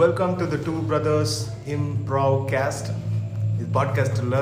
[0.00, 1.34] Welcome to the two brothers
[1.74, 2.88] improv cast
[3.56, 4.40] இது podcast இல்லை.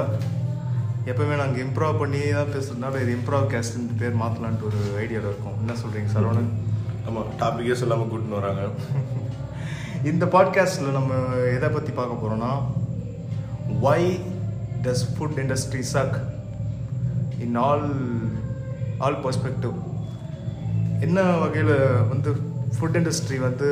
[1.10, 5.56] எப்பவுமே நாங்கள் இம்ப்ராவ் பண்ணி தான் பேசுறதுனால இது இம்ப்ராவ் கேஸ்ட்னு பேர் மாற்றலான்ட்டு ஒரு ஐடியாவில் இருக்கோம்.
[5.62, 6.50] என்ன சொல்கிறீங்க சரவணன்?
[7.06, 8.62] ஆமாம் டாப்பிக்கே சொல்லாமல் கூட்டின்னு வராங்க.
[10.10, 11.20] இந்த பாட்காஸ்ட்டில் நம்ம
[11.56, 12.52] எதை பற்றி பார்க்க போகிறோன்னா
[13.86, 14.02] why
[14.86, 16.18] does food industry suck
[17.46, 17.88] in all
[19.06, 19.76] all perspective
[21.08, 21.76] என்ன வகையில்
[22.12, 22.32] வந்து
[22.76, 23.70] ஃபுட் இண்டஸ்ட்ரி வந்து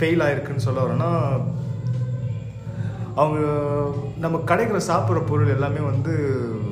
[0.00, 1.10] ஃபெயில் ஆயிருக்குன்னு சொல்ல வரேன்னா
[3.14, 3.38] அவங்க
[4.16, 6.12] நம்ம கிடைக்கிற சாப்பிட்ற பொருள் எல்லாமே வந்து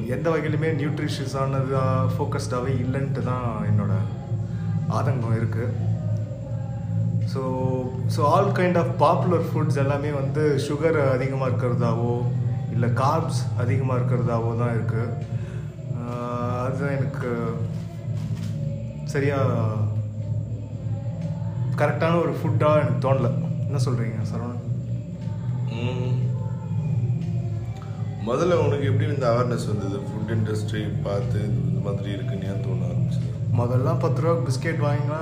[0.08, 3.94] எந்த வகையிலுமே நியூட்ரிஷியஸானதாக ஃபோக்கஸ்டாகவே இல்லைன்ட்டு தான் என்னோட
[4.90, 5.74] ஆதங்கம் இருக்குது
[7.32, 7.40] so
[8.14, 12.14] so all kind of popular foods எல்லாமே வந்து சுகர் அதிகமாக இருக்கிறதாவோ
[12.70, 15.14] இல்லை கார்ப்ஸ் அதிகமாக இருக்கிறதாவோ தான் இருக்குது
[16.60, 17.30] அதுதான் எனக்கு
[19.06, 19.52] சரியாக
[21.80, 23.28] கரெக்டான ஒரு ஃபுட்டாக எனக்கு தோணல.
[23.68, 24.64] என்ன சொல்கிறீங்க சரவணன்.
[28.28, 29.98] முதல்ல உனக்கு எப்படி இந்த அவேர்னஸ் வந்தது?
[30.08, 33.28] ஃபுட் இண்டஸ்ட்ரி பார்த்து இந்த மாதிரி இருக்குன்னு ஏன் தோண ஆரம்பிச்சது?
[33.60, 35.18] முதல்ல பத்து ரூபா பிஸ்கெட் வாங்கினா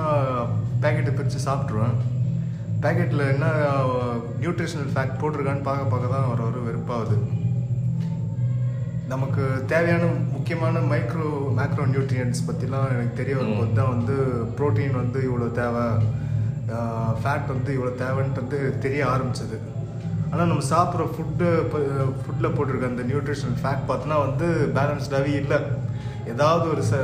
[0.83, 1.97] பேக்கெட்டை பிரித்து சாப்பிட்ருவேன்
[2.83, 3.45] பேக்கெட்டில் என்ன
[4.41, 7.17] நியூட்ரிஷனல் ஃபேக்ட் போட்டிருக்கான்னு பார்க்க பார்க்க தான் வர வர வெறுப்பாகுது.
[9.13, 10.05] நமக்கு தேவையான
[10.35, 11.27] முக்கியமான மைக்ரோ
[11.59, 14.15] மேக்ரோ நியூட்ரியன்ஸ் பற்றிலாம் எனக்கு தெரிய வரும்போது தான் வந்து
[14.57, 15.85] ப்ரோட்டீன் வந்து இவ்வளோ தேவை.
[17.21, 19.57] ஃபேட் வந்து இவ்வளோ தேவைன்ட்டு வந்து தெரிய ஆரம்பிச்சது.
[20.31, 21.47] ஆனால் நம்ம சாப்பிட்ற ஃபுட்டு
[22.21, 25.59] ஃபுட்டில் போட்டிருக்க அந்த நியூட்ரிஷனல் ஃபேக்ட் பார்த்தோன்னா வந்து பேலன்ஸ்டாகவே இல்லை.
[26.33, 26.95] ஏதாவது ஒரு ச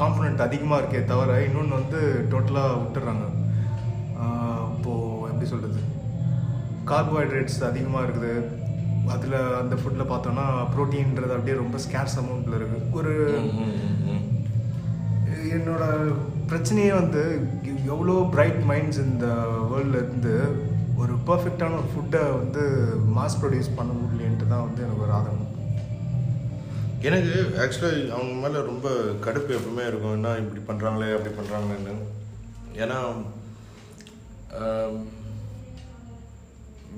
[0.00, 2.00] காம்பனண்ட் அதிகமாக இருக்கே தவிர இன்னொன்று வந்து
[2.32, 3.24] டோட்டலாக விட்டுறாங்க.
[4.74, 5.80] இப்போது எப்படி சொல்கிறது
[6.90, 8.34] கார்போஹைட்ரேட்ஸ் அதிகமாக இருக்குது.
[9.14, 13.14] அதில் அந்த ஃபுட்டில் பார்த்தோன்னா ப்ரோட்டீன்றது அப்படியே ரொம்ப ஸ்கேர்ஸ் அமௌண்ட்டில் இருக்குது ஒரு
[15.56, 15.84] என்னோட
[16.50, 17.22] பிரச்சனையே வந்து
[17.92, 19.26] எவ்வளோ பிரைட் மைண்ட்ஸ் இந்த
[19.70, 20.34] வேர்ல்ட்லேருந்து
[21.02, 22.62] ஒரு பர்ஃபெக்டான ஒரு ஃபுட்டை வந்து
[23.16, 25.50] மாஸ் ப்ரொடியூஸ் பண்ண முடியலன்ட்டு தான் வந்து எனக்கு ஒரு ஆதங்கம்.
[27.08, 27.32] எனக்கு
[27.62, 28.88] ஆக்சுவலாக அவங்க மேலே ரொம்ப
[29.24, 30.16] கடுப்பு எப்பவுமே இருக்கும்.
[30.18, 31.94] என்ன இப்படி பண்ணுறாங்களே அப்படி பண்ணுறாங்களேன்னு
[32.82, 32.98] ஏன்னா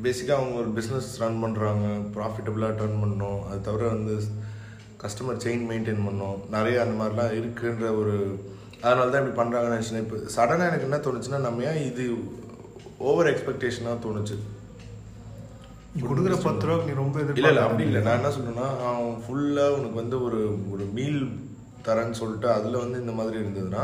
[0.05, 4.15] பேசிக்காக அவங்க ஒரு பிஸ்னஸ் ரன் பண்ணுறாங்க ப்ராஃபிட்டபுளாக ரன் பண்ணணும் அது தவிர வந்து
[5.03, 6.39] கஸ்டமர் செயின் மெயின்டைன் பண்ணோம்.
[6.57, 8.17] நிறைய அந்த மாதிரிலாம் இருக்குன்ற ஒரு
[8.87, 12.05] அதனால தான் இப்படி பண்ணுறாங்கன்னு நினச்சினேன் இப்போ சடனாக எனக்கு என்ன தோணுச்சுன்னா நம்ம ஏன் இது
[13.09, 14.37] ஓவர் எக்ஸ்பெக்டேஷனாக தோணுச்சு?
[16.09, 18.01] கொடுக்குற பத்து ரூபா நீ ரொம்ப இல்லை இல்லை அப்படி இல்லை.
[18.07, 20.41] நான் என்ன சொல்றேன்னா அவன் ஃபுல்லாக உனக்கு வந்து ஒரு
[20.73, 21.21] ஒரு மீல்
[21.87, 23.83] தரேன்னு சொல்லிட்டு அதில் வந்து இந்த மாதிரி இருந்ததுன்னா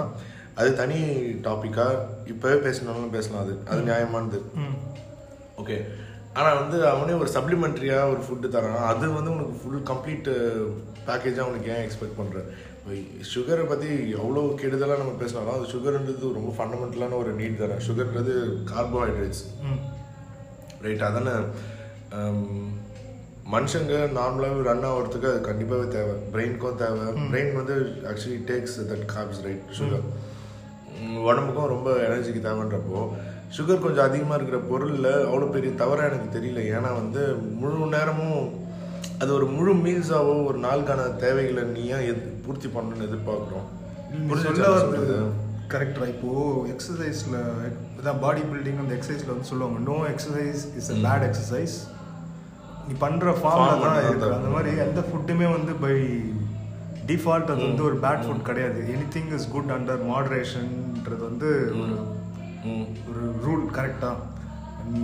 [0.61, 0.99] அது தனி
[1.47, 1.93] டாப்பிக்காக
[2.33, 3.55] இப்போவே பேசினாலும் பேசலாம் அது.
[3.71, 4.39] அது நியாயமானது.
[5.63, 5.77] ஓகே
[6.39, 8.83] ஆனால் வந்து அவனே ஒரு சப்ளிமெண்ட்ரியாக ஒரு ஃபுட்டு தரான்.
[8.91, 10.29] அது வந்து உனக்கு ஃபுல் கம்ப்ளீட்
[11.09, 12.43] பேக்கேஜாக உனக்கு ஏன் எக்ஸ்பெக்ட் பண்ணுற
[13.33, 13.89] சுகரை பற்றி
[14.19, 17.77] எவ்வளோ கெடுதலாக நம்ம பேசினாலும் அது சுகர்ன்றது ரொம்ப ஃபண்டமெண்டலான ஒரு நீட் தானே.
[17.87, 18.33] சுகர்ன்றது
[18.71, 19.43] கார்போஹைட்ரேட்ஸ்
[20.87, 21.35] ரைட் அதானே
[23.55, 26.15] மனுஷங்க நார்மலாகவே ரன் ஆகிறதுக்கு அது கண்டிப்பாகவே தேவை.
[26.33, 27.07] பிரெயினுக்கும் தேவை.
[27.31, 27.77] பிரெயின் வந்து
[28.11, 30.07] actually takes that carbs right sugar
[31.29, 33.01] உடம்புக்கும் ரொம்ப எனர்ஜிக்கு தேவைன்றப்போ
[33.57, 36.61] சுகர் கொஞ்சம் அதிகமாக இருக்கிற பொருளில் அவ்வளோ பெரிய தவறாக எனக்கு தெரியல.
[36.77, 37.23] ஏன்னா வந்து
[37.63, 38.43] முழு நேரமும்
[39.23, 43.67] அது ஒரு முழு மீல்ஸாவோ ஒரு நாளுக்கான தேவைகளை நீ ஏன் எது பூர்த்தி பண்ணணும்னு எதிர்பார்க்குறோம்.
[44.47, 45.17] சொல்ல வருது
[45.73, 46.31] கரெக்டா இப்போ
[46.73, 47.37] எக்ஸசைஸ்ல
[47.99, 51.77] இதான் பாடி பில்டிங் அந்த எக்ஸசைஸ்ல வந்து சொல்லுவாங்க no exercise is a bad exercise
[52.87, 54.33] நீ பண்ற ஃபார்ம்ல தான் இருக்கு.
[54.39, 55.95] அந்த மாதிரி எந்த ஃபுட்டுமே வந்து பை
[57.11, 58.81] டிஃபால்ட் அது வந்து ஒரு பேட் ஃபுட் கிடையாது.
[58.95, 61.95] Anything is good under மாடரேஷன்ன்றது வந்து ஒரு
[63.11, 64.13] ஒரு ரூல் கரெக்டா
[64.93, 65.03] நீ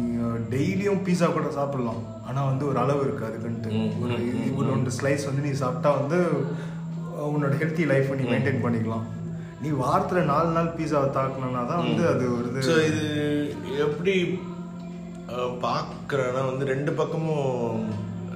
[0.55, 2.03] டெய்லியும் பீஸா கூட சாப்பிடலாம்.
[2.29, 3.71] ஆனா வந்து ஒரு அளவு இருக்கு அதுக்குன்ட்டு
[4.05, 4.17] ஒரு
[4.49, 6.19] இவ்வளோ ரெண்டு ஸ்லைஸ் வந்து நீ சாப்பிட்டா வந்து
[7.31, 9.07] உன்னோட ஹெல்த்தி லைஃப் நீ மெயின்டைன் பண்ணிக்கலாம்.
[9.63, 13.05] நீ வாரத்துல நாலு நாள் பீஸாவை தாக்கணும்னா தான் வந்து அது ஒரு ஸோ இது
[13.87, 14.15] எப்படி
[15.65, 17.81] பார்க்குறேன்னா வந்து ரெண்டு பக்கமும்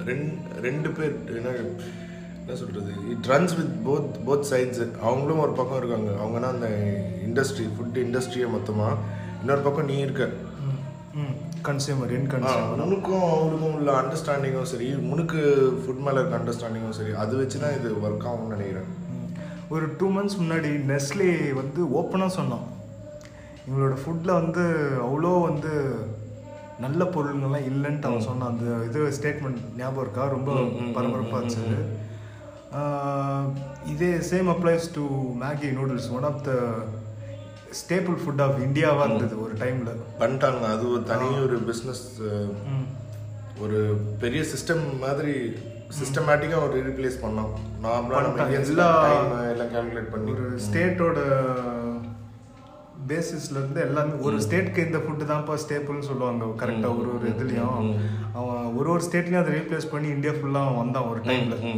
[0.09, 0.31] ரெண்டு
[0.65, 1.53] ரெண்டு பேர் என்ன
[2.39, 6.09] என்ன சொல்கிறது it runs with both both sides அவங்களும் ஒரு பக்கம் இருக்காங்க.
[6.23, 6.69] அவங்கன்னா அந்த
[7.27, 8.97] இண்டஸ்ட்ரி ஃபுட் இண்டஸ்ட்ரியை மொத்தமாக
[9.41, 10.25] இன்னொரு பக்கம் நீ இருக்க.
[11.67, 15.39] கன்சியூமர் இன் கன்சியூமர் உனக்கும் அவங்களுக்கும் உள்ள அண்டர்ஸ்டாண்டிங்கும் சரி உனக்கு
[15.81, 18.89] ஃபுட் மேலே இருக்க அண்டர்ஸ்டாண்டிங்கும் சரி அது வச்சு தான் இது ஒர்க் ஆகும்னு நினைக்கிறேன்.
[19.73, 21.29] ஒரு டூ மந்த்ஸ் முன்னாடி நெஸ்லே
[21.59, 22.65] வந்து ஓப்பனாக சொன்னோம்
[23.65, 24.63] இவங்களோட ஃபுட்டில் வந்து
[25.05, 25.73] அவ்வளோ வந்து
[26.85, 28.51] நல்ல பொருள்கள்லாம் இல்லைன்ட்டு அவன் சொன்னான்.
[28.53, 30.23] அந்த இது ஸ்டேட்மெண்ட் ஞாபகம் இருக்கா?
[30.35, 30.51] ரொம்ப
[30.97, 31.67] பரபரப்பாக இருந்துச்சு.
[33.93, 35.05] இதே same applies to
[35.43, 36.51] Maggi noodles one of the
[37.73, 40.59] staple food of இந்தியாவாக இருந்தது ஒரு டைமில் பண்ணிட்டாங்க.
[40.59, 42.51] அது ஒரு தனி ஒரு பிஸ்னஸ்
[43.59, 45.53] ஒரு பெரிய சிஸ்டம் மாதிரி
[46.01, 47.49] சிஸ்டமேட்டிக்காக ஒரு ரீப்ளேஸ் பண்ணோம்.
[47.83, 48.51] நார்மலாக.
[48.51, 50.31] எல்லா எல்லா- எல்லாம் கால்குலேட் பண்ணி.
[50.31, 51.45] ஒரு ஸ்டேட்டோட
[53.07, 56.45] பேசிஸ்ல இருந்து எல்லாமே ஒரு ஸ்டேட்க்கு இந்த ஃபுட்டு தான்ப்பா ஸ்டேபிள்னு சொல்லுவாங்க.
[56.45, 57.99] கரெக்டா ஒரு ஒரு இதுலயும்.
[58.33, 61.77] அவன் ஒரு ஒரு ஸ்டேட்லயும் அதை ரீப்ளேஸ் பண்ணி இந்தியா ஃபுல்லா அவன் வந்தான் ஒரு டைம்ல.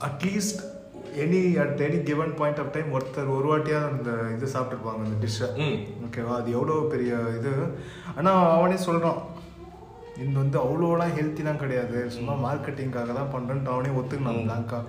[0.00, 0.71] At least
[1.20, 5.48] any at any given point of time ஒருத்தர் ஒரு வாட்டியாவது அந்த இது சாப்பிட்டுருப்பாங்க அந்த டிஷ்ஷை
[5.62, 5.76] ம்.
[6.04, 7.52] ஓகேவா அது எவ்வளோ பெரிய இது?
[8.16, 9.20] ஆனால் அவனே சொல்கிறான்
[10.16, 11.98] இது வந்து அவ்வளோலாம் ஹெல்த்திலாம் கிடையாது.
[12.10, 14.80] சும்மா மார்க்கெட்டிங்காக தான் பண்ணுறேன்ட்டு அவனே ஒத்துக்கினான் பிளாங்கா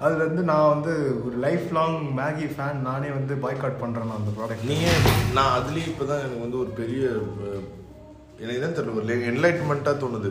[0.00, 0.92] அதுலேருந்து நான் வந்து
[1.22, 4.86] ஒரு லைஃப் லாங் மேகி ஃபேன் நானே வந்து பாய்காட் பண்ணுறேன் அந்த ப்ராடக்ட் நீங்க
[5.36, 7.02] நான் அதுலயும் இப்பதான் எனக்கு வந்து ஒரு பெரிய
[8.40, 10.30] எனக்கு தான் தெரியல ஒரு என்லைட்மெண்ட்டாக தோணுது.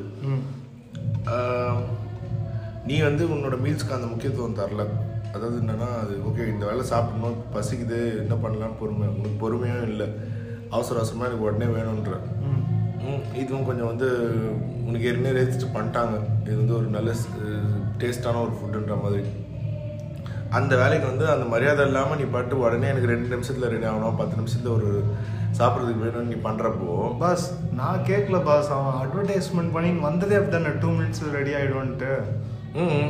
[2.86, 4.84] நீ வந்து உன்னோட மீல்ஸ்க்கு அந்த முக்கியத்துவம் தரல.
[5.33, 10.07] அதாவது என்னன்னா அது ஓகே இந்த வேலை சாப்பிடணும் பசிக்குது என்ன பண்ணலாம் பொறுமை உனக்கு பொறுமையும் இல்லை.
[10.75, 12.13] அவசர அவசரமாக எனக்கு உடனே வேணுன்ற
[13.42, 14.07] இதுவும் கொஞ்சம் வந்து
[14.88, 16.16] உனக்கு ஏற்கனவே ரெஜிஸ்டர் பண்ணிட்டாங்க.
[16.44, 17.12] இது வந்து ஒரு நல்ல
[18.01, 19.24] டேஸ்டான ஒரு ஃபுட்டுன்ற மாதிரி.
[20.60, 24.36] அந்த வேலைக்கு வந்து அந்த மரியாதை இல்லாமல் நீ பாட்டு உடனே எனக்கு ரெண்டு நிமிஷத்தில் ரெடி ஆகணும் பத்து
[24.36, 24.89] நிமிஷத்தில் ஒரு
[25.60, 26.92] சாப்பிட்றதுக்கு வேணும்னு நீ பண்ணுறப்போ
[27.22, 27.45] பாஸ்
[27.80, 28.69] நான் கேட்கல பாஸ்.
[28.75, 32.12] அவன் அட்வர்டைஸ்மெண்ட் பண்ணி வந்ததே அப்படிதானே டூ மினிட்ஸில் ரெடி ஆகிடுவான்ட்டு
[32.84, 33.10] ம்.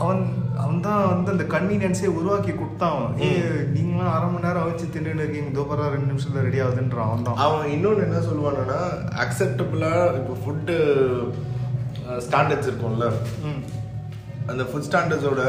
[0.00, 0.22] அவன்
[0.60, 3.28] அவன் தான் வந்து அந்த கன்வீனியன்ஸே உருவாக்கி கொடுத்தான் ஏ
[3.74, 5.50] நீங்களாம் அரை மணி நேரம் வச்சு தின்னு இருக்கீங்க.
[5.58, 8.80] தோப்பரா ரெண்டு நிமிஷத்துல ரெடி ஆகுதுன்றான் அவன் தான் அவன் இன்னொன்று என்ன சொல்லுவானுன்னா
[9.24, 10.76] அக்செப்டபுளாக இப்போ ஃபுட்டு
[12.26, 13.08] ஸ்டாண்டர்ட்ஸ் இருக்கும்ல.
[14.50, 15.42] அந்த ஃபுட் ஸ்டாண்டர்ட்ஸோட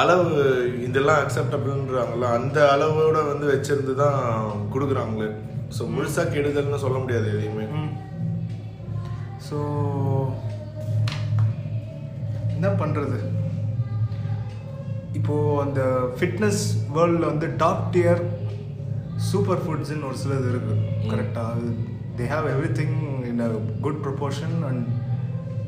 [0.00, 0.32] அளவு
[0.86, 4.18] இதெல்லாம் அக்செப்டபிள்ன்றாங்கல்ல அந்த அளவோட வந்து வச்சிருந்து தான்
[4.72, 5.28] கொடுக்குறாங்களே
[5.76, 7.64] ஸோ முழுசாக கெடுதல்னு சொல்ல முடியாது எதையுமே.
[9.46, 9.58] ஸோ
[12.56, 13.18] என்ன பண்ணுறது
[15.16, 15.80] இப்போ அந்த
[16.16, 16.62] ஃபிட்னஸ்
[16.96, 18.22] வேர்ல்டில் வந்து டாப் டியர்
[19.28, 20.74] சூப்பர் ஃபுட்ஸ்ன்னு ஒரு சிலது இருக்கு.
[21.12, 21.68] கரெக்டாக அது
[22.18, 22.46] they have
[22.80, 22.96] everything
[23.30, 23.48] in a
[23.84, 24.82] good proportion and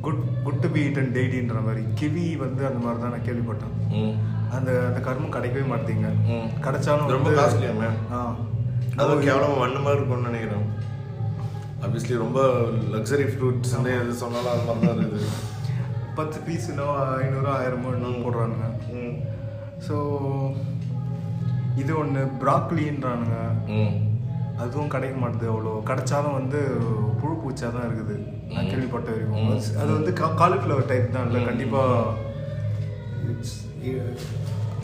[0.05, 1.83] good good to be eaten டெய்லின்ற மாதிரி.
[2.01, 3.75] கிவி வந்து அந்த மாதிரி தான் நான் கேள்விப்பட்டேன்.
[4.57, 6.07] அந்த அந்த கர்மம் கிடைக்கவே மாட்டீங்க.
[6.67, 8.21] கிடைச்சாலும் ரொம்ப காஸ்ட்லியாமே ஆ.
[9.01, 10.67] அது கேவலம் ஒன்று மாதிரி இருக்கும்னு நினைக்கிறேன்.
[11.83, 12.39] ஆப்வியஸ்லி ரொம்ப
[12.95, 15.29] லக்ஸரி ஃப்ரூட்ஸ் எது சொன்னாலும் அது மாதிரி தான் இருக்குது
[16.19, 18.69] பத்து பீஸ் இன்னும் ஐநூறு ஆயிரமோ இன்னும் போடுறானுங்க.
[19.87, 19.97] ஸோ
[21.77, 23.37] இது ஒன்று ப்ராக்லின்றானுங்க.
[24.59, 25.73] அதுவும் கிடைக்க மாட்டுது அவ்வளோ.
[25.89, 26.61] கிடைச்சாலும் வந்து
[27.21, 28.15] புழு பூச்சா தான் இருக்குது.
[28.49, 29.37] நான் கேள்விப்பட்ட வரைக்கும்.
[29.77, 31.29] அது- வந்து காலிஃப்ளவர் டைப் தான்.
[31.29, 32.17] இல்லை கண்டிப்பாக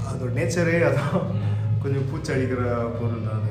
[0.09, 1.25] அதோட நேச்சரே அதான்.
[1.83, 2.63] கொஞ்சம் பூச்சி அடிக்கிற
[2.95, 3.51] பொருள் தான் அது.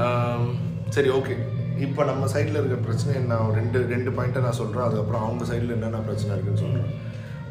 [0.00, 0.50] ஆம்,
[0.88, 1.36] சரி ஓகே
[1.80, 6.00] இப்போ நம்ம சைடில் இருக்க பிரச்சனை நான் ரெண்டு ரெண்டு பாயிண்ட்டை நான் சொல்கிறேன் அதுக்கப்புறம் அவங்க சைடில் என்னென்ன
[6.00, 6.90] பிரச்சனை இருக்குன்னு சொல்கிறேன்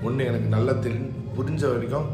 [0.08, 1.00] ஒன்று எனக்கு நல்லா தெரி
[1.38, 2.08] புரிஞ்ச வரைக்கும்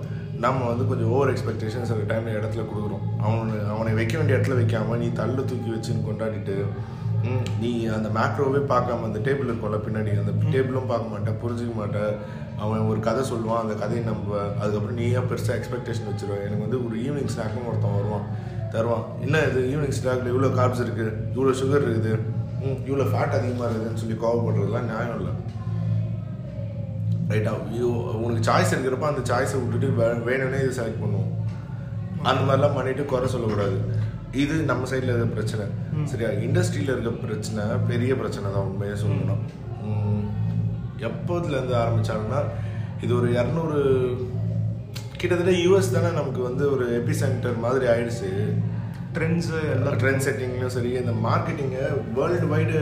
[0.43, 4.97] நம்ம வந்து கொஞ்சம் ஓவர் எக்ஸ்பெக்டேஷன்ஸ் அந்த டைமில் இடத்துல கொடுக்குறோம் அவனை அவனை வைக்க வேண்டிய இடத்துல வைக்காம
[5.03, 6.55] நீ தள்ளு தூக்கி வச்சுன்னு கொண்டாடிட்டு
[7.61, 12.11] நீ அந்த மேக்ரோவே பார்க்காம அந்த டேபிள் இருக்கும்ல பின்னாடி அந்த டேபிளும் பார்க்க மாட்டேன் புரிஞ்சுக்க மாட்டேன்.
[12.63, 14.29] அவன் ஒரு கதை சொல்லுவான் அந்த கதையை நம்ப
[14.59, 18.27] அதுக்கப்புறம் நீ ஏன் பெருசாக எக்ஸ்பெக்டேஷன் வச்சிருவேன் எனக்கு வந்து ஒரு ஈவினிங் ஸ்நாக்னு ஒருத்தன் வருவான்
[18.73, 19.05] தருவான்.
[19.25, 19.61] என்ன இது?
[19.71, 22.13] ஈவினிங் ஸ்நாக்ல இவ்வளோ கார்ப்ஸ் இருக்குது இவ்வளோ சுகர் இருக்குது?
[22.89, 25.33] இவ்வளோ ஃபேட் அதிகமாக இருக்குதுன்னு சொல்லி கோவப்படுறதுலாம் நியாயம் இல்லை.
[27.31, 27.51] ரைட்டா
[28.23, 29.87] உனக்கு சாய்ஸ் இருக்கிறப்ப அந்த சாய்ஸை விட்டுட்டு
[30.29, 31.31] வேணும்னே இது செலக்ட் பண்ணுவோம்.
[32.29, 33.77] அந்த மாதிரிலாம் பண்ணிட்டு குறை சொல்லக்கூடாது.
[34.43, 35.65] இது நம்ம சைடில் இருக்க பிரச்சனை.
[36.11, 36.29] சரியா?
[36.45, 39.43] இண்டஸ்ட்ரியில் இருக்க பிரச்சனை பெரிய பிரச்சனை தான் உண்மையாக சொல்லணும்
[41.09, 42.41] எப்போதுலேருந்து ஆரம்பிச்சாங்கன்னா
[43.03, 43.79] இது ஒரு இரநூறு
[45.19, 48.31] கிட்டத்தட்ட யூஎஸ் தானே நமக்கு வந்து ஒரு எபி சென்டர் மாதிரி ஆயிடுச்சு.
[49.15, 51.83] ட்ரெண்ட்ஸு எல்லாம் ட்ரெண்ட் செட்டிங்லையும் சரி இந்த மார்க்கெட்டிங்கை
[52.17, 52.79] வேர்ல்டு வைடு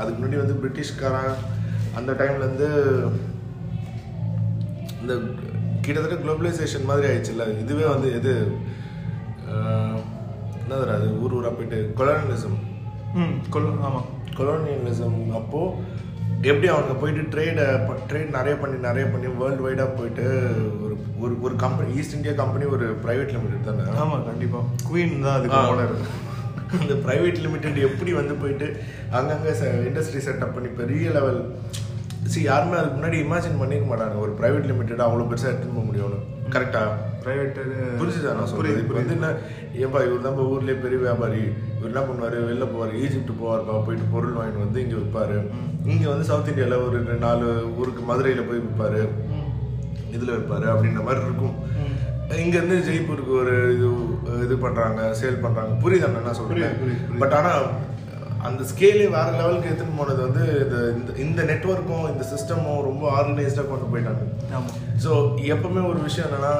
[0.00, 1.38] அதுக்கு முன்னாடி வந்து பிரிட்டிஷ்காரன்
[1.98, 2.68] அந்த டைம்லேருந்து
[5.04, 5.14] இந்த
[5.82, 7.46] கிட்டத்தட்ட குளோபலைசேஷன் மாதிரி ஆயிடுச்சுல்ல?
[7.60, 8.32] இதுவே வந்து எது
[9.50, 9.98] ஆஹ்,
[10.60, 12.58] என்னது அது ஊர் ஊராக போயிட்டு கொலோனியலிசம்
[13.18, 14.06] ம் கொல் ஆமாம்
[14.38, 15.92] கொலோனியலிசம் அப்போது
[16.44, 17.66] எப்படி அவங்க போயிட்டு ட்ரேடை
[18.08, 20.24] ட்ரேட் நிறைய பண்ணி நிறைய பண்ணி வேர்ல்டு வைடாக போயிட்டு
[20.82, 23.84] ஒரு ஒரு ஒரு கம்பெனி ஈஸ்ட் இந்தியா கம்பெனி ஒரு ப்ரைவேட் லிமிடெட் தானே?
[24.00, 25.60] ஆமாம் கண்டிப்பாக குயின் தான் அதுக்கு.
[25.70, 25.94] ஓனர்
[26.76, 28.66] அந்த பிரைவேட் லிமிடெட் எப்படி வந்து போயிட்டு
[29.12, 29.52] அங்கங்கே
[29.86, 31.40] இண்டஸ்ட்ரி செட்டப் பண்ணி பெரிய லெவல்
[32.32, 34.16] சி யாருமே அதுக்கு முன்னாடி இமேஜின் பண்ணிக்க மாட்டாங்க.
[34.24, 36.18] ஒரு பிரைவேட் லிமிடெட் அவ்வளோ பெருசாக எடுத்துன்னு போக முடியும்னு.
[36.54, 36.82] கரெக்டா
[37.24, 37.62] ப்ரைவேட்டு
[38.00, 38.80] புரிஞ்சுதா நான் சொல்றது?
[38.82, 39.28] இப்போ வந்து என்ன
[39.82, 41.42] ஏன்பா இவர் தான் ஊர்லேயே பெரிய வியாபாரி.
[41.76, 42.36] இவர் என்ன பண்ணுவார்?
[42.48, 42.92] வெளில போவார்.
[43.02, 43.76] ஈஜிப்ட் போவார்ப்பா.
[43.86, 45.38] போயிட்டு பொருள் வாங்கிட்டு வந்து இங்கே விற்பாரு
[45.92, 47.46] இங்கே வந்து சவுத் இந்தியாவில் ஒரு ரெண்டு நாலு
[47.80, 49.02] ஊருக்கு மதுரையில் போய் விற்பாரு
[50.16, 51.56] இதில் விற்பாரு அப்படின்ற மாதிரி இருக்கும்.
[52.42, 53.88] இங்கேருந்து ஜெய்ப்பூருக்கு ஒரு இது
[54.44, 56.78] இது பண்ணுறாங்க சேல் பண்ணுறாங்க புரியுதா நான் என்ன சொல்கிறேன்.
[57.22, 57.64] பட் ஆனால்
[58.44, 63.68] அந்த ஸ்கேலே வேற லெவலுக்கு எடுத்துன்னு போனது வந்து இந்த இந்த- இந்த நெட்ஒர்க்கும் இந்த சிஸ்டமும் ரொம்ப ஆர்கனைஸ்டாக
[63.68, 64.22] கொண்டு போயிட்டாங்க.
[65.04, 65.10] ஸோ
[65.52, 66.54] எப்பவுமே ஒரு விஷயம் என்னன்னா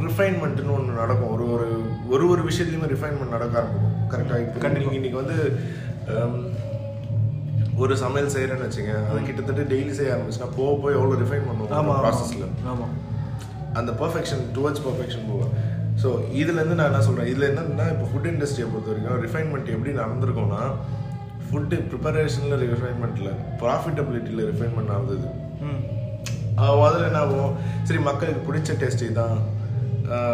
[0.00, 1.32] ரிஃபைன்மெண்ட்னு ஒன்று நடக்கும்.
[1.32, 1.66] ஒரு ஒரு
[2.08, 3.92] ஒரு ஒரு விஷயத்துலையுமே ரிஃபைன்மெண்ட் நடக்க ஆரம்பிக்கும்.
[4.10, 4.92] கரெக்டாக இப்போ கண்டிப்பா.
[4.92, 5.36] இன்னைக்கு வந்து
[7.76, 11.72] ஒரு சமையல் செய்கிறேன்னு வச்சுங்க அது கிட்டத்தட்ட டெய்லி செய்ய ஆரம்பிச்சுன்னா போக போய் எவ்வளோ ரிஃபைன் பண்ணுவோம்
[12.04, 12.94] ப்ராசஸில் ஆமாம்
[13.72, 15.52] அந்த பர்ஃபெக்ஷன் டுவர்ட்ஸ் பர்ஃபெக்ஷன் போகும்.
[16.04, 20.62] ஸோ இதுலேருந்து நான் என்ன சொல்கிறேன் இதில் என்னன்னா இப்போ ஃபுட் இண்டஸ்ட்ரியை பொறுத்த வரைக்கும் ரிஃபைன்மெண்ட் எப்படி நடந்திருக்கும்னா
[21.46, 23.30] ஃபுட்டு ப்ரிப்பரேஷனில் ரிஃபைன்மெண்ட்டில்
[23.60, 25.26] ப்ராஃபிட்டபிலிட்டியில் ரிஃபைன்மெண்ட் நடந்தது.
[25.66, 25.82] ம்.
[26.86, 27.52] அதில் என்ன ஆகும்?
[27.88, 29.36] சரி மக்களுக்கு பிடிச்ச டேஸ்ட் தான்.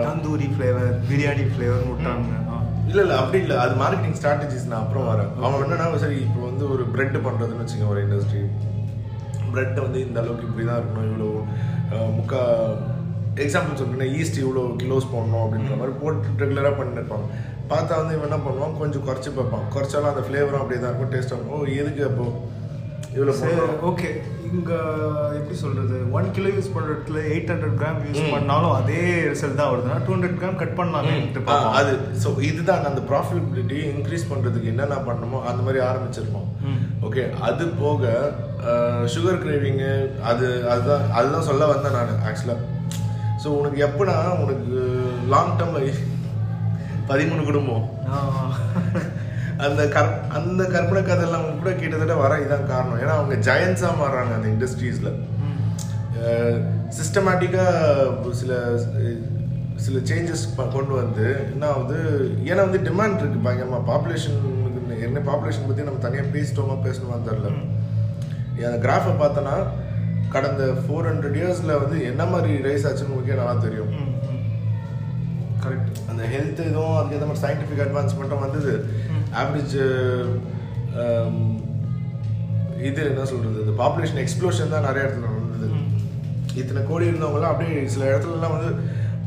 [0.05, 2.31] தந்தூரி ஃப்ளேவர் பிரியாணி ஃப்ளேவர் விட்டாங்க.
[2.89, 3.57] இல்லை இல்லை அப்படி இல்லை.
[3.65, 5.31] அது மார்க்கெட்டிங் ஸ்ட்ராட்டஜிஸ் நான் அப்புறம் வரேன்.
[5.45, 8.43] அவன் என்னன்னா சரி இப்போ வந்து ஒரு பிரெட் பண்ணுறதுன்னு வச்சுக்கோங்க ஒரு இண்டஸ்ட்ரி
[9.53, 11.31] பிரெட்டை வந்து இந்த அளவுக்கு இப்படி தான் இருக்கணும் இவ்வளோ
[12.19, 12.43] முக்கா
[13.47, 17.27] எக்ஸாம்பிள் சொல்றேன் ஈஸ்ட் இவ்வளோ கிலோஸ் போடணும் அப்படின்ற மாதிரி போட்டு ரெகுலராக பண்ணிருப்பாங்க.
[17.73, 18.79] பார்த்தா வந்து இவன் என்ன பண்ணுவான்?
[18.83, 19.69] கொஞ்சம் குறைச்சி பார்ப்பான்.
[19.75, 22.27] குறைச்சாலும் அந்த ஃப்ளேவரும் அப்படியே தான் இருக்கும் டேஸ்ட் ஆகும் ஓ எதுக்கு அப்போ?
[23.15, 23.33] இவ்வளோ
[23.89, 24.09] ஓகே
[24.49, 24.73] இங்க
[25.39, 25.97] எப்படி சொல்றது?
[26.17, 29.01] ஒன் கிலோ யூஸ் பண்ற இடத்துல எயிட் ஹண்ட்ரட் கிராம் யூஸ் பண்ணாலும் அதே
[29.33, 31.75] ரிசல்ட் தான் வருதுன்னா டூ ஹண்ட்ரட் கிராம் கட் பார்ப்போம்.
[31.81, 31.93] அது
[32.23, 36.49] ஸோ இதுதான் அந்த ப்ராஃபிட்டபிலிட்டி இன்க்ரீஸ் பண்ணுறதுக்கு என்னென்ன பண்ணணுமோ அந்த மாதிரி ஆரம்பிச்சிருப்போம்.
[37.09, 38.13] ஓகே அது போக
[39.15, 39.93] சுகர் கிரேவிங்கு
[40.33, 42.61] அது அதுதான் அதுதான் சொல்ல வந்தேன் நான் ஆக்சுவலாக
[43.43, 44.81] ஸோ உனக்கு எப்போனா உனக்கு
[45.33, 46.01] லாங் டேர்மில்
[47.11, 47.85] பதிமூணு குடும்பம்.
[49.67, 53.01] அந்த கற் அந்த கற்பனை கதையெல்லாம் கூட கிட்டத்தட்ட வர இதான் காரணம்.
[53.03, 55.11] ஏன்னா அவங்க ஜெயன்ஸாக மாறுறாங்க அந்த இண்டஸ்ட்ரீஸில்.
[56.99, 58.53] சிஸ்டமேட்டிக்காக சில
[59.85, 60.45] சில சேஞ்சஸ்
[60.77, 61.99] கொண்டு வந்து என்ன ஆகுது
[62.49, 64.41] ஏன்னா வந்து டிமாண்ட் இருக்கு பயங்கரமாக பாப்புலேஷன்
[65.09, 67.51] என்ன பாப்புலேஷன் பற்றி நம்ம தனியாக பேசிட்டோமா பேசணுமான்னு தெரில
[68.69, 69.55] அந்த கிராஃபை பார்த்தோன்னா
[70.35, 73.93] கடந்த ஃபோர் ஹண்ட்ரட் இயர்ஸில் வந்து என்ன மாதிரி ரைஸ் ஆச்சுன்னு உங்களுக்கே நல்லா தெரியும்.
[75.65, 78.75] கரெக்ட் அந்த ஹெல்த் இதுவும் அதுக்கேற்ற மாதிரி சயின்டிஃபிக் அட்வான்ஸ்மெண்ட்டும் வந்தது.
[79.41, 79.77] ஆவரேஜ்
[82.89, 83.59] இது என்ன சொல்றது?
[83.65, 85.67] இந்த பாப்புலேஷன் எக்ஸ்ப்ளோஷன் தான் நிறைய இடத்துல நடந்தது.
[86.61, 88.71] இத்தனை கோடி இருந்தவங்கலாம் அப்படியே சில இடத்துலலாம் வந்து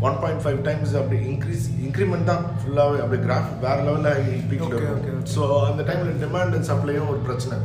[0.08, 5.22] ஒன் பாயிண்ட் ஃபைவ் டைம்ஸ் அப்படி இன்க்ரீஸ் இன்க்ரிமெண்ட் தான் ஃபுல்லாகவே அப்படியே கிராஃப் வேற லெவலில்.
[5.36, 7.58] ஸோ அந்த டைமில் டிமாண்ட் அண்ட் சப்ளையும் ஒரு பிரச்சனை.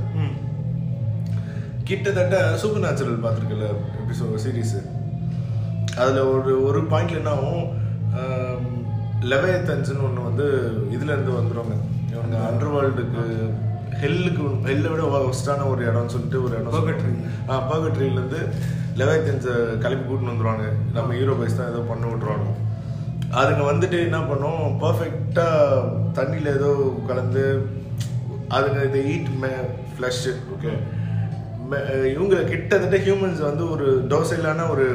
[1.89, 3.67] கிட்டத்தட்ட சூப்பர் நேச்சுரல் பார்த்துருக்கல
[4.01, 4.75] எபிசோட் சீரீஸ்
[6.01, 7.65] அதில் ஒரு ஒரு பாயிண்ட்ல என்ன ஆகும்
[9.33, 10.47] லெவயத்தன்ஸ்னு ஒன்று வந்து
[10.95, 11.77] இதுல இருந்து வந்துருவாங்க.
[12.13, 13.23] இவங்க அண்டர் வேர்ல்டுக்கு
[14.03, 17.15] ஹெல்லுக்கு ஹெல்லை விட ஒஸ்டான ஒரு இடம்னு சொல்லிட்டு ஒரு இடம் Purgatory.
[17.51, 18.41] ஆ பர்கட்ரியிலேருந்து
[19.01, 19.55] லெவயத்தன்ஸை
[19.85, 20.67] கிளப்பி கூட்டின்னு வந்துருவாங்க.
[20.97, 22.49] நம்ம ஹீரோ பைஸ் தான் ஏதோ பண்ண விட்ருவாங்க
[23.41, 26.71] அதுங்க வந்துட்டு என்ன பண்ணும் பர்ஃபெக்டாக தண்ணியில் ஏதோ
[27.11, 27.47] கலந்து
[28.57, 29.53] அதுங்க இதை ஈட் மே
[29.95, 30.23] ஃப்ளஷ்
[30.55, 30.73] ஓகே
[32.13, 34.87] இவங்க கிட்டத்தட்ட ஹியூமன்ஸ் வந்து ஒரு டோசைலான ஒரு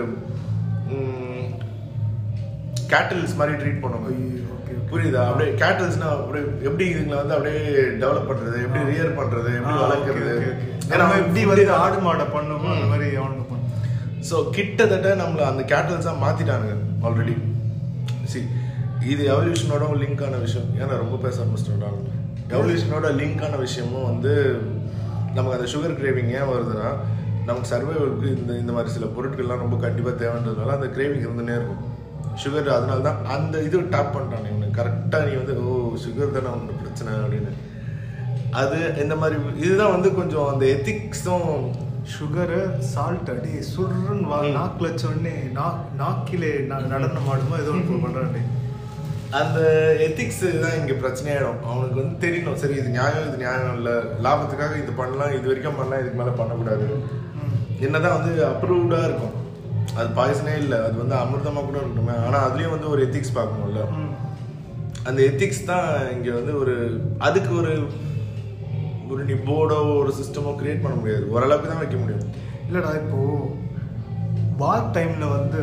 [2.93, 4.09] கேட்டில்ஸ் மாதிரி ட்ரீட் பண்ணுவாங்க.
[4.91, 5.21] புரியுதா?
[5.29, 7.61] அப்படியே கேட்டல்ஸ்னா அப்படியே எப்படி இதுங்களை வந்து அப்படியே
[8.01, 10.33] டெவலப் பண்றது எப்படி ரியர் பண்றது எப்படி வளர்க்கறது?
[10.93, 13.71] ஏன்னா எப்படி வந்து ஆடு மாடை பண்ணுமோ அந்த மாதிரி அவனுங்க பண்ணும்
[14.29, 16.75] ஸோ கிட்டத்தட்ட நம்மள அந்த கேட்டல்ஸாக மாத்திட்டானுங்க
[17.07, 17.35] ஆல்ரெடி
[18.33, 18.41] சி
[19.13, 20.69] இது எவல்யூஷனோட லிங்கான விஷயம்.
[20.81, 21.97] ஏன்னா ரொம்ப பேச ஆரம்பிச்சிட்டோம்
[22.55, 24.33] எவல்யூஷனோட லிங்கான விஷயமும் வந்து
[25.33, 26.89] நமக்கு அந்த சுகர் கிரேவிங் ஏன் வருதுன்னா
[27.45, 31.91] நமக்கு சர்வைவலுக்கு இந்த இந்த மாதிரி சில பொருட்கள்லாம் ரொம்ப கண்டிப்பாக தேவைன்றதுனால அந்த கிரேவிங் இருந்துனே இருக்கும்.
[32.43, 36.77] சுகர் அதனால தான் அந்த இது டாப் பண்ணிட்டான் நீ கரெக்டாக நீ வந்து ஓ சுகர் தானே உன்னோட
[36.79, 37.51] பிரச்சனை அப்படின்னு.
[38.51, 41.71] அது இந்த மாதிரி இதுதான் வந்து கொஞ்சம் அந்த எத்திக்ஸும்
[42.19, 48.62] சுகரு சால்ட் அடி சுருன்னு வா நாக்குல வச்ச உடனே நா- நாக்கிலே நடனம் ஆடுமோ ஏதோ ஒன்று பண்றான்.
[49.39, 49.59] அந்த
[50.05, 51.61] எத்திக்ஸ் தான் இங்க பிரச்சனையாயிடும்.
[51.69, 52.59] அவனுக்கு வந்து தெரியணும்.
[52.63, 53.95] சரி இது நியாயம் இது நியாயம் இல்லை.
[54.25, 56.87] லாபத்துக்காக இது பண்ணலாம் இது வரைக்கும் பண்ணலாம் இதுக்கு மேல பண்ணக்கூடாது.
[57.85, 59.33] என்னதான் வந்து அப்ரூவ்டா இருக்கும்.
[59.99, 60.77] அது பாய்சனே இல்லை.
[60.87, 62.17] அது வந்து அமிர்தமா கூட இருக்கணுமே.
[62.27, 63.81] ஆனா அதுலயும் வந்து ஒரு எத்திக்ஸ் பார்க்கணும்ல.
[65.09, 66.75] அந்த எத்திக்ஸ் தான் இங்க வந்து ஒரு
[67.27, 67.73] அதுக்கு ஒரு
[69.11, 71.25] ஒரு நீ போர்டோ ஒரு சிஸ்டமோ கிரியேட் பண்ண முடியாது.
[71.33, 72.25] ஓரளவுக்கு தான் வைக்க முடியும்.
[72.67, 73.19] இல்லடா இப்போ
[74.61, 75.61] வார் டைம்ல வந்து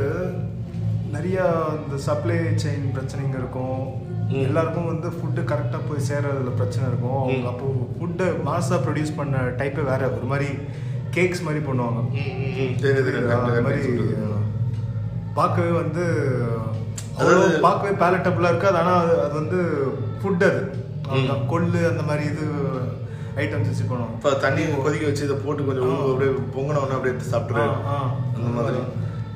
[1.12, 1.52] நிறைய
[1.87, 4.09] இந்த சப்ளை செயின் பிரச்சனைங்க இருக்கும்.
[4.29, 7.23] எல்லாருக்கும் வந்து ஃபுட்டு கரெக்டாக போய் சேர்றதுல பிரச்சனை இருக்கும்.
[7.23, 10.47] அவங்க அப்போ ஃபுட்டை மாசா ப்ரொடியூஸ் பண்ண டைப்பே வேற ஒரு மாதிரி
[11.11, 12.12] கேக்ஸ் மாதிரி பண்ணுவாங்க.
[13.50, 13.93] correct, மாதிரி.
[15.35, 16.05] பார்க்கவே வந்து
[17.19, 19.62] அதாவது- பார்க்கவே பேலட்டபுளாக இருக்காது ஆனால் அது அது வந்து
[20.23, 20.73] ஃபுட் அது.
[21.50, 22.47] கொள்ளு அந்த மாதிரி இது
[23.37, 24.14] ஐட்டம்ஸ் வச்சு பண்ணுவாங்க.
[24.14, 26.11] இப்போ தண்ணி கொதிக்க வச்சு இதை போட்டு கொஞ்சம்.
[26.11, 27.38] அப்படியே பொங்கினவொன்னே அப்படியே எடுத்து
[27.87, 28.14] ஆ.
[28.35, 28.76] அந்த மாதிரி.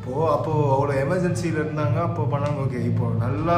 [0.07, 3.55] இப்போ அப்போ அவ்வளோ எமர்ஜென்சியில் இருந்தாங்க அப்போ பண்ணாங்க ஓகே இப்போ நல்லா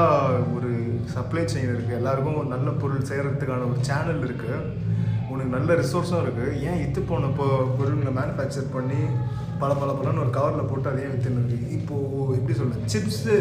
[0.57, 0.69] ஒரு
[1.15, 1.97] சப்ளை செயின் இருக்கு.
[1.99, 4.53] எல்லாருக்கும் ஒரு நல்ல பொருள் செய்யறதுக்கான ஒரு சேனல் இருக்கு.
[5.33, 6.45] உனக்கு நல்ல ரிசோர்ஸும் இருக்கு.
[6.69, 7.47] ஏன் இத்து போன இப்போ
[7.79, 9.01] பொருள்களை மேனுஃபேக்சர் பண்ணி
[9.63, 11.73] பல பல பலன்னு ஒரு கவரில் போட்டு அதையே வித்துன்னு இருக்கு?
[11.79, 11.97] இப்போ
[12.37, 13.35] எப்படி சொல்ல சிப்ஸு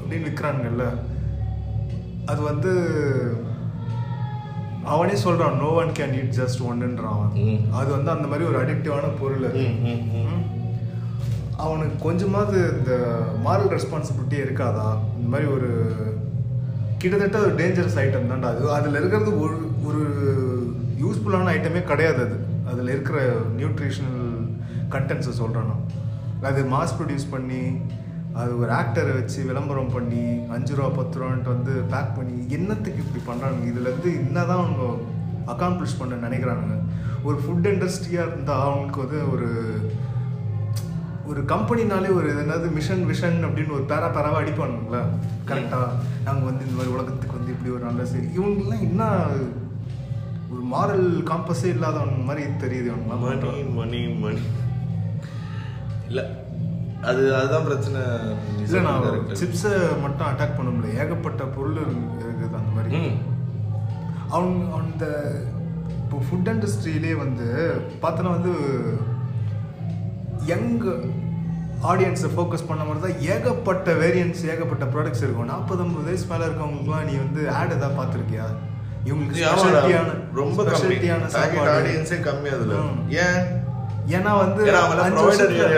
[0.00, 0.86] அப்படின்னு விற்கிறானுங்கல்ல
[2.32, 2.72] அது வந்து
[4.94, 7.22] அவனே சொல்றான் no one can eat just ஒன்னுன்றான்.
[7.80, 9.62] அது வந்து அந்த மாதிரி ஒரு அடிக்டிவான பொருள் அது.
[11.64, 12.92] அவனுக்கு கொஞ்சமாவது இந்த
[13.44, 14.88] மாரல் ரெஸ்பான்சிபிலிட்டி இருக்காதா?
[15.16, 15.70] இந்த மாதிரி ஒரு
[16.98, 18.70] கிட்டத்தட்ட ஒரு டேஞ்சரஸ் ஐட்டம் தான்டா அது.
[18.70, 19.56] அதில் இருக்கிறது ஒரு
[19.88, 20.02] ஒரு
[21.02, 22.36] யூஸ்ஃபுல்லான ஐட்டமே கிடையாது அது.
[22.70, 23.18] அதில் இருக்கிற
[23.58, 24.22] நியூட்ரிஷனல்
[24.94, 25.84] கண்டென்ட்ஸை சொல்கிறேன் நான்.
[26.42, 27.62] அது மாஸ் ப்ரொடியூஸ் பண்ணி
[28.40, 33.22] அது ஒரு ஆக்டரை வச்சு விளம்பரம் பண்ணி அஞ்சு ரூபா பத்து ரூபான்ட்டு வந்து பேக் பண்ணி என்னத்துக்கு இப்படி
[33.28, 34.84] பண்ணுறானுங்க இதுலேருந்து என்ன தான் அவங்க
[35.52, 36.76] அக்காம்ப்ளிஷ் பண்ண நினைக்கிறானுங்க?
[37.22, 39.48] ஒரு ஃபுட் இண்டஸ்ட்ரியாக இருந்தால் அவங்களுக்கு வந்து ஒரு
[41.26, 45.00] ஒரு கம்பெனினாலே ஒரு என்னது மிஷன் விஷன் அப்படின்னு ஒரு பேரா பேராவாக அடிப்பானுங்களா?
[45.46, 45.86] கரெக்டாக
[46.24, 49.02] நாங்கள் வந்து இந்த மாதிரி உலகத்துக்கு வந்து இப்படி ஒரு நல்ல சரி இவங்கெல்லாம் என்ன
[50.50, 54.42] ஒரு மாரல் காம்பஸே இல்லாதவங்க மாதிரி தெரியுது மணி மணி மணி
[56.08, 56.20] இல்ல
[57.00, 58.00] அது அதுதான் பிரச்சனை.
[58.62, 59.04] இல்லை நான்.
[59.40, 60.98] சிப்ஸை மட்டும் அட்டாக் பண்ண முடியல.
[60.98, 61.76] ஏகப்பட்ட பொருள்
[62.20, 63.00] இருக்குது அந்த மாதிரி.
[64.28, 65.04] அவங்க அந்த
[66.02, 67.46] இப்போ ஃபுட் இண்டஸ்ட்ரியிலே வந்து
[68.02, 68.52] பார்த்தோன்னா வந்து
[70.46, 70.80] யங்
[71.82, 75.44] ஆடியன்ஸை ஃபோக்கஸ் பண்ண மாதிரி தான் ஏகப்பட்ட வேரியன்ட்ஸ் ஏகப்பட்ட ப்ராடக்ட்ஸ் இருக்கும்.
[75.44, 78.46] நாற்பது ஐம்பது வயசு மேலே இருக்கவங்களுக்குலாம் நீ வந்து ஆட் ஏதாவது பார்த்துருக்கியா?
[79.04, 81.70] இவங்களுக்கு ஸ்பெஷாலிட்டியான ரொம்ப ஸ்பெஷாலிட்டியான சாப்பாடு.
[81.76, 82.74] ஆடியன்ஸே கம்மி அதுல.
[83.08, 83.42] ஏன்?
[84.14, 84.62] ஏன்னா வந்து
[85.02, 85.68] அஞ்சு வருஷத்துல-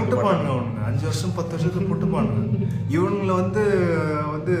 [0.00, 0.48] புட்டுப்பானுங்க.
[0.48, 0.84] அவனுங்க.
[0.86, 2.42] அஞ்சு வருஷம் பத்து வருஷத்துக்கு புட்டுப்பானுங்க
[2.90, 3.62] இவனுங்களை வந்து
[4.30, 4.54] வந்து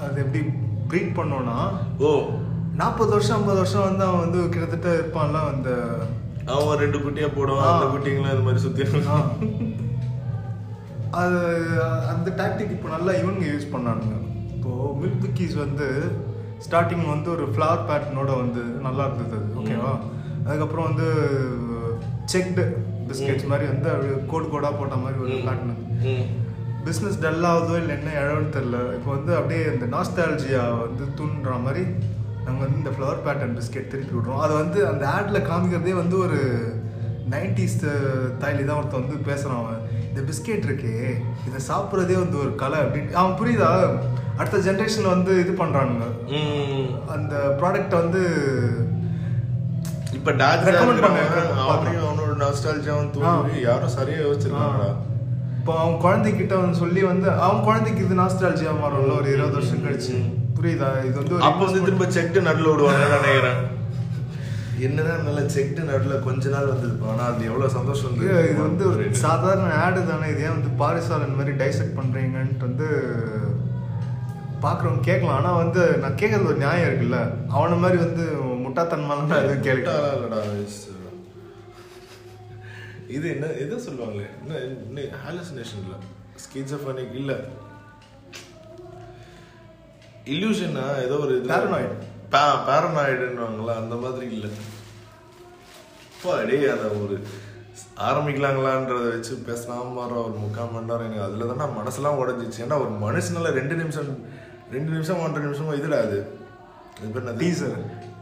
[0.00, 0.44] அது எப்படி
[0.88, 1.58] ப்ரீட் பண்ணோன்னா
[1.98, 2.20] ஓ.
[2.76, 5.70] நாற்பது வருஷம் ஐம்பது வருஷம் வந்து அவன் வந்து கிட்டத்தட்ட இருப்பான்ல அந்த
[6.54, 7.86] அவன் ரெண்டு குட்டியா போடுவான் அந்த.
[7.94, 8.82] குட்டிங்களும் இந்த மாதிரி சுத்தி.
[11.20, 11.38] அது
[12.12, 14.16] அந்த டாக்டிக் இப்போ நல்லா இவனுங்க யூஸ் பண்ணானுங்க.
[14.56, 15.86] இப்போ மில்க் பிக்கீஸ் வந்து
[16.66, 19.92] ஸ்டார்டிங் வந்து ஒரு ஃப்ளவர் பேட்டர்னோட வந்து நல்லா இருந்தது அது ஓகேவா
[20.46, 21.06] அதுக்கப்புறம் வந்து
[22.32, 22.64] செக்டு
[23.08, 23.88] பிஸ்கெட்ஸ் மாதிரி வந்து
[24.30, 25.78] கோடு கோடாக போட்ட மாதிரி ஒரு பேட்டர்ன்.
[26.86, 31.82] பிஸ்னஸ் டல் ஆகுதோ இல்லை என்ன இழவுன்னு தெரில இப்போ வந்து அப்படியே இந்த நாஸ்டாலஜியா வந்து தூண்டுற மாதிரி
[32.48, 34.42] நாங்கள் வந்து இந்த ஃப்ளவர் பேட்டர்ன் பிஸ்கெட் திருப்பி விட்றோம்.
[34.44, 36.38] அது வந்து அந்த ஆட்ல காமிக்கிறதே வந்து ஒரு
[37.32, 37.78] நைன்டிஸ்
[38.42, 39.80] தாய்லி தான் ஒருத்தன் வந்து பேசுகிறான் அவன்.
[40.10, 40.94] இந்த பிஸ்கெட் இருக்கே
[41.48, 43.18] இதை சாப்பிட்றதே வந்து ஒரு கலை அப்படின்னு.
[43.22, 43.72] அவன் புரியுதா?
[44.40, 46.06] அடுத்த ஜென்ரேஷனில் வந்து இது பண்ணுறானுங்க.
[47.14, 48.22] அந்த ப்ராடக்ட்டை வந்து
[50.18, 51.20] இப்ப டாக்டர் Recommend பண்ண
[51.64, 54.88] அவனையும் அவனோட நாஸ்டாலஜியாவும் தூக்கி யாரும் சரியா யோசிச்சிருக்காங்கடா.
[55.58, 60.16] இப்போ அவன் குழந்தைகிட்ட வந்து சொல்லி வந்து அவன் குழந்தைக்கு இது நாஸ்டாலஜியா மாறும்ல ஒரு இருபது வருஷம் கழிச்சு.
[60.58, 60.88] புரியுதா?
[61.04, 63.60] இது வந்து ஒரு அப்ப வந்து திரும்ப செக்டு நடுல விடுவாங்கன்னு நினைக்கிறேன்.
[64.86, 68.84] என்னதான் நல்ல செக்டு நடுல கொஞ்ச நாள் வந்திருக்கும் ஆனா அது எவ்வளவு சந்தோஷம் இது வந்து இது வந்து
[68.90, 72.88] ஒரு சாதாரண ஆடு தானே இது ஏன் வந்து பாரிசாலன் மாதிரி டைசெக்ட் பண்றீங்கன்ட்டு வந்து
[74.62, 75.36] பாக்குறவங்க கேட்கலாம்.
[75.38, 77.18] ஆனா வந்து நான் கேட்கறது ஒரு நியாயம் இருக்குல்ல.
[77.56, 78.24] அவன மாதிரி வந்து
[78.64, 80.94] முட்டாத்தன்மாலாம் நான் எதுவும் கேட்கல முட்டாளா இல்லடா it's, uh,
[83.16, 84.26] இது என்ன எதை சொல்லுவாங்களே?
[84.40, 85.94] என்ன ஹாலுசினேஷன் இல்ல.
[86.44, 87.32] ஸ்கிசோஃபனிக் இல்ல.
[90.28, 91.90] இல்லூஷனா ஏதோ ஒரு Paranoid.
[92.66, 94.46] பேரனாய்டுன்னுவாங்களா அந்த மாதிரி இல்ல
[96.10, 97.16] அப்பா டேய் அந்த ஒரு
[98.06, 102.92] ஆரம்பிக்கலாங்களான்றத வச்சு பேசலாம் வர ஒரு முக்கால் மணி நேரம் எனக்கு அதில் தான் மனசெல்லாம் உடஞ்சிச்சு ஏன்னா ஒரு
[103.02, 104.10] மனுஷனால ரெண்டு நிமிஷம்
[104.74, 106.18] ரெண்டு நிமிஷம் ஒன்றரை நிமிஷமா இதுடா அது
[106.98, 107.28] இது பேர்?
[107.40, 107.72] Teaser.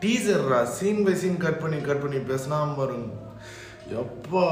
[0.03, 3.07] டீசர்ரா சீன் பை சீன் கட் பண்ணி கட் பண்ணி பேசினா பாருங்க
[3.97, 4.43] எப்பா.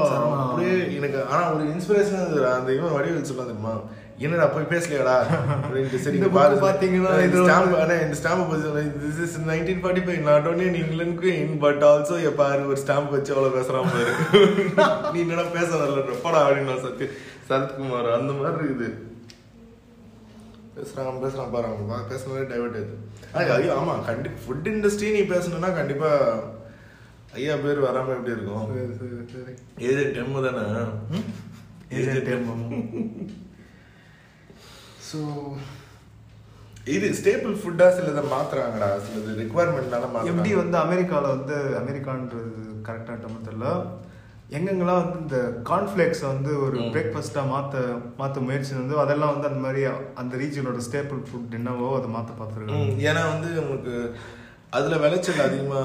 [0.41, 3.73] அப்படியே எனக்கு ஆனா ஒரு இன்ஸ்பிரேஷன் இருந்தது அந்த இவன் வடிவில் சொல்லலாம் தெரியுமா
[4.19, 5.15] என்னடா போய் பேசலையாடா?
[5.57, 8.69] அப்படின்ட்டு சரி இந்த பாரு book பாத்தீங்கன்னா இந்த ஸ்டாம்ப் வந்து- ஆனா இந்த ஸ்டாம்ப் பத்தி
[9.01, 13.09] this is nineteen forty five not only in England queen but also பாரு ஒரு ஸ்டாம்ப்
[13.09, 14.13] வச்சு அவ்வளவு பேசுறான் பாரு.
[15.13, 15.69] நீ என்னடா பேச
[16.23, 17.09] படா அப்படின்னு சத்ய
[17.49, 18.89] சரத்குமார் அந்த மாதிரி இருக்குது.
[20.75, 22.79] பேசுறான் பேசுறான் பாரு அவன் பா- பேசுனதே டைவர்ட்
[23.33, 26.09] ஆனா, ஐயோ ஆமா கண்டி ஃபுட் இண்டஸ்ட்ரி நீ பேசணும்னா கண்டிப்பா
[27.33, 28.67] ஐயா பேர் வராம எப்படி இருக்கும்.
[29.83, 30.65] ஏஜென்ட் எம் தானே?
[31.95, 32.45] Agent M.
[35.07, 35.19] So,
[36.95, 38.87] இது ஸ்டேபிள் ஃபுட்டா சிலதை மாத்துறாங்கடா.
[39.05, 40.57] சிலது ரெக்குவயர்மெண்ட்னால எப்படி மாத்துறாங்க.
[40.61, 42.51] வந்து அமெரிக்காவில் வந்து அமெரிக்கான்றது
[42.87, 43.69] கரெக்டாக டேர்ம் தெரியல.
[44.51, 45.37] எங்கெங்கெல்லாம் வந்து இந்த
[45.69, 46.77] கார்ன்ஃப்ளேக்ஸை வந்து ஒரு.
[46.93, 47.75] பிரேக்ஃபாஸ்ட்டாக மாற்ற
[48.17, 49.81] மாற்ற முயற்சி வந்து அதெல்லாம் வந்து அந்த மாதிரி
[50.15, 52.97] அந்த ரீஜனோட ஸ்டேபிள் ஃபுட் என்னவோ அதை மாற்ற பார்த்துருக்காங்க.
[53.07, 53.95] ஏன்னா வந்து உங்களுக்கு
[54.69, 55.81] அதுல விளைச்சல் அதிகமா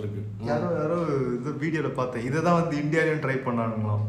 [0.00, 0.20] இருக்கு.
[0.34, 0.46] ம்.
[0.48, 0.98] யாரோ யாரோ
[1.36, 2.26] இது வீடியோவில் பார்த்தேன்.
[2.30, 4.04] இதை தான் வந்து இந்தியாலையும் ட்ரை பண்ணானுங்களாம்.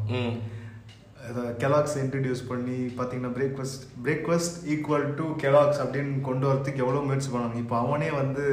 [1.63, 7.59] கெலாக்ஸ் இன்ட்ரடியூஸ் பண்ணி பார்த்தீங்கன்னா breakfast breakfast equal to Kellogg's அப்படின்னு கொண்டு வரதுக்கு எவ்வளோ முயற்சி பண்ணாங்க
[7.63, 8.45] இப்போ அவனே வந்து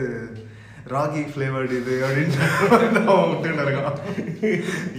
[0.93, 2.39] ராகி ஃப்ளேவர்டு இது அப்படின்னு
[3.33, 3.99] விட்டுன்னு இருக்கான்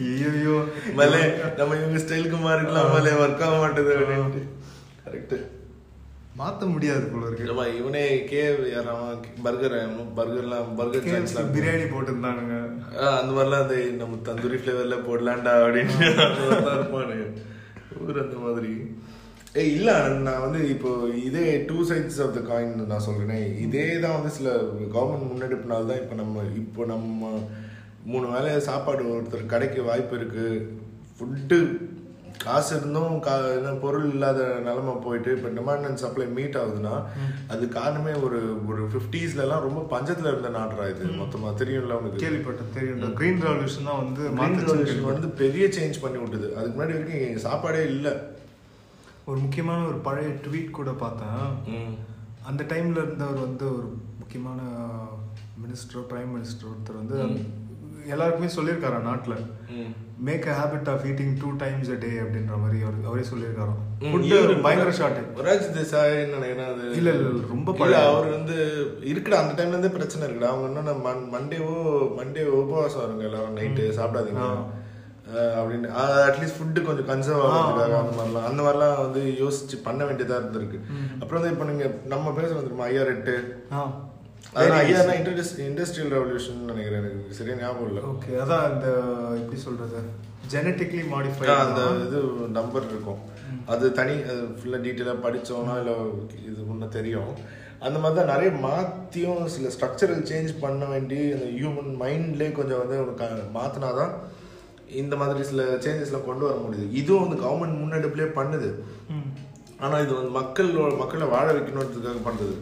[0.03, 0.57] ஐயோ
[0.99, 1.23] மலே
[1.57, 4.43] நம்ம இவங்க ஸ்டைலுக்கு மாறிக்கலாம் மலே ஒர்க் ஆக மாட்டேது அப்படின்ட்டு.
[5.05, 5.35] கரெக்ட்
[6.39, 7.47] மாற்ற முடியாது போல இருக்கு.
[7.49, 8.43] நம்ம இவனே கே
[9.47, 9.75] பர்கர்
[10.19, 12.55] பர்கர்லாம் பர்கர் பிரியாணி போட்டிருந்தானுங்க.
[13.19, 16.07] அந்த மாதிரிலாம் அந்த நம்ம தந்தூரி ஃப்ளேவர்ல போடலாம்டா அப்படின்னு.
[16.77, 17.17] இருப்பானு
[17.99, 18.73] ஊர் அந்த மாதிரி.
[19.55, 20.91] ஏய் இல்லை ஆனந்த், நான் வந்து இப்போ
[21.23, 24.49] இதே two sides of the coin நான் சொல்கிறேன் இதே தான் வந்து சில
[24.95, 27.29] கவர்மெண்ட் முன்னெடுப்புனால தான் இப்போ நம்ம இப்போ நம்ம
[28.05, 30.55] மூணு வேளை சாப்பாடு ஒருத்தர் கிடைக்க வாய்ப்பு இருக்குது
[31.17, 31.57] ஃபுட்டு
[32.45, 36.93] காசு இருந்தும் கா என்ன பொருள் இல்லாத நிலைமை போயிட்டு இப்போ டிமாண்ட் அண்ட் சப்ளை மீட் ஆகுதுன்னா
[37.53, 38.39] அது காரணமே ஒரு
[38.71, 41.05] ஒரு ஃபிஃப்டிஸ்லலாம் ரொம்ப பஞ்சத்தில் இருந்த நாடுறா இது.
[41.21, 42.21] மொத்தமாக தெரியும்ல உனக்கு?
[42.23, 46.49] கேள்விப்பட்டேன் தெரியும் கிரீன் ரெவல்யூஷன் தான் வந்து மாத்துச்சுன்னு Revolution வந்து பெரிய சேஞ்ச் பண்ணி விட்டுது.
[46.57, 48.13] அதுக்கு முன்னாடி வரைக்கும் சாப்பாடே இல்லை.
[49.29, 51.91] ஒரு முக்கியமான ஒரு பழைய ட்வீட் கூட பார்த்தேன்.
[52.49, 53.87] அந்த டைம்ல இருந்தவர் வந்து ஒரு
[54.21, 54.61] முக்கியமான
[55.63, 57.19] மினிஸ்டர் பிரைம் மினிஸ்டர் ஒருத்தர் வந்து
[58.07, 59.37] எல்லாருக்குமே சொல்லியிருக்காரா நாட்டில்.
[60.17, 63.81] Make a habit of eating two times a day அப்படின்ற மாதிரி அவர் அவரே சொல்லியிருக்காராம்
[64.61, 66.83] பயங்கர ஷார்ட் ராஜ் தேசாய் நினைக்கிறேன் அது?
[66.95, 68.07] இல்ல, இல்ல, ரொம்ப பழைய.
[68.09, 68.55] அவர் வந்து
[69.11, 70.51] இருக்குடா அந்த டைம்ல இருந்தே பிரச்சனை இருக்குடா.
[70.53, 70.93] அவங்க என்ன
[71.35, 71.75] மண்டேவோ
[72.19, 74.45] மண்டே உபவாசம் வருங்க எல்லாரும் நைட்டு சாப்பிடாதீங்க.
[75.59, 75.89] அப்படின்னு.
[76.27, 78.47] அட்லீஸ்ட் ஃபுட்டு கொஞ்சம் கன்சர்வ் ஆகிறதுக்காக அந்த மாதிரிலாம்.
[78.49, 80.79] அந்த மாதிரிலாம் வந்து யோசிச்சு பண்ண வேண்டியதா இருந்திருக்கு.
[81.19, 82.85] அப்புறம் வந்து இப்போ நீங்க நம்ம பேச வந்துருமா?
[82.89, 83.35] ஐயா ரெட்டு
[84.51, 85.01] ஆ அதான் ஐயா
[85.69, 87.37] இண்டஸ்ட்ரியல் ரெவல்யூஷன் நினைக்கிறேன் எனக்கு.
[87.37, 88.01] சரியா ஞாபகம் இல்லை.
[88.11, 88.87] ஓகே அதான் இந்த
[89.41, 90.01] எப்படி சொல்றது
[90.53, 92.19] ஜெனட்டிக்லி மாடிஃபை அந்த இது
[92.59, 93.21] நம்பர் இருக்கும்.
[93.73, 95.95] அது தனி அது ஃபுல்லாக டீட்டெயிலாக படித்தோன்னா இல்லை
[96.49, 97.31] இது ஒன்று தெரியும்.
[97.87, 102.97] அந்த மாதிரி தான் நிறைய மாற்றியும் சில ஸ்ட்ரக்சரல் சேஞ்ச் பண்ண வேண்டி அந்த ஹியூமன் மைண்ட்லேயே கொஞ்சம் வந்து
[103.57, 104.13] மாற்றினா தான்
[105.01, 106.85] இந்த மாதிரி சில சேஞ்சஸ்லாம் கொண்டு வர முடியுது.
[106.99, 108.69] இதுவும் வந்து கவர்மெண்ட் முன்னெடுப்புலேயே பண்ணுது.
[109.83, 110.69] ஆனால் இது வந்து மக்கள்
[111.01, 112.55] மக்களை வாழ வைக்கணுன்றதுக்காக பண்ணுறது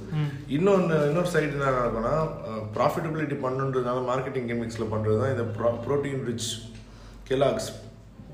[0.55, 2.15] இன்னொன்று இன்னொரு சைடு என்ன நடக்கும்னா
[2.75, 5.45] ப்ராஃபிட்டபிலிட்டி பண்ணுன்றதுனால மார்க்கெட்டிங் கெமிக்ஸில் பண்ணுறது தான் இந்த
[5.85, 6.49] protein rich
[7.29, 7.69] Kellogg's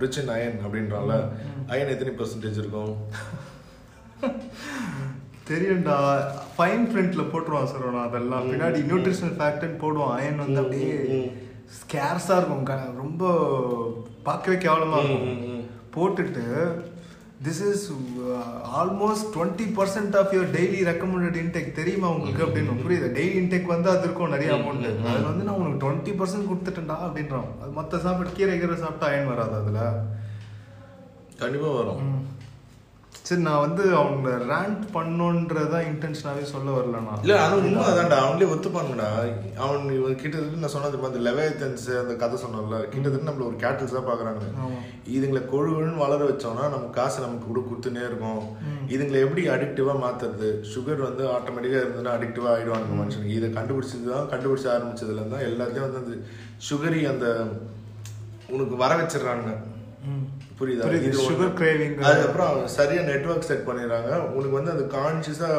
[0.04, 1.12] rich in iron அப்படின்றால
[1.74, 2.94] iron எத்தனை பர்சன்டேஜ் இருக்கும்?
[5.50, 5.98] தெரியும்டா.
[6.56, 8.48] ஃபைன் பிரிண்ட்ல போட்டுருவான் சார் அதெல்லாம்.
[8.52, 10.16] பின்னாடி நியூட்ரிஷனல் ஃபேக்டர்னு போடுவான்.
[10.18, 11.22] அயன் வந்து அப்படியே
[11.80, 12.68] ஸ்கேர்ஸா இருக்கும்.
[13.04, 13.32] ரொம்ப
[14.28, 15.66] பார்க்கவே கேவலமா இருக்கும்.
[15.96, 16.46] போட்டுட்டு
[17.46, 17.84] this is
[18.80, 22.78] almost twenty percent of your daily recommended intake தெரியுமா உங்களுக்கு அப்படின்னு?
[22.86, 23.08] புரியுது.
[23.18, 27.52] டெய்லி இன்டேக் வந்து அது இருக்கும் நிறைய அமௌண்ட் அதில் வந்து நான் உனக்கு டுவெண்ட்டி பர்சன்ட் கொடுத்துட்டேன்டா அப்படின்றான்.
[27.62, 29.84] அது மற்ற சாப்பிட்டு கீரை கீரை சாப்பிட்டா அயன் வராது அதில்?
[31.44, 32.02] கண்டிப்பாக வரும்.
[33.28, 37.22] சரி நான் வந்து அவங்க ரேண்ட் பண்ணோன்றதா இன்டென்ஷனாவே சொல்ல வரல நான்.
[37.24, 39.08] இல்ல ஆனா உண்மை அதான்டா அவங்களே ஒத்துப்பாங்கடா
[39.62, 44.44] அவன் இவன் கிட்டத்தட்ட நான் சொன்னது மாதிரி லெவேத்தன்ஸ் அந்த கதை சொன்னோம்ல கிட்டத்தட்ட நம்மள ஒரு கேட்டல்ஸா பாக்குறாங்க
[44.60, 44.80] ஆமா.
[45.16, 48.42] இதுங்களை கொழுன்னு வளர வச்சோம்னா நம்ம காசு நமக்கு கூட கொடுத்துனே இருக்கும்.
[48.94, 50.50] இதுங்களை எப்படி அடிக்டிவா மாத்துறது?
[50.72, 56.04] சுகர் வந்து ஆட்டோமேட்டிக்கா இருந்ததுன்னா அடிக்டிவா ஆயிடுவாங்க மனுஷனுக்கு இதை கண்டுபிடிச்சது தான் கண்டுபிடிச்ச ஆரம்பிச்சதுல இருந்தா எல்லாத்தையும் வந்து
[56.04, 56.16] அந்த
[56.70, 57.26] சுகரி அந்த
[58.50, 59.50] உனக்கு வர வச்சிடுறாங்க.
[60.60, 60.88] புரியுதா.
[61.08, 61.94] இது sugar craving.
[62.08, 64.12] அதுக்கப்புறம் அவங்க சரியா நெட்வொர்க் செட் பண்ணிடுறாங்க.
[64.38, 65.50] உனக்கு வந்து அது கான்சியஸா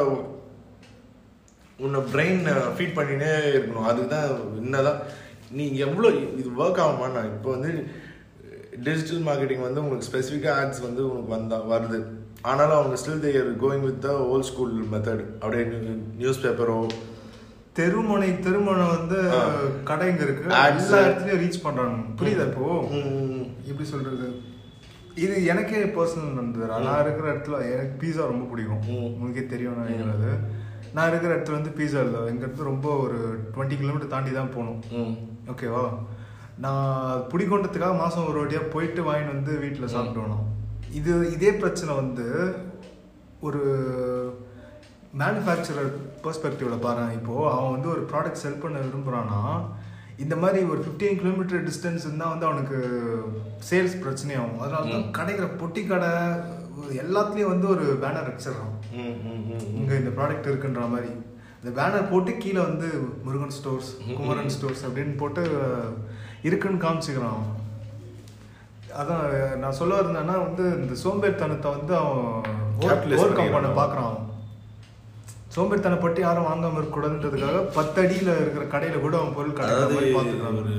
[1.85, 2.41] உன்னை பிரெயின்
[2.77, 3.89] ஃபீட் பண்ணினே இருக்கணும்.
[3.91, 4.29] அதுதான்
[4.61, 5.01] என்னதான்
[5.57, 7.07] நீ எவ்வளோ இது ஒர்க் ஆகுமா?
[7.17, 7.71] நான் இப்போ வந்து
[8.87, 11.99] டிஜிட்டல் மார்க்கெட்டிங் வந்து உங்களுக்கு ஸ்பெசிஃபிக்காக ஆட்ஸ் வந்து உனக்கு வந்தா வருது.
[12.49, 15.63] ஆனாலும் அவங்க still there going with the old school method அப்படியே
[16.21, 16.77] நியூஸ் பேப்பரோ
[17.79, 19.17] தெருமுனை தெருமுனை வந்து
[19.89, 20.45] கடைங்க இருக்கு.
[20.45, 21.97] எல்லா இடத்துலயும் ரீச் பண்றாங்க.
[22.19, 22.69] புரியுதா இப்போ?
[23.69, 24.27] எப்படி சொல்றது?
[25.23, 28.83] இது எனக்கே பர்சனல் நடந்தது நான் இருக்கிற இடத்துல எனக்கு பீஸா ரொம்ப பிடிக்கும்.
[29.15, 30.31] உங்களுக்கே தெரியும் நினைக்கிறது
[30.95, 32.21] நான் இருக்கிற இடத்துல வந்து பீஸா இல்லை.
[32.31, 33.17] எங்க இடத்துல ரொம்ப ஒரு
[33.53, 34.79] டுவெண்ட்டி கிலோமீட்டர் தாண்டி தான் போகணும்.
[35.53, 35.83] ஓகேவா
[36.65, 40.45] நான் பிடிக்கொண்டதுக்காக மாதம் ஒரு வாட்டியாக போயிட்டு வாங்கிட்டு வந்து வீட்டில் சாப்பிடுவேன்
[40.99, 42.27] இது இதே பிரச்சனை வந்து
[43.47, 43.61] ஒரு
[45.19, 45.91] மேனுஃபேக்சரர்
[46.23, 49.39] பெர்ஸ்பெக்டிவில் பாரு இப்போது அவன் வந்து ஒரு ப்ராடக்ட் செல் பண்ண விரும்புகிறான்னா
[50.23, 52.77] இந்த மாதிரி ஒரு ஃபிஃப்டீன் கிலோமீட்டர் டிஸ்டன்ஸ் இருந்தால் வந்து அவனுக்கு
[53.69, 54.59] சேல்ஸ் பிரச்சனையாகும்.
[54.63, 56.11] அதனால தான் கிடைக்கிற பொட்டி கடை
[57.03, 58.75] எல்லாத்துலேயும் வந்து ஒரு பேனர் வச்சிடறான்.
[59.79, 61.11] இங்கே இந்த ப்ராடக்ட் இருக்குன்ற மாதிரி.
[61.61, 62.89] இந்த பேனர் போட்டு கீழே வந்து
[63.25, 65.41] முருகன் ஸ்டோர்ஸ் குமரன் ஸ்டோர்ஸ் அப்படின்னு போட்டு
[66.49, 67.43] இருக்குன்னு காமிச்சுக்கிறான்.
[68.99, 69.25] அதான்
[69.63, 72.23] நான் சொல்ல இருந்தேன்னா வந்து இந்த சோம்பேறித்தனத்தை வந்து அவன்
[73.15, 73.71] ஓவர் கம் பண்ண.
[73.81, 74.17] பார்க்குறான்
[75.59, 79.71] சோம்பேறித்தனப்பட்டு யாரும் வாங்காம இருக்கக்கூடாதுன்றதுக்காக பத்து அடியில இருக்கிற கடையில கூட அவன் பொருள் கடை
[80.13, 80.59] பார்த்துக்கிறான்.
[80.61, 80.75] ஒரு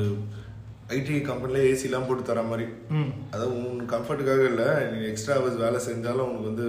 [0.97, 2.64] ஐடி கம்பெனில ஏசிலாம் போட்டு தர மாதிரி.
[2.99, 3.11] ம்.
[3.33, 6.66] அதாவது உன் கம்ஃபர்ட்டுக்காக இல்லை நீ எக்ஸ்ட்ரா ஹவர்ஸ் வேலை செஞ்சாலும் உனக்கு வந்து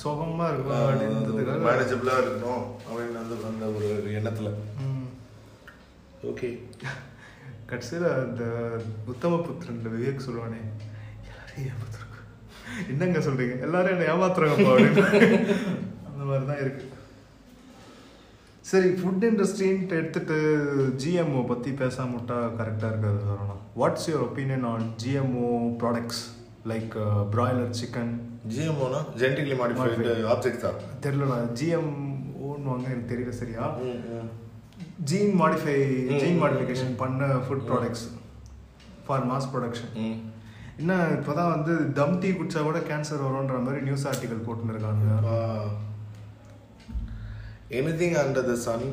[0.00, 1.64] சுகமா இருக்கும் அப்படின்றதுக்காக.
[1.68, 3.88] மேனேஜபிளாக இருக்கணும் அப்படின்னு அந்த அந்த ஒரு
[4.18, 4.52] எண்ணத்தில்.
[6.30, 6.50] ஓகே
[7.70, 8.44] கடைசியில் அந்த
[9.12, 10.60] உத்தம புத்திரன் விவேக் சொல்லுவானே
[11.28, 12.04] எல்லாரையும் ஏமாத்துறாங்க
[12.92, 13.56] என்னங்க சொல்றீங்க?
[13.66, 15.56] எல்லாரும் என்ன ஏமாத்துறாங்கப்பா அப்படின்னு.
[16.08, 16.84] அந்த மாதிரி தான் இருக்கு.
[18.70, 20.36] சரி ஃபுட் இண்டஸ்ட்ரின்ட்டு எடுத்துட்டு
[21.02, 23.54] ஜிஎம்ஓ பற்றி பேசாம விட்டா கரெக்டாக இருக்காது Saravana.
[23.80, 25.50] What's your opinion on GMO
[25.82, 26.22] products
[26.70, 26.94] like
[27.34, 28.12] broiler chicken
[28.54, 31.92] ஜிஎம்ஓனா genetically modified object தான் தெரியலடா ஜிஎம்
[32.48, 33.62] ஓன்னு எனக்கு தெரியல சரியா.
[35.08, 35.76] ஜீன் மாடிஃபை
[36.22, 38.04] ஜீன் மாடிஃபிகேஷன் பண்ண food products
[39.06, 39.90] for mass production.
[40.80, 45.06] என்ன இப்போதான் வந்து தம் டீ குடிச்சா கூட கேன்சர் வரும்ன்ற மாதிரி நியூஸ் ஆர்டிகல் போட்டுன்னு இருக்காங்க.
[47.74, 48.84] Anything under the sun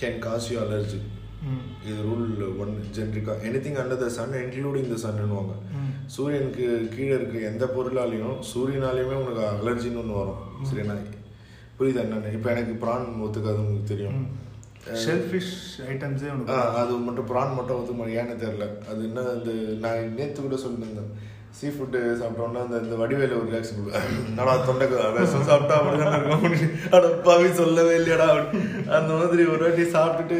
[0.00, 1.00] can cause you allergy.
[1.88, 2.24] இது rule
[2.62, 5.54] one ஜென்ரிக்கா anything under the sun including the சன்னுவாங்க.
[6.14, 10.42] சூரியனுக்கு கீழே இருக்க எந்த பொருளாலையும் சூரியனாலையுமே உனக்கு அலர்ஜின்னு ஒன்று வரும்.
[10.70, 10.96] சரிண்ணா?
[11.78, 12.34] புரியுது என்னன்னு?
[12.36, 14.20] இப்போ எனக்கு ப்ரான் ஒத்துக்காது உங்களுக்கு தெரியும்.
[15.04, 15.54] ஷெல் ஃபிஷ்
[15.92, 16.28] ஐட்டம்ஸே
[16.80, 18.18] அது மட்டும் ப்ரான் மட்டும் ஒத்துக்க மாட்டேன்.
[18.20, 19.52] ஏன்னு தெரில அது என்ன அந்த
[19.84, 21.12] நான் நேற்று கூட சொல்லியிருந்தேன்.
[21.58, 23.72] சீ ஃபுட்டு சாப்பிட்டோம்னா அந்த இந்த வடிவேல ஒரு ரிலாக்ஸ்
[24.38, 24.86] நடா தொண்டை
[25.16, 26.44] விஷம் சாப்பிட்டா அப்படிதான் இருக்கும்?
[26.96, 27.06] அட
[27.60, 28.28] சொல்லவே இல்லையடா.
[28.34, 28.84] அப்படின்னு.
[28.98, 30.38] அந்த மாதிரி ஒரு வாட்டி சாப்பிட்டுட்டு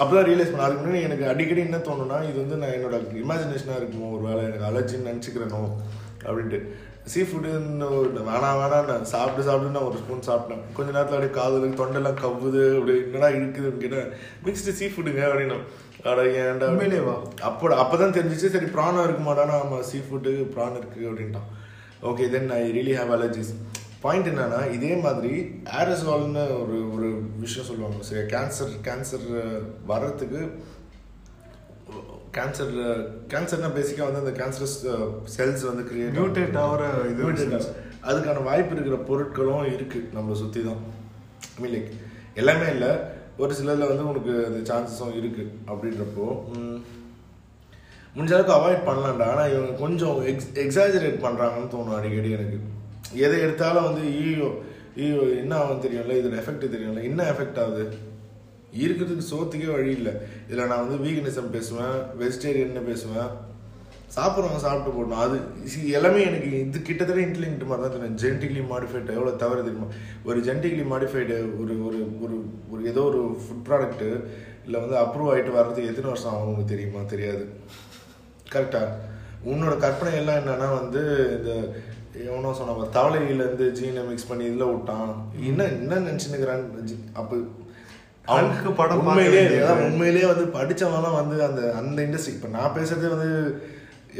[0.00, 4.12] அப்பதான் ரியலைஸ் பண்ண அதுக்கு முன்னாடி எனக்கு அடிக்கடி என்ன தோணும்னா இது வந்து நான் என்னோட இமேஜினேஷனாக இருக்குமோ
[4.16, 5.62] ஒரு வேலை எனக்கு அலர்ஜின்னு நினச்சிக்கிறேனோ
[6.26, 6.60] அப்படின்ட்டு.
[7.12, 7.50] சீ ஃபுட்டு
[8.28, 10.62] வேணாம் வேணாம் நான் சாப்பிட்டு சாப்பிட்டு நான் ஒரு ஸ்பூன் சாப்பிட்டேன்.
[10.76, 14.10] கொஞ்ச நேரத்தில் அப்படியே காதலுக்கு தொண்டெல்லாம் கவ்வுது அப்படி என்னடா இருக்குதுன்னு கேட்டேன்
[14.46, 15.58] மிக்ஸ்டு சீ ஃபுட்டுங்க அப்படின்னா.
[16.10, 16.66] அட ஏன்டா?
[16.72, 17.14] உண்மையிலேவா?
[17.48, 21.48] அப்போ அப்பதான் தெரிஞ்சிச்சு சரி ப்ரான் இருக்குமாடானா ஆமா சீ ஃபுட்டு ப்ரான் இருக்கு அப்படின்ட்டான்.
[22.10, 23.52] Okay then I really have allergies
[24.02, 25.32] point என்னன்னா இதே மாதிரி
[25.78, 27.08] ஆரஸ்வால்னு ஒரு ஒரு
[27.44, 28.02] விஷயம் சொல்லுவாங்க.
[28.10, 29.26] சரி கேன்சர் கேன்சர்
[29.90, 30.42] வர்றதுக்கு
[32.36, 32.72] கேன்சர்
[33.32, 34.78] கேன்சர்னா பேசிக்காக வந்து அந்த கேன்சரஸ்
[35.36, 37.60] செல்ஸ் வந்து கிரியேட் மியூட்டேட் ஆகிற இது
[38.10, 40.82] அதுக்கான வாய்ப்பு இருக்கிற பொருட்களும் இருக்கு நம்மளை சுற்றி தான்.
[41.56, 41.90] ஐ மீன் லைக்
[42.40, 42.90] எல்லாமே இல்லை.
[43.42, 46.26] ஒரு சிலரில் வந்து உனக்கு அந்த சான்சஸும் இருக்கு அப்படின்றப்போ
[48.14, 49.26] முடிஞ்ச அளவுக்கு அவாய்ட் பண்ணலாம்டா.
[49.32, 52.58] ஆனால் இவங்க கொஞ்சம் எக்ஸ் எக்ஸாஜரேட் பண்ணுறாங்கன்னு தோணும் அடிக்கடி எனக்கு.
[53.24, 54.48] எதை எடுத்தாலும் வந்து ஈயோ
[55.02, 56.16] ஈயோ என்ன ஆகும் தெரியும்ல?
[56.20, 57.02] இதோட எஃபெக்ட் தெரியும்ல?
[57.10, 57.84] என்ன எஃபெக்ட் ஆகுது?
[58.84, 60.14] இருக்கிறதுக்கு சோத்துக்கே வழி இல்லை.
[60.48, 63.30] இதில் நான் வந்து வீகனிசம் பேசுவேன் வெஜிடேரியன் பேசுவேன்.
[64.16, 65.22] சாப்பிட்றவங்க சாப்பிட்டு போடணும்.
[65.24, 65.36] அது
[65.96, 68.20] எல்லாமே எனக்கு இது கிட்டத்தட்ட இன்டெலிஜென்ட் மாதிரி தான் தெரியும்.
[68.22, 69.88] ஜெனட்டிக்லி மாடிஃபைடு எவ்வளோ தவிர தெரியுமா?
[70.28, 72.36] ஒரு ஜெனட்டிக்லி மாடிஃபைடு ஒரு ஒரு ஒரு
[72.72, 74.08] ஒரு ஏதோ ஒரு ஃபுட் ப்ராடக்ட்டு
[74.66, 77.02] இல்லை வந்து அப்ரூவ் ஆகிட்டு வர்றதுக்கு எத்தனை வருஷம் ஆகும் உங்களுக்கு தெரியுமா?
[77.12, 77.44] தெரியாது.
[78.54, 78.96] கரெக்டாக
[79.52, 81.02] உன்னோட கற்பனை எல்லாம் என்னன்னா வந்து
[81.36, 81.52] இந்த
[82.26, 85.10] எவனோ சொன்ன தவளையிலேருந்து ஜீனை மிக்ஸ் பண்ணி இதில் விட்டான்.
[85.48, 86.64] என்ன என்ன நினச்சினுக்கிறான்
[87.20, 87.34] அப்போ
[88.28, 89.42] அவனுக்கு படம் உண்மையிலேயே
[89.84, 93.30] உண்மையிலேயே வந்து படிச்சவங்கலாம் வந்து அந்த அந்த இண்டஸ்ட்ரி இப்போ நான் பேசுறதே வந்து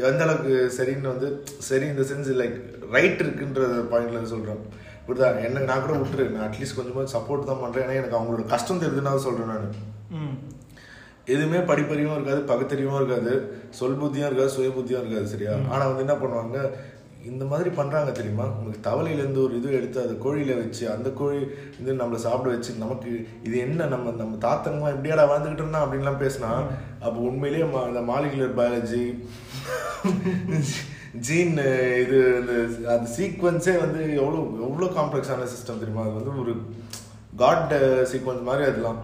[0.05, 1.27] எந்த அளவுக்கு சரின்னு வந்து
[1.67, 2.57] சரி இந்த சென்ஸ் லைக்
[2.91, 4.61] ரைட் இருக்குன்ற பாயிண்ட்ல இருந்து சொல்றேன்.
[5.05, 6.25] புரியுதா என்ன நான் கூட விட்டுரு.
[6.29, 7.85] நான் அட்லீஸ்ட் கொஞ்சமாக சப்போர்ட் தான் பண்றேன்.
[7.85, 9.67] ஏன்னா எனக்கு அவங்களோட கஷ்டம் தெரியுதுன்னா சொல்றேன் நான்.
[10.17, 10.35] ம்.
[11.27, 13.33] எதுவுமே படிப்பறிவும் இருக்காது பகுத்தறிவும் இருக்காது
[13.79, 15.55] சொல் புத்தியும் இருக்காது சுய புத்தியும் இருக்காது சரியா?
[15.69, 16.57] ஆனா வந்து என்ன பண்ணுவாங்க
[17.29, 18.45] இந்த மாதிரி பண்றாங்க தெரியுமா?
[18.51, 21.39] உங்களுக்கு தவளையில இருந்து ஒரு இது எடுத்து அதை கோழியில வச்சு அந்த கோழி
[21.79, 23.11] இது நம்மளை சாப்பிட வச்சு நமக்கு
[23.43, 26.51] இது என்ன நம்ம நம்ம தாத்தங்களாம் எப்படியாடா வாழ்ந்துகிட்டு இருந்தா அப்படின்லாம் பேசினா
[27.01, 29.03] அப்போ உண்மையிலேயே மா- இந்த மாலிகுலர் பயாலஜி
[31.21, 31.53] ஜீன்
[32.01, 32.53] இது இந்த
[32.91, 36.03] அந்த சீக்வன்ஸே வந்து எவ்வளோ எவ்வளோ காம்ப்ளெக்ஸான சிஸ்டம் தெரியுமா?
[36.03, 36.53] அது வந்து ஒரு
[37.35, 37.73] காட்
[38.11, 38.99] சீக்வன்ஸ் மாதிரி அதெல்லாம்.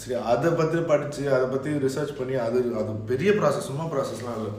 [0.00, 4.52] சரி அதை பற்றி படித்து அதை பற்றி ரிசர்ச் பண்ணி அது அது பெரிய ப்ராசஸ் சும்மா ப்ராசஸ்லாம் இல்லை.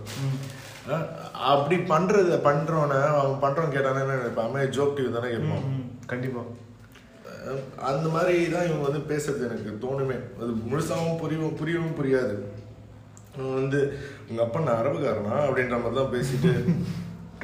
[1.52, 5.68] அப்படி பண்ணுறது பண்ணுறவனை அவன் பண்ணுறவன் கேட்டானே நினைப்பான் ஜோக் டிவி தானே கேட்பான்
[6.12, 6.42] கண்டிப்பா.
[7.92, 10.18] அந்த மாதிரி தான் இவங்க வந்து பேசுறது எனக்கு தோணுமே.
[10.42, 12.36] அது முழுசாவும் புரியவும் புரியவும் புரியாது.
[13.36, 13.80] இவன் வந்து
[14.30, 16.52] உங்க அப்பா நான் அரபுக்காரனா அப்படின்ற மாதிரி தான் பேசிட்டு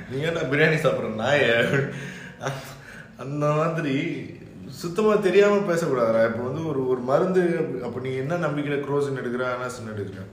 [0.10, 1.47] நீ ஏன்டா பிரியாணி சாப்பிட்ற நாய?
[3.23, 3.95] அந்த மாதிரி
[4.82, 6.21] சுத்தமா தெரியாம பேசக்கூடாதுடா.
[6.30, 7.43] இப்போ வந்து ஒரு ஒரு மருந்து
[7.88, 10.23] அப்ப நீ என்ன நம்பிக்கையில குரோசின் எடுக்கிற அனாசின் எடுக்கிற?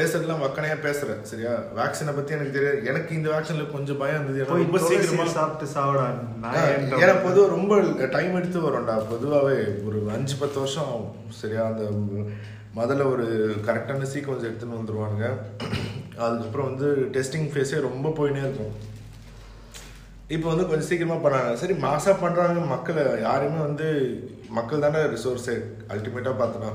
[0.00, 1.54] பேசுறதுலாம் வக்கனையா பேசுற சரியா?
[1.78, 2.84] வேக்சினை பத்தி எனக்கு தெரியாது.
[2.92, 4.46] எனக்கு இந்த வேக்சின்ல கொஞ்சம் பயம் இருந்தது.
[4.64, 6.04] ரொம்ப சீக்கிரமா சாப்பிட்டு சாவடா
[7.02, 7.80] ஏன்னா பொதுவாக ரொம்ப
[8.16, 8.96] டைம் எடுத்து வரும்டா.
[9.14, 9.58] பொதுவாகவே
[9.88, 11.12] ஒரு அஞ்சு பத்து வருஷம் ஆகும்.
[11.40, 11.64] சரியா?
[11.72, 11.84] அந்த
[12.78, 13.26] முதல்ல ஒரு
[13.66, 15.28] கரெக்டான சீக்வன்ஸ் எடுத்துன்னு வந்துருவானுங்க.
[16.26, 18.74] அதுக்கப்புறம் வந்து டெஸ்டிங் ஃபேஸே ரொம்ப போயினே இருக்கும்.
[20.34, 21.52] இப்போ வந்து கொஞ்சம் சீக்கிரமா பண்ணாங்க.
[21.62, 23.04] சரி மாசா பண்றாங்க மக்களை.
[23.28, 23.88] யாருமே வந்து
[24.58, 25.56] மக்கள் தானே ரிசோர்ஸே
[25.94, 26.70] அல்டிமேட்டா பார்த்தனா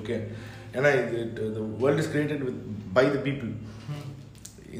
[0.00, 0.16] ஓகே
[0.76, 2.60] ஏன்னா இது world is created with
[2.98, 3.52] by the people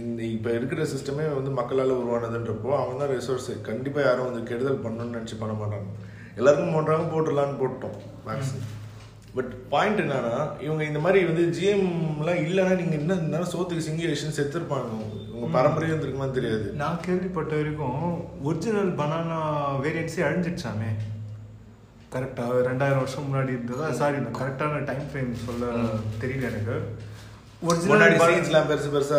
[0.00, 5.16] இந்த இப்போ இருக்கிற சிஸ்டமே வந்து மக்களால் உருவானதுன்றப்போ அவங்க தான் ரிசோர்ஸ் கண்டிப்பாக யாரும் வந்து கெடுதல் பண்ணணும்னு
[5.16, 5.86] நினச்சி பண்ண மாட்டாங்க.
[6.38, 8.72] எல்லாருக்கும் பண்ணுறாங்க போட்டுடலான்னு போட்டோம் மேக்ஸிமம்
[9.36, 10.34] பட் பாயிண்ட் என்னன்னா
[10.66, 14.92] இவங்க இந்த மாதிரி வந்து ஜிஎம்லாம் இல்லைன்னா நீங்கள் என்ன இருந்தாலும் சோத்துக்கு சிங்கிலேஷன் செத்துருப்பாங்க
[15.34, 16.66] உங்க பரம்பரையும் இருந்திருக்குமான்னு தெரியாது.
[16.82, 17.98] நான் கேள்விப்பட்ட வரைக்கும்
[18.48, 19.40] ஒரிஜினல் பனானா
[19.84, 20.90] வேரியன்ஸே அழிஞ்சிடுச்சாமே?
[22.14, 23.86] கரெக்டா ரெண்டாயிரம் வருஷம் முன்னாடி இருந்ததா?
[24.00, 25.70] சாரி நான் கரெக்டான டைம் ஃப்ரேம் சொல்ல
[26.22, 26.76] தெரியல எனக்கு.
[27.68, 29.18] ஒரிஜினல் சீன்ஸ்லாம் பெருசு பெருசா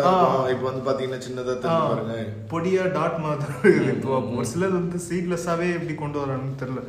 [0.52, 2.16] இப்போ வந்து பாத்தீங்கன்னா சின்னதா தெரிஞ்சு பாருங்க.
[2.52, 4.12] பொடியா டாட் மாதிரி இப்போ.
[4.36, 6.82] ஒரு சிலர் வந்து சீட்லெஸ்ஸாவே எப்படி கொண்டு வராங்கன்னு தெரியல.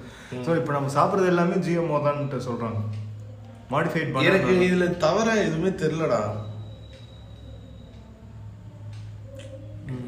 [0.45, 2.79] ஸோ இப்போ நம்ம சாப்பிட்றது எல்லாமே ஜிஎம்ஓ தான் சொல்றாங்க.
[3.73, 6.21] மாடிஃபைட் எனக்கு பண்ணி இதுல தவற எதுவுமே தெரியலடா.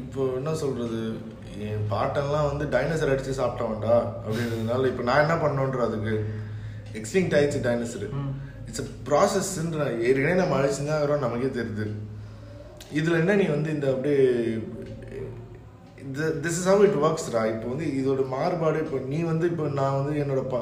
[0.04, 0.98] இப்போ என்ன சொல்றது?
[1.60, 6.14] என் பாட்டெல்லாம் வந்து டைனோசர் அடிச்சு சாப்பிட்டவன்டா அப்படின்றதுனால இப்போ நான் என்ன பண்ணோன்ற அதுக்கு
[6.94, 8.06] எக்ஸ்டிங்ட் ஆயிடுச்சு டைனோசர்
[8.66, 11.86] இட்ஸ் ப்ராசஸ்ன்ற ஏற்கனவே நம்ம அழிச்சுதான் வரோம் நமக்கே தெரியுது.
[12.92, 14.22] இதுல என்ன நீ வந்து இந்த அப்படியே
[16.42, 20.14] திஸ் இஸ் ஹவ் இட் ஒர்க்ஸ்ரா இப்போ வந்து இதோட மாறுபாடு இப்போ நீ வந்து இப்போ நான் வந்து
[20.22, 20.56] என்னோட ப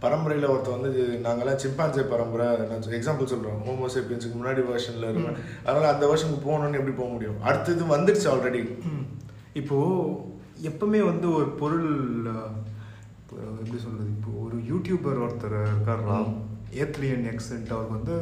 [0.00, 0.90] பரம்பரையில் ஒருத்தன் வந்து
[1.24, 6.96] நாங்கெல்லாம் சிம்பான்சே பரம்பரை நான் எக்ஸாம்பிள் சொல்கிறேன் ஹோமோசேப்பியன்ஸுக்கு முன்னாடி வெர்ஷனில் இருக்கேன் அதனால அந்த வெர்ஷனுக்கு போகணும்னு எப்படி
[6.96, 7.38] போக முடியும்?
[7.42, 8.62] அடுத்தது வந்துடுச்சு ஆல்ரெடி
[9.52, 9.58] ம்.
[9.60, 9.78] இப்போ
[10.68, 11.88] எப்பவுமே வந்து ஒரு பொருள்
[13.56, 14.08] எப்படி சொல்றது?
[14.16, 16.18] இப்போ ஒரு யூடியூபர் ஒருத்தர் இருக்காருனா
[16.82, 18.16] ஏத்லியன் எக்ஸன்ட் அவருக்கு வந்து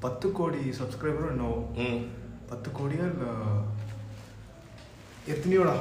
[0.00, 2.00] பத்து கோடி சப்ஸ்கிரைபரும் இன்னும்
[2.50, 3.30] பத்து கோடியா இல்லை
[5.34, 5.76] எத்தனையோடா?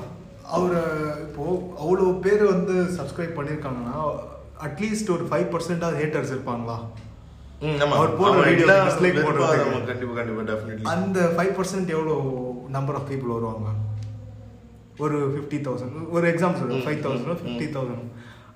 [0.56, 0.78] அவர்
[1.26, 1.44] இப்போ
[1.82, 3.98] அவ்வளோ பேர் வந்து சப்ஸ்கிரைப் பண்ணியிருக்காங்கன்னா
[4.68, 6.78] அட்லீஸ்ட் ஒரு ஃபைவ் பர்சன்டாக ஹேட்டர்ஸ் இருப்பாங்களா.
[7.94, 9.68] அவர் போடுற ஆமா, video எல்லாம் dislike வெறுப்பா போடுறதுக்கு.
[9.68, 12.16] ஆமா, கண்டிப்பா கண்டிப்பா டெஃபினெட்லி அந்த ஃபைவ் பர்சன்ட் எவ்வளோ
[12.70, 13.70] நம்பர் ஆஃப் பீப்புள் வருவாங்க?
[14.98, 18.06] ஒரு ஃபிஃப்டி தௌசண்ட் ஒரு எக்ஸாம்பிள் சொல்றேன் ஃபைவ் தௌசண்ட் ஃபிஃப்டி தௌசண்ட்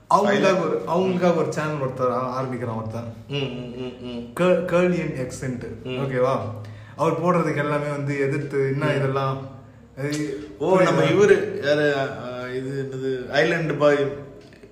[0.10, 3.10] அவங்களுக்காக ஒரு அவங்களுக்காக ஒரு சேனல் ஒருத்தர் ஆரம்பிக்கிறான் ஒருத்தன்.
[3.32, 4.22] ம்
[4.70, 5.66] கேர்லியன் எக்ஸென்ட்
[5.98, 6.36] ஓகேவா
[6.98, 9.36] அவர் போடுறதுக்கு எல்லாமே வந்து எதிர்த்து என்ன இதெல்லாம்?
[10.60, 11.86] ஓ நம்ம இவரு யாரு
[12.58, 14.02] இது என்னது ஐலாண்ட் பாய்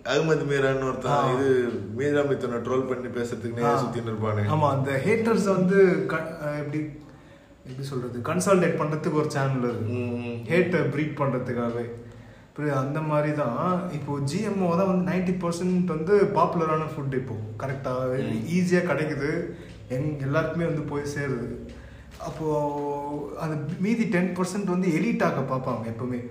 [0.06, 1.30] அகமது மீரான்னு ஒருத்தன்.
[1.36, 1.50] இது
[1.98, 3.82] மீரா மித்தனை ட்ரோல் பண்ணி பேசுறதுக்கு நேரா ஆ.
[3.84, 4.44] சுத்தின்னு இருப்பானே.
[4.54, 5.80] ஆமா அந்த ஹேட்டர்ஸ் வந்து
[6.58, 6.82] எப்படி
[7.68, 9.94] எப்படி சொல்றது கன்சால்டேட் பண்றதுக்கு ஒரு சேனல் இருக்கு.
[9.94, 10.46] ம்.
[10.50, 11.90] ஹேட்டை ப்ரீட் பண்றதுக்காகவே.
[12.58, 12.74] புரியுது?
[12.74, 13.92] அந்த மாதிரி தான்.
[13.92, 17.36] இப்போ ஜிஎம்ஓ தான் வந்து நைன்டி பர்சன்ட் வந்து பாப்புலரான ஃபுட் இப்போ.
[17.60, 18.20] கரெக்டாக
[18.56, 19.46] ஈஸியாக கிடைக்குது.
[19.90, 21.48] எங் எல்லாருக்குமே வந்து போய் சேருது.
[22.20, 26.26] அப்போ அந்த மீதி டென் பர்சன்ட் வந்து எலிட்டாக பார்ப்பாங்க எப்பவுமே.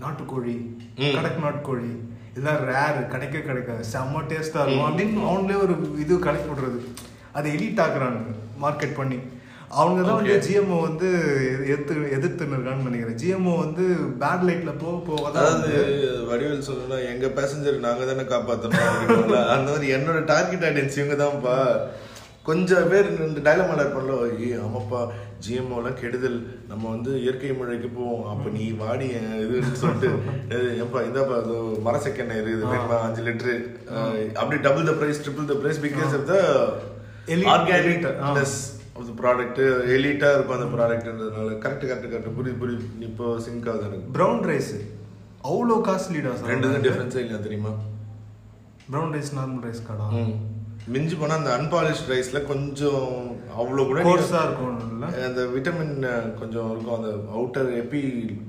[0.00, 0.76] நாட்டுக்கோழி.
[1.14, 1.96] கடக் நாட்டுக்கோழி.
[2.36, 3.84] இதெல்லாம் ரேர் கிடைக்க கிடைக்காது.
[3.92, 4.98] செம்ம டேஸ்டா இருக்கும்.
[4.98, 6.80] அப்படின்னு அவங்களே ஒரு இது கலக்கி விடுறது
[7.32, 8.20] அதை எலிட் ஆக்குறாங்க
[8.62, 9.18] மார்க்கெட் பண்ணி.
[9.70, 10.34] அவங்க தான் வந்து.
[10.44, 11.08] ஜிஎம்ஓ வந்து
[11.64, 13.84] எதிர்த்து எதிர்த்துன்னு இருக்கான்னு நினைக்கிறேன் ஜிஎம்ஓ வந்து
[14.20, 15.72] பேட் லைட்ல போக போக அதாவது
[16.28, 19.40] வடிவேல் சொல்லணும்னா எங்க பேசஞ்சர் நாங்க தானே அப்படின்னுவாங்கல்ல.
[19.54, 21.56] அந்த மாதிரி என்னோட டார்கெட் ஆடியன்ஸ் இவங்க தான்ப்பா
[22.46, 25.00] கொஞ்சம் பேர் இந்த டைலமால இருப்பாங்களோ ஏ ஆமாப்பா
[25.44, 26.38] ஜிஎம்ஓலாம் கெடுதல்.
[26.68, 28.22] நம்ம வந்து இயற்கை முறைக்கு போவோம்.
[28.32, 29.06] அப்ப நீ வாடி
[29.44, 30.08] இதுன்னு சொல்லிட்டு
[30.54, 32.98] "ஏய், ஏப்பா இந்தாப்பா அது மரசெக்கெண்ணெய் இருக்குது வேணுமா?
[33.06, 33.56] அஞ்சு லிட்டரு.
[34.34, 36.36] அப்படி double the price triple the price because of the
[37.52, 38.08] organic
[38.98, 39.08] elite, ah.
[39.08, 43.02] Of the product எலிட்டா இருக்கும் அந்த ப்ராடக்ட்ன்றதுனால கரெக்ட் கரெக்ட் கரெக்ட் புரியுது புரியுது.
[43.02, 44.18] இப்போ சிங்க் ஆகுது எனக்கு.
[44.18, 44.72] ப்ரௌன் ரைஸ்
[45.44, 46.48] அவ்வளோ காஸ்ட்லிடா சார்.
[46.48, 47.68] ரெண்டு டிஃபரன்ஸே இல்லையா தெரியுமா?
[48.92, 50.08] ப்ரௌன் ரைஸ் நார்மல் ரைஸ் கடா?
[50.86, 56.94] மிஞ்சி போனா அந்த அன்பாலிஷ் ரைஸ்ல கொஞ்சம் அவ்வளோ கூட கோர்ஸா இருக்கும்ல நீங்க- அந்த விட்டமின் கொஞ்சம் இருக்கும்.
[56.94, 58.02] அந்த அவுட்டர் எபி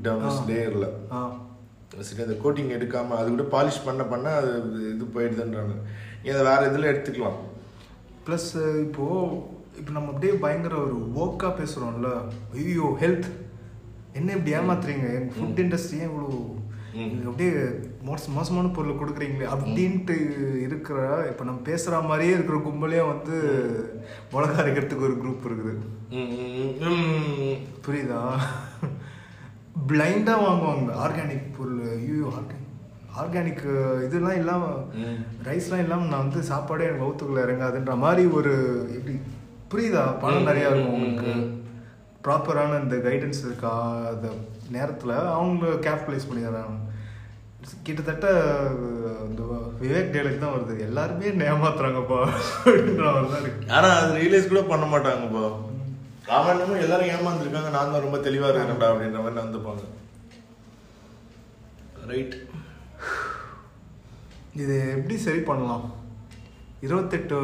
[0.03, 0.45] டர்ம்ஸ் ஆ.
[0.47, 1.35] லேயர்ல ஆ.
[1.99, 4.49] சரி அந்த கோட்டிங் எடுக்காம அது கூட பாலிஷ் பண்ண பண்ண அது
[4.95, 5.75] இது போயிடுதுன்றாங்க.
[6.23, 7.37] நீ அதை வேற இதுல எடுத்துக்கலாம்?
[8.27, 9.07] ப்ளஸ் இப்போ
[9.79, 12.09] இப்போ நம்ம அப்படியே பயங்கர ஒரு ஓக்கா பேசுறோம்ல
[12.61, 13.27] ஐயோ ஹெல்த்
[14.19, 15.07] என்ன இப்படி ஏமாத்துறீங்க?
[15.17, 16.29] எங்க ஃபுட் இண்டஸ்ட்ரியே இவ்வளோ
[17.29, 17.51] அப்படியே
[18.07, 19.47] மோச மோசமான பொருள் கொடுக்குறீங்களே?
[19.55, 20.15] அப்படின்ட்டு
[20.67, 20.99] இருக்கிற
[21.31, 23.35] இப்போ நம்ம பேசுற மாதிரியே இருக்கிற கும்பலே வந்து
[24.33, 25.73] மிளகா அரைக்கிறதுக்கு ஒரு குரூப் இருக்குது.
[27.85, 28.21] புரியுதா?
[29.91, 30.91] பிளைண்டாக வாங்குவாங்க.
[31.05, 31.83] ஆர்கானிக் பொருள்.
[31.97, 32.65] ஐயோ ஆர்கானிக்
[33.21, 33.63] ஆர்கானிக்
[34.07, 34.81] இதெல்லாம் இல்லாமல்.
[35.47, 38.53] ரைஸ்லாம் இல்லாமல் நான் வந்து சாப்பாடே எனக்கு வவுத்துக்குள்ள இறங்காதுன்ற மாதிரி ஒரு
[38.97, 39.15] எப்படி
[39.71, 40.03] புரியுதா?
[40.23, 41.31] பணம் நிறையா இருக்கும் உங்களுக்கு.
[42.25, 43.73] ப்ராப்பரான இந்த கைடன்ஸ் இருக்கா?
[44.11, 44.27] அந்த
[44.75, 46.75] நேரத்தில் அவங்க கேபிட்டலைஸ் பண்ணிடுறாங்க.
[47.87, 48.27] கிட்டத்தட்ட
[49.27, 49.41] இந்த
[49.81, 50.75] விவேக் டேலுக்கு தான் வருது.
[50.87, 52.19] எல்லாருமே ஏமாத்துறாங்கப்பா.
[52.65, 53.71] அப்படின்ற மாதிரி தான் இருக்கு.
[53.77, 55.45] ஆனா அது ரியலைஸ் கூட பண்ண மாட்டாங்கப்பா.
[56.37, 57.69] அவன் என்னமோ எல்லாரும் ஏமாந்துருக்காங்க.
[57.75, 59.83] நான் தான் ரொம்ப தெளிவா இருக்கேன்டா அப்படின்ற மாதிரி வந்துப்பாங்க
[62.11, 62.35] ரைட்
[64.63, 65.85] இது எப்படி சரி பண்ணலாம்?
[66.81, 67.35] இருபத்தெட்டு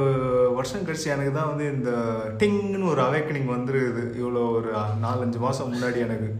[0.56, 1.90] வருஷம் கழிச்சு எனக்கு தான் வந்து இந்த
[2.38, 4.22] டிங்னு ஒரு அவேக்கனிங் வந்துருக்குது.
[4.22, 6.36] இவ்வளோ ஒரு நாலஞ்சு மாதம் முன்னாடி எனக்கு.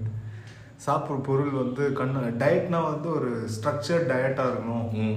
[0.86, 5.16] சாப்பிட்ற பொருள் வந்து கண் டயட்னா வந்து ஒரு ஸ்ட்ரக்சர்ட் டயட்டாக இருக்கணும்.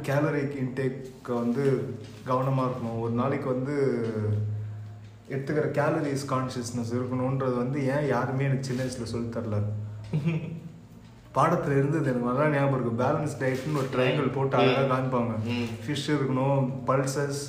[0.00, 3.00] கேலரி இன்டேக் வந்து கவனமாக இருக்கணும்.
[3.00, 4.06] ஒரு நாளைக்கு வந்து
[5.28, 9.62] எடுத்துக்கிற கேலரிஸ் கான்ஷியஸ்னஸ் இருக்கணுன்றது வந்து ஏன் யாருமே எனக்கு சின்ன வயசில் சொல்லித் தரல.
[11.36, 13.00] பாடத்தில் இருந்தது எனக்கு நல்லா ஞாபகம் இருக்கு.
[13.02, 15.34] பேலன்ஸ் டயட்னு ஒரு ட்ரையாங்கிள் போட்டு அழகாக காமிப்பாங்க.
[15.82, 17.42] ஃபிஷ் இருக்கணும் பல்சஸ்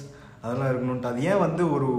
[0.44, 1.12] அதெல்லாம் இருக்கணும்ட்டு.
[1.12, 1.90] அது ஏன் வந்து ஒரு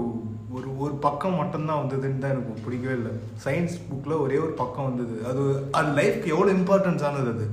[0.57, 3.13] ஒரு ஒரு பக்கம் மட்டும்தான் வந்ததுன்னு தான் எனக்கு பிடிக்கவே இல்லை.
[3.45, 5.15] சயின்ஸ் புக்கில் ஒரே ஒரு பக்கம் வந்தது.
[5.29, 5.43] அது
[5.79, 7.45] அது லைஃப்க்கு எவ்வளோ இம்பார்ட்டன்ஸ் ஆனது அது?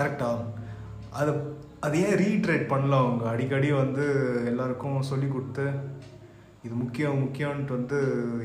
[0.00, 0.28] கரெக்டா
[1.20, 1.32] அது
[1.86, 3.24] அது ஏன் ரீட்ரேட் பண்ணல அவங்க?
[3.32, 4.04] அடிக்கடி வந்து
[4.50, 5.66] எல்லாருக்கும் சொல்லி கொடுத்து
[6.66, 7.98] இது முக்கியம் முக்கியம்ன்ட்டு வந்து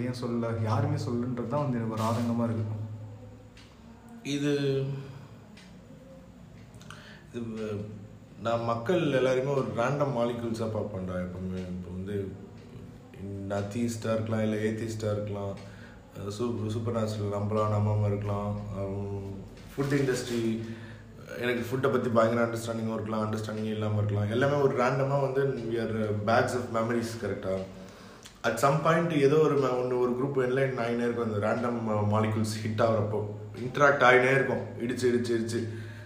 [0.08, 0.50] ஏன் சொல்லல?
[0.70, 2.82] யாருமே சொல்லன்றது தான் வந்து எனக்கு ஒரு ஆதங்கமாக இருக்குது
[4.32, 4.52] இது
[7.38, 7.66] இது
[8.46, 11.62] நான் மக்கள் எல்லாருமே ஒரு ரேண்டம் மாலிகூல்ஸாக பார்ப்பேன்டா எப்பவுமே.
[11.72, 12.16] இப்போ வந்து
[13.58, 15.54] அத்தீஸ்டாக இருக்கலாம் இல்லை ஏத்திஸ்டாக இருக்கலாம்
[16.38, 18.56] சூப்பர் சூப்பர் நேச்சுரல் நம்பலாம் நம்பாமல் இருக்கலாம்.
[19.74, 20.42] ஃபுட் இண்டஸ்ட்ரி
[21.44, 24.34] எனக்கு ஃபுட்டை பற்றி பயங்கர அண்டர்ஸ்டாண்டிங்கும் இருக்கலாம் அண்டர்ஸ்டாண்டிங் இல்லாமல் இருக்கலாம்.
[24.38, 25.94] எல்லாமே ஒரு ரேண்டமாக வந்து we are
[26.32, 27.62] packs of memories கரெக்டாக
[28.48, 31.80] அட் சம் பாயிண்ட் ஏதோ ஒரு ஒன்று ஒரு குரூப் என்லைன் ஆகினே இருக்கும் அந்த ரேண்டம்
[32.16, 33.22] மாலிகூல்ஸ் ஹிட் ஆகிறப்போ
[33.66, 34.64] இன்ட்ராக்ட் ஆகினே இருக்கும்.
[34.84, 35.62] இடிச்சு இடிச்சு இடிச்சு.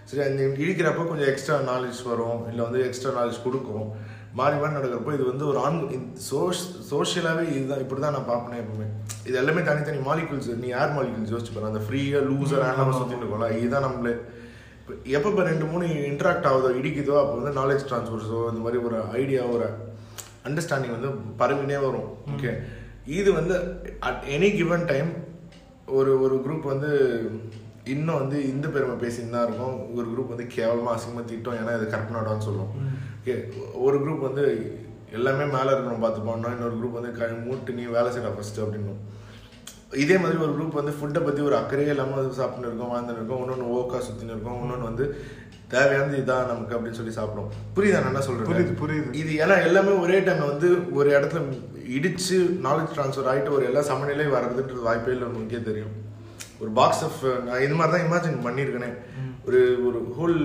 [0.08, 2.40] சரி அந்த இடிக்கிறப்போ கொஞ்சம் எக்ஸ்ட்ரா நாலேஜ் வரும்.
[2.50, 3.88] இல்லை வந்து எக்ஸ்ட்ரா நாலேஜ் கொடுக்கும்.
[4.38, 5.78] மாறி மாறி நடக்கிறப்போ இது வந்து ஒரு ஆன்
[6.28, 8.86] சோஷ் சோஷியலாகவே இதுதான் இப்படி தான் நான் பார்ப்பேன் எப்பவுமே.
[9.28, 11.70] இது எல்லாமே தனித்தனி மாலிகூல்ஸ் நீ ஏர் மாலிகூல்ஸ் யோசிச்சு பாரு.
[11.70, 14.14] அந்த ஃப்ரீயாக லூஸர் ரேண்டமாக சுற்றிட்டு இருக்கோம்ல இதுதான் நம்மளே.
[15.16, 19.42] எப்போ இப்போ ரெண்டு மூணு இன்ட்ராக்ட் ஆகுதோ இடிக்குதோ அப்போ வந்து நாலேஜ் ட்ரான்ஸ்ஃபர்ஸோ இந்த மாதிரி ஒரு ஐடியா
[19.54, 19.66] ஒரு
[20.48, 22.08] அண்டர்ஸ்டாண்டிங் வந்து பரவினே வரும்.
[22.34, 22.52] ஓகே
[23.18, 23.56] இது வந்து
[24.08, 25.10] அட் எனி கிவன் டைம்
[25.96, 26.90] ஒரு ஒரு குரூப் வந்து
[27.94, 29.76] இன்னும் வந்து இந்த பெருமை பேசின்னு தான் இருக்கும்.
[29.98, 32.72] ஒரு குரூப் வந்து கேவலமாக அசிங்கமாக திட்டம் ஏன்னா இது கற்பனாடான்னு சொல்லுவோம்.
[33.20, 33.36] ஓகே
[33.86, 34.44] ஒரு குரூப் வந்து
[35.18, 39.00] எல்லாமே மேலே இருக்கணும் பார்த்து போனோம் இன்னொரு குரூப் வந்து க மூட்டு நீ வேலை செய்யலாம் ஃபஸ்ட்டு அப்படின்னும்
[40.04, 43.42] இதே மாதிரி ஒரு குரூப் வந்து ஃபுட்டை பற்றி ஒரு அக்கறையே இல்லாமல் அது சாப்பிட்டு இருக்கோம் வாழ்ந்துட்டு இருக்கோம்.
[43.42, 44.58] இன்னொன்று ஓக்கா சுற்றின்னு இருக்கோம்.
[44.62, 45.04] இன்னொன்று வந்து
[45.74, 49.08] தேவையானது இதான் நமக்கு அப்படின்னு சொல்லி சாப்பிடும் புரியுதா நான் என்ன சொல்கிறேன் புரியுது, புரியுது.
[49.22, 50.68] இது ஏன்னா எல்லாமே ஒரே டைம் வந்து
[50.98, 51.42] ஒரு இடத்துல
[51.96, 52.36] இடிச்சு
[52.66, 55.94] நாலேஜ் ட்ரான்ஸ்ஃபர் ஆகிட்டு ஒரு எல்லா சமநிலை வர்றதுன்றது வாய்ப்பே இல்லை உங்களுக்கே தெரியும்.
[56.62, 58.90] ஒரு பாக்ஸ் ஆஃப் நான் இது மாதிரி தான் இமேஜின் பண்ணியிருக்கேனே.
[59.48, 60.38] ஒரு ஒரு ஹோல்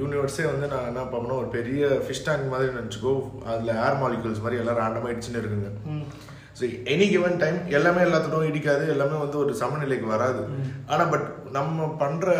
[0.00, 1.38] யூனிவர்ஸே வந்து நான் என்ன பண்ணணும்?
[1.42, 3.12] ஒரு பெரிய ஃபிஷ் டேங்க் மாதிரி நினச்சிக்கோ
[3.50, 5.70] அதில் ஏர் மாலிகூல்ஸ் மாதிரி எல்லாம் ரேண்டமாக இடிச்சுன்னு இருக்குங்க.
[6.58, 10.42] ஸோ எனி கிவன் டைம் எல்லாமே எல்லாத்தோடும் இடிக்காது எல்லாமே வந்து ஒரு சமநிலைக்கு வராது.
[10.92, 11.28] ஆனால் பட்
[11.58, 12.34] நம்ம பண்ணுற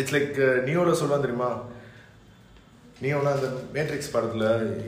[0.00, 0.36] இட்ஸ் லைக்
[0.68, 1.50] நியோல சொல்லுவான் தெரியுமா?
[3.02, 4.44] நீயோனா அந்த மேட்ரிக்ஸ் படத்தில்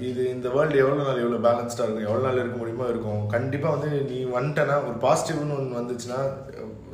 [0.09, 3.23] இது இந்த வேர்ல்டு எவ்வளோ நாள் எவ்வளோ பேலன்ஸ்டாக இருக்கும் எவ்வளோ நாள் இருக்க முடியுமோ இருக்கும்.
[3.35, 6.21] கண்டிப்பாக வந்து நீ வந்துட்டனா ஒரு பாசிட்டிவ்னு ஒன்று வந்துச்சுன்னா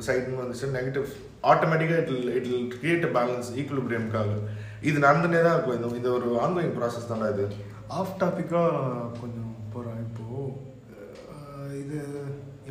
[0.07, 1.05] சைடுன்னு வந்துச்சுன்னா நெகட்டிவ்
[1.51, 4.31] ஆட்டோமேட்டிக்காக it it will create a balance ஈக்குலிபிரியம்காக
[4.89, 5.77] இது நடந்துனே தான் இருக்கும்.
[5.77, 7.45] இது இந்த ஒரு ஆன்கோயிங் ப்ராசஸ் தானே இது?
[7.99, 8.71] ஆஃப் டாப்பிக்காக
[9.21, 10.49] கொஞ்சம் போகிறேன் இப்போது
[11.81, 11.99] இது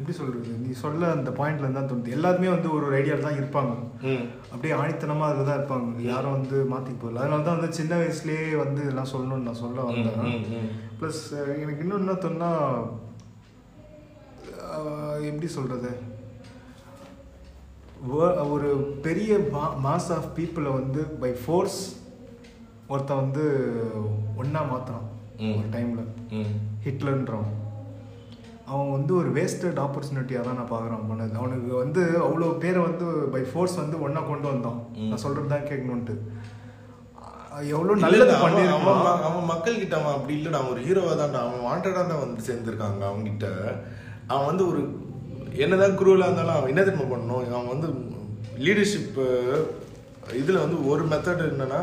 [0.00, 2.14] எப்படி சொல்கிறது நீ சொல்ல அந்த பாயிண்ட்ல தான் தோணுது.
[2.16, 3.72] எல்லாருமே வந்து ஒரு ஒரு ஐடியாவில் தான் இருப்பாங்க.
[4.10, 4.22] ம்.
[4.52, 5.88] அப்படியே ஆணித்தனமாக அதில் தான் இருப்பாங்க.
[6.06, 7.20] யாரும் வந்து மாற்றிக்க போகல.
[7.20, 10.18] அதனால தான் வந்து சின்ன வயசுலேயே வந்து இதெல்லாம் சொல்லணும்னு நான் சொல்ல வந்தேன்.
[10.28, 10.70] ம், ம்.
[10.98, 11.22] ப்ளஸ்
[11.56, 12.50] எனக்கு இன்னும் என்ன தோணுன்னா
[15.28, 15.90] எப்படி சொல்கிறது
[18.50, 18.68] ஒரு
[19.02, 19.32] பெரிய
[19.84, 21.80] மாஸ் ஆஃப் பீப்புளை வந்து பை ஃபோர்ஸ்
[22.88, 23.44] ஒருத்தன் வந்து
[24.36, 25.06] ஒன்றா மாற்றுறான்
[25.40, 25.56] ம்.
[25.56, 26.06] ஒரு டைமில்
[26.38, 26.52] ம்.
[26.86, 27.50] ஹிட்லர்ன்றவன்.
[28.70, 31.32] அவன் வந்து ஒரு வேஸ்டட் ஆப்பர்ச்சுனிட்டியாக தான் நான் பார்க்குறான் பண்ணது.
[31.40, 34.78] அவனுக்கு வந்து அவ்வளோ பேரை வந்து பை ஃபோர்ஸ் வந்து ஒன்றா கொண்டு வந்தான்.
[35.10, 36.16] நான் சொல்கிறது தான் கேட்கணுன்ட்டு
[37.76, 41.14] எவ்வளோ இல்ல, நல்லது அவன் அவன் பண்ணியிருக்கான் அவன் மக்கள் கிட்ட அவன் அப்படி இல்லடா அவன் ஒரு ஹீரோவா
[41.20, 43.46] தான்டா அவன் வாண்டடா தான் வந்து சேர்ந்திருக்காங்க அவங்க கிட்ட
[44.32, 44.82] அவன் வந்து ஒரு
[45.64, 47.46] என்னதான் குரூவலா இருந்தாலும் அவன் என்ன தெரியுமா பண்ணணும்?
[47.56, 47.88] அவன் வந்து
[48.66, 49.18] லீடர்ஷிப்
[50.40, 51.80] இதுல வந்து ஒரு மெத்தட் என்னன்னா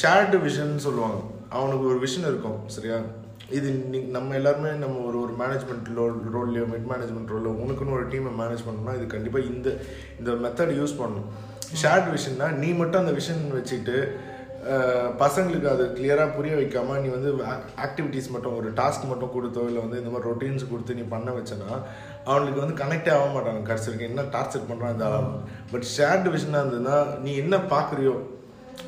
[0.00, 1.20] ஷேர்டு விஷன் சொல்லுவாங்க.
[1.56, 2.98] அவனுக்கு ஒரு விஷன் இருக்கும் சரியா?
[3.58, 3.68] இது
[4.16, 8.66] நம்ம எல்லாருமே நம்ம ஒரு ஒரு மேனேஜ்மெண்ட் ரோல் ரோல்லையோ மிட் மேனேஜ்மெண்ட் ரோலோ உனக்குன்னு ஒரு டீமை மேனேஜ்
[8.66, 9.68] பண்ணணும்னா இது கண்டிப்பாக இந்த
[10.18, 11.28] இந்த மெத்தட் யூஸ் பண்ணணும்.
[11.82, 13.96] ஷேர்ட் விஷன்னா நீ மட்டும் அந்த விஷன் வச்சுக்கிட்டு
[15.22, 17.30] பசங்களுக்கு அது கிளியராக புரிய வைக்காமல் நீ வந்து
[17.86, 21.70] ஆக்டிவிட்டீஸ் மட்டும் ஒரு டாஸ்க் மட்டும் கொடுத்தோ இல்லை வந்து இந்த மாதிரி ரொட்டீன்ஸ் கொடுத்து நீ பண்ண வச்சனா
[22.30, 23.62] அவனுக்கு வந்து கனெக்டே ஆக மாட்டாங்க.
[23.70, 25.08] கடைசிக்கு என்ன டார்ச்சர் பண்ணுறான் இந்த
[25.72, 28.14] பட் ஷேர்டு விஷனாக இருந்ததுன்னா நீ என்ன பார்க்குறியோ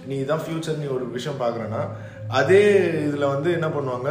[0.09, 1.83] நீ இதான் ஃப்யூச்சர் நீ ஒரு விஷயம் பார்க்குறேன்னா
[2.29, 4.11] அதே இதில் வந்து என்ன பண்ணுவாங்க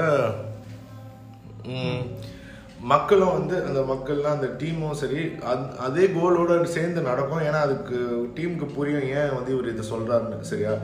[2.79, 7.39] மக்களும் வந்து அந்த மக்கள்லாம் அந்த டீமும் சரி அந் அதே கோலோட சேர்ந்து நடக்கும்.
[7.39, 7.95] ஏன்னா அதுக்கு
[8.35, 10.77] டீமுக்கு புரியும் ஏன் வந்து இவர் இதை சொல்கிறாருன்னு சரியா?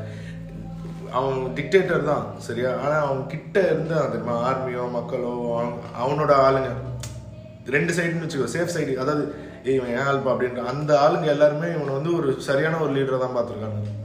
[1.11, 2.69] அவன் டிக்டேட்டர் தான் சரியா?
[2.73, 6.69] ஆனால் அவன் கிட்ட இருந்து அது ஆர்மியோ மக்களோ அவன்- அவனோட ஆளுங்க
[7.65, 11.93] ரெண்டு சைடுன்னு வச்சுக்கோ சேஃப் சைடு அதாவது ஏய் இவன் ஏன் ஆல்பா அப்படின்ற அந்த ஆளுங்க எல்லாருமே இவனை
[11.93, 14.00] வந்து ஒரு சரியான ஒரு லீடரை தான் பார்த்துருக்காங்க.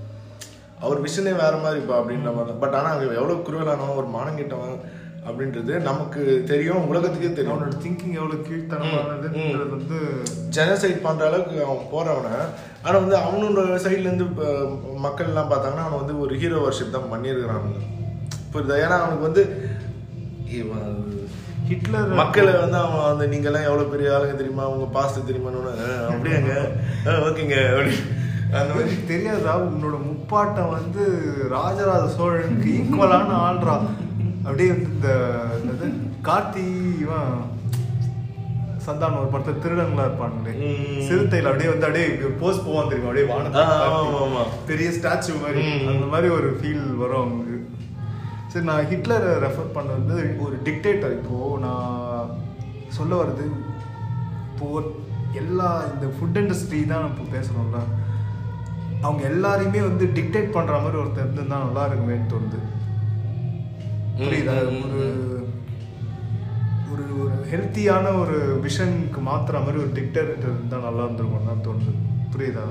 [0.81, 2.55] அவர் விஷனே வேற மாதிரி இப்போ அப்படின்ற மாதிரி.
[2.59, 4.77] பட் ஆனால் அவன் எவ்வளோ குருவலானவன் ஒரு மானங்கிட்டவன்
[5.27, 7.55] அப்படின்றது நமக்கு தெரியும் உலகத்துக்கே தெரியும்.
[7.55, 9.41] அவனோட திங்கிங் எவ்வளோ கீழ்த்தனமானதுன்றது
[9.73, 9.97] வந்து
[10.57, 12.29] ஜெனசைட் பண்ற அளவுக்கு அவன் போறவன.
[12.85, 14.45] ஆனா வந்து அவனோட சைட்ல இருந்து இப்ப
[15.07, 17.81] மக்கள் எல்லாம் பார்த்தாங்கன்னா அவன் வந்து ஒரு ஹீரோ வர்ஷிப் தான் பண்ணியிருக்கிறானுங்க
[18.53, 18.77] புரியுதா?
[18.85, 19.45] ஏன்னா அவனுக்கு வந்து
[20.57, 20.93] இவன்
[21.69, 24.67] ஹிட்லர் மக்களை வந்து அவன் வந்து நீங்க எல்லாம் எவ்வளவு பெரிய ஆளுங்க தெரியுமா?
[24.73, 26.53] உங்க பாஸ்ட் தெரியுமான்னு "அஹ், அப்படியாங்க
[27.25, 27.57] ஓகேங்க.
[27.73, 27.95] அப்படி.
[28.59, 31.03] அந்த மாதிரி தெரியாதா உன்னோட முப்பாட்டம் வந்து
[31.51, 33.77] ராஜராஜ சோழனுக்கு ஈக்குவலான ஆள்றா
[34.45, 35.09] அப்படியே இந்த
[35.57, 35.87] என்னது
[36.27, 36.65] கார்த்தி
[37.05, 37.31] இவன்
[38.85, 40.53] சந்தானம் ஒரு படத்துல திருடங்களா இருப்பானுங்களே.
[41.07, 42.09] சிறுத்தையில அப்படியே வந்து அப்படியே
[42.41, 43.09] போஸ் போவான் தெரியுமா?
[43.09, 43.25] அப்படியே.
[43.31, 43.63] வானத்தை
[44.69, 45.63] பெரிய ஸ்டாச்சு மாதிரி.
[45.93, 47.55] அந்த மாதிரி ஒரு ஃபீல் வரும் அவங்களுக்கு
[48.53, 52.31] சரி நான் ஹிட்லரை ரெஃபர் பண்ண வந்து ஒரு டிக்டேட்டர் இப்போ நான்
[52.97, 53.47] சொல்ல வர்றது
[54.51, 54.69] இப்போ
[55.41, 57.81] எல்லா இந்த ஃபுட் இண்டஸ்ட்ரி தான் இப்போ பேசுகிறோம்ல
[59.03, 62.61] அவங்க எல்லாரையுமே வந்து டிக்டேட் பண்ற மாதிரி ஒருத்தர் இருந்திருந்தா நல்லா இருக்குமேன்னு தோணுது.
[64.19, 64.55] புரியுதா?
[64.77, 65.07] ஒரு
[66.93, 68.37] ஒரு ஒரு ஹெல்த்தியான ஒரு
[68.67, 71.95] விஷனுக்கு மாத்துற மாதிரி ஒரு டிக்டேட்டர் இருந்தா நல்லா இருந்திருக்கும் தான் தோணுது.
[72.35, 72.67] புரியுதா?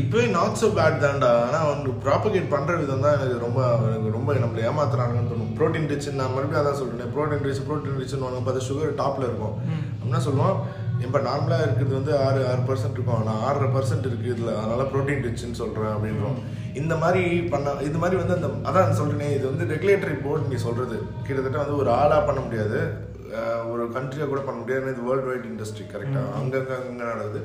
[0.00, 1.30] இப்போவே நாட் so பேட் தான்டா.
[1.46, 5.50] ஆனால் அவனுக்கு ப்ராப்பகேட் பண்ணுற விதம் தான் எனக்கு ரொம்ப எனக்கு ரொம்ப நம்மளை ஏமாத்துறாங்கன்னு தோணும்.
[5.58, 7.12] ப்ரோட்டீன் ரிச் நான் மறுபடியும் அதான் சொல்றேன்.
[7.16, 8.40] ப்ரோட்டீன் ரிச் ப்ரோட்டீன் ரிச்னு வாங்க.
[8.46, 9.56] பார்த்தா சுகர் டாப்பில் இருக்கும்.
[10.04, 10.56] என்ன சொல்லுவோம்?
[11.06, 13.18] இப்போ நார்மலாக இருக்கிறது வந்து ஆறு ஆறு பர்சன்ட் இருக்கும்.
[13.20, 14.58] ஆனால் ஆறரை பர்சன்ட் இருக்குது இதில்.
[14.60, 16.36] அதனால ப்ரோட்டீன் ரிச்னு சொல்கிறேன் அப்படின்றோம்.
[16.80, 17.22] இந்த மாதிரி
[17.54, 21.80] பண்ண இது மாதிரி வந்து அந்த அதான் சொல்றேனே இது வந்து ரெகுலேட்டரி போர்டு நீ சொல்கிறது கிட்டத்தட்ட வந்து
[21.82, 22.80] ஒரு ஆளாக பண்ண முடியாது.
[23.72, 24.92] ஒரு கண்ட்ரியாக கூட பண்ண முடியாது.
[24.94, 27.40] இது வேர்ல்டு வைட் இண்டஸ்ட்ரி கரெக்டாக அங்கங்கே அங்கே நடக்குது.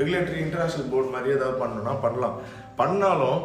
[0.00, 2.36] ரெகுலேட்டரி இன்டர்நேஷனல் போர்டு மாதிரி ஏதாவது பண்ணணும்னா பண்ணலாம்.
[2.80, 3.40] பண்ணாலும்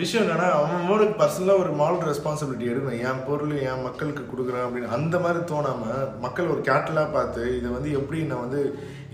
[0.00, 5.16] விஷயம் என்னன்னா அவனுக்கு பர்சனலாக ஒரு மால் ரெஸ்பான்சிபிலிட்டி எடுக்கணும் என் பொருள் என் மக்களுக்கு கொடுக்குறேன் அப்படின்னு அந்த
[5.24, 8.60] மாதிரி தோணாமல் மக்கள் ஒரு கேட்டலாக பார்த்து இதை வந்து எப்படி நான் வந்து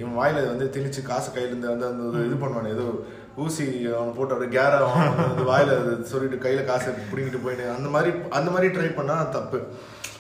[0.01, 2.87] இவன் வாயில வந்து திணிச்சு காசு கையிலேருந்து வந்து அந்த ஒரு இது பண்ணுவானே ஏதோ
[3.45, 3.67] ஊசி
[3.99, 4.81] அவன் போட்டு அப்படியே கேர
[5.21, 9.61] வந்து வாயில் அது சொல்லிட்டு கையில் காசை பிடிங்கிட்டு போயிட்டு அந்த மாதிரி அந்த மாதிரி ட்ரை பண்ணால் தப்பு.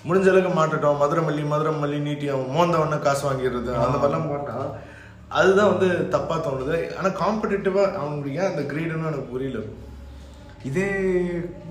[0.08, 1.00] முடிஞ்ச அளவுக்கு மாட்டட்டும்.
[1.02, 4.70] மதுரை மல்லி மதுரை மல்லி நீட்டி அவன் மோந்தவன காசு வாங்கிடுறது அந்த மாதிரிலாம் போட்டால்
[5.38, 6.76] அதுதான் வந்து தப்பாக தோணுது.
[6.96, 9.60] ஆனால் காம்படிட்டிவாக அவனுக்கு ஏன் அந்த கிரீடுன்னு எனக்கு புரியல.
[10.68, 10.90] இதே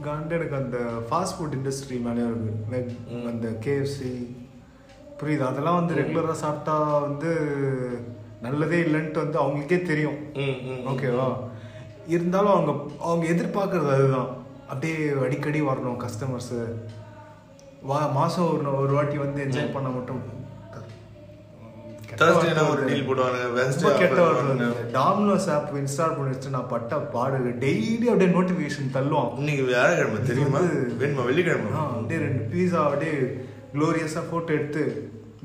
[0.05, 0.77] காண்டு எனக்கு அந்த
[1.07, 2.51] ஃபாஸ்ட் ஃபுட் இண்டஸ்ட்ரி மேலேயும் இருக்கு.
[2.73, 2.91] லைக்
[3.31, 4.11] அந்த கேஎஃப்சி
[5.19, 5.43] புரியுது?
[5.49, 6.75] அதெல்லாம் வந்து ரெகுலராக சாப்பிட்டா
[7.07, 7.31] வந்து
[8.45, 10.17] நல்லதே இல்லைன்ட்டு வந்து அவங்களுக்கே தெரியும்.
[10.91, 11.27] ஓகேவா
[12.15, 12.71] இருந்தாலும் அவங்க
[13.07, 14.31] அவங்க எதிர்பார்க்கறது அதுதான்.
[14.71, 16.59] அப்படியே அடிக்கடி வரணும் கஸ்டமர்ஸு
[17.89, 20.21] வா மாதம் ஒரு ஒரு வாட்டி வந்து என்ஜாய் பண்ண மட்டும்.
[22.19, 23.39] னா ஒரு deal போடுவாங்க,
[23.97, 24.19] கெட்ட.
[24.21, 24.67] வருது.
[24.93, 29.37] டாமினோஸ் ஆப் இன்ஸ்டால் பண்ணி வச்சு நான் பட்ட பாடு டெய்லி அப்படியே நோட்டிஃபிகேஷன் தள்ளுவான்.
[29.37, 30.59] இன்னைக்கு வியாழக்கிழமை தெரியுமா?
[31.01, 31.25] வேணுமா?
[31.25, 31.71] வெள்ளிக்கிழமை.
[31.77, 33.15] அப்படியே ரெண்டு பீஸா அப்படியே
[33.73, 34.83] க்ளோரியஸாக ஃபோட்டோ எடுத்து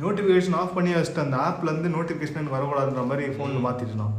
[0.00, 4.14] நோட்டிஃபிகேஷன் ஆஃப் பண்ணி வச்சுட்டு அந்த ஆப்ல இருந்து நோட்டிஃபிகேஷன் வரக்கூடாதுன்ற மாதிரி ஃபோனில் மாற்றிட்டுனான்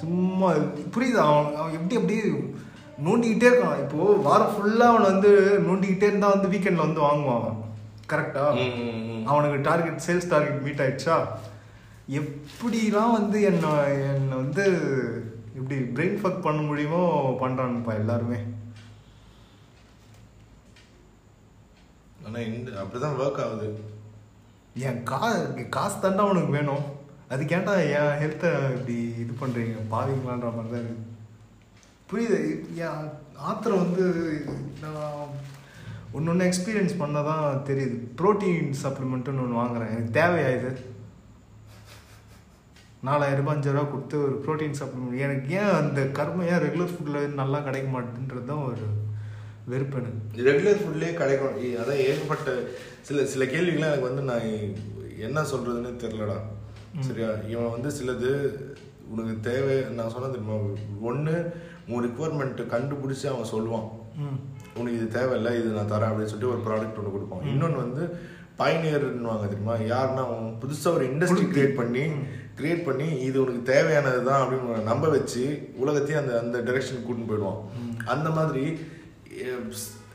[0.00, 0.48] சும்மா
[0.94, 1.20] புரியுது?
[1.26, 2.22] அவன் அவன் எப்படி அப்படியே
[3.04, 3.80] நோண்டிக்கிட்டே இருக்கான்.
[3.80, 5.30] இப்போ வாரம் ஃபுல்லாக அவன் வந்து
[5.68, 7.58] நோண்டிக்கிட்டே இருந்தால் வந்து வீக்கெண்டில் வந்து வாங்குவான் அவன்.
[8.12, 9.26] கரெக்டா ம், ம், ம்.
[9.26, 11.16] அவனுக்கு டார்கெட் சேல்ஸ் டார்கெட் மீட் ஆயிடுச்சா?
[12.08, 13.70] எப்படிலாம் வந்து என்னை
[14.14, 14.64] என்னை வந்து
[15.58, 17.02] இப்படி பிரெயின் ஃபக் பண்ண முடியுமோ
[17.42, 18.40] பண்ணுறானுப்பா எல்லாருமே.
[22.26, 23.68] ஆனா இந்த அப்படிதான் ஒர்க் ஆகுது.
[24.74, 25.20] என் கா
[25.76, 26.84] காசு தாண்டா உனக்கு வேணும்.
[27.30, 31.08] அதுக்கேண்டா என் ஹெல்த்தை இப்படி இது பண்ணுறீங்க பாவீங்களான்ற மாதிரி தான் இருக்கு.
[32.10, 32.40] புரியுது.
[32.84, 34.04] என் ஆத்திரம் வந்து
[34.80, 35.28] நான்
[36.12, 39.92] ஒன்று ஒன்று எக்ஸ்பீரியன்ஸ் பண்ணால் தான் தெரியுது ப்ரோட்டீன் சப்ளிமெண்ட்டுன்னு ஒன்று வாங்குறேன்.
[39.94, 40.72] எனக்கு தேவையா இது?
[43.06, 47.58] நாலாயிரம் ரூபாய் அஞ்சாயிரம் கொடுத்து ஒரு ப்ரோட்டீன் சப்ளிமெண்ட் எனக்கு ஏன் அந்த கர்மம் ஏன் ரெகுலர் ஃபுட்டில் நல்லா
[47.68, 48.84] கிடைக்க மாட்டேன்றது தான் ஒரு
[49.72, 50.44] வெறுப்பு எனக்கு.
[50.48, 52.52] ரெகுலர் ஃபுட்லேயே கிடைக்கும் அதான் ஏகப்பட்ட
[53.08, 54.46] சில சில கேள்விகள்லாம் எனக்கு வந்து நான்
[55.26, 56.38] என்ன சொல்றதுன்னு தெரியலடா.
[57.08, 57.28] சரியா?
[57.52, 58.30] இவன் வந்து சிலது
[59.12, 59.76] உனக்கு தேவை.
[59.98, 60.38] நான் சொன்னது
[61.10, 61.34] ஒன்று
[61.92, 63.88] உன் ரிக்குவயர்மெண்ட் கண்டுபிடிச்சி அவன் சொல்லுவான்.
[64.78, 67.44] உனக்கு இது தேவையில்ல இது நான் தரேன் அப்படின்னு சொல்லிட்டு ஒரு ப்ராடக்ட் ஒன்று கொடுப்பான்.
[67.52, 68.02] இன்னொன்று வந்து
[68.58, 69.74] பயனியர்னுவாங்க தெரியுமா?
[69.90, 70.24] யாருன்னா
[70.62, 72.04] புதுசாக ஒரு இண்டஸ்ட்ரி கிரியேட் பண்ணி
[72.58, 75.42] கிரியேட் பண்ணி இது உனக்கு தேவையானது தான் அப்படின்னு நம்ப வச்சு
[75.82, 77.60] உலகத்தையும் அந்த அந்த டைரக்ஷனுக்கு கூட்டின்னு போயிடுவான்.
[78.06, 78.64] அந்த மாதிரி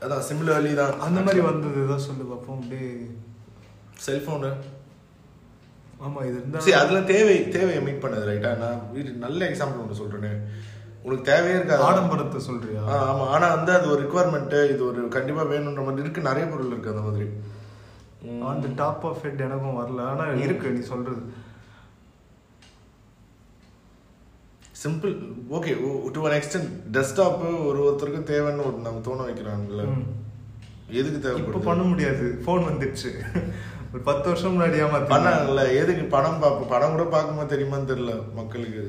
[0.02, 0.92] அதான் சிமிலர்லி தான்.
[1.06, 2.88] அந்த மாதிரி வந்தது தான் சொல்லு பார்ப்போம் அப்படியே
[4.04, 4.50] செல்ஃபோனு
[6.00, 10.00] ஆமா இது இருந்தா சரி அதெல்லாம் தேவை தேவையை மீட் பண்ணது ரைட்டா நான் இது நல்ல எக்ஸாம்பிள் ஒன்று
[10.00, 10.32] சொல்றேனே.
[11.04, 11.82] உனக்கு தேவையே இருக்காது.
[11.82, 12.80] ஆடம்பரத்தை சொல்றியா?
[12.84, 13.24] ஆ, ஆமா.
[13.34, 16.28] ஆனா வந்து அது ஒரு ரிக்குவயர்மெண்ட் இது ஒரு கண்டிப்பா வேணுன்ற மாதிரி இருக்கு.
[16.28, 17.26] நிறைய பொருள் இருக்கு அந்த மாதிரி.
[18.38, 18.46] ம்.
[18.46, 20.02] அந்த டாப் ஆஃப் ஹெட் எனக்கும் வரல.
[20.02, 21.22] ஆனா இருக்கு நீ சொல்றது.
[24.84, 25.80] Simple okay
[26.10, 29.88] to one extent desktop ஒரு ஒருத்தருக்கு தேவைன்னு ஒரு நம்ம தோண வைக்கிறாங்கல்ல.
[30.88, 32.42] எதுக்கு இப்ப தேவைப்படுது பண்ண முடியாது.
[32.44, 33.10] போன் வந்துடுச்சு.
[33.88, 38.80] ஒரு பத்து வருஷம் முன்னாடி ஏமாத்தி பண்ணாங்கல்ல எதுக்கு படம் பார்ப்போம் படம் கூட பார்க்குமா தெரியுமான்னு தெரியல மக்களுக்கு.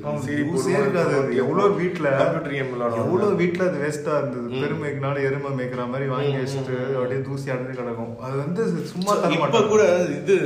[0.75, 1.13] இருக்காது.
[1.19, 1.37] அது.
[1.43, 4.49] எவ்வளவு வீட்ல கம்ப்யூட்டர் கேம் விளையாடுவாங்க எவ்வளவு வீட்ல அது வேஸ்டா இருந்தது.
[4.61, 8.13] பெருமைக்குனால எருமை மேய்க்கிற மாதிரி வாங்கி வச்சுட்டு அப்படியே தூசி அடைஞ்சு கிடக்கும்.
[8.21, 9.85] அது வந்து சும்மா இப்ப கூட
[10.17, 10.37] இது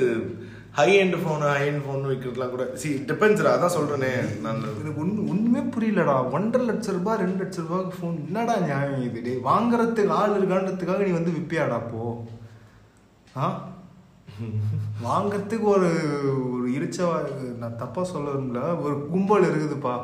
[0.77, 5.27] high end phone high end phone விற்கிறதுலாம் கூட சி டிபெண்ட்ஸ் அதான் சொல்றேனே நான் எனக்கு ஒண்ணு
[5.31, 6.15] ஒண்ணுமே புரியலடா.
[6.33, 9.19] ஒன்றரை லட்ச ரூபாய் ரெண்டு லட்ச ரூபாய்க்கு ஃபோன் என்னடா நியாயம் இது?
[9.25, 12.05] டேய் வாங்குறதுக்கு ஆள் இருக்கான்றதுக்காக நீ வந்து விப்பியாடா அப்போ
[13.35, 13.45] ஆ?
[15.03, 15.89] வாங்கறதுக்கு ஒரு
[16.53, 19.99] ஒரு இரிச்சவா நான் தப்பா சொல்ல விரும்பல ஒரு கும்பல் இருக்குதுப்பா.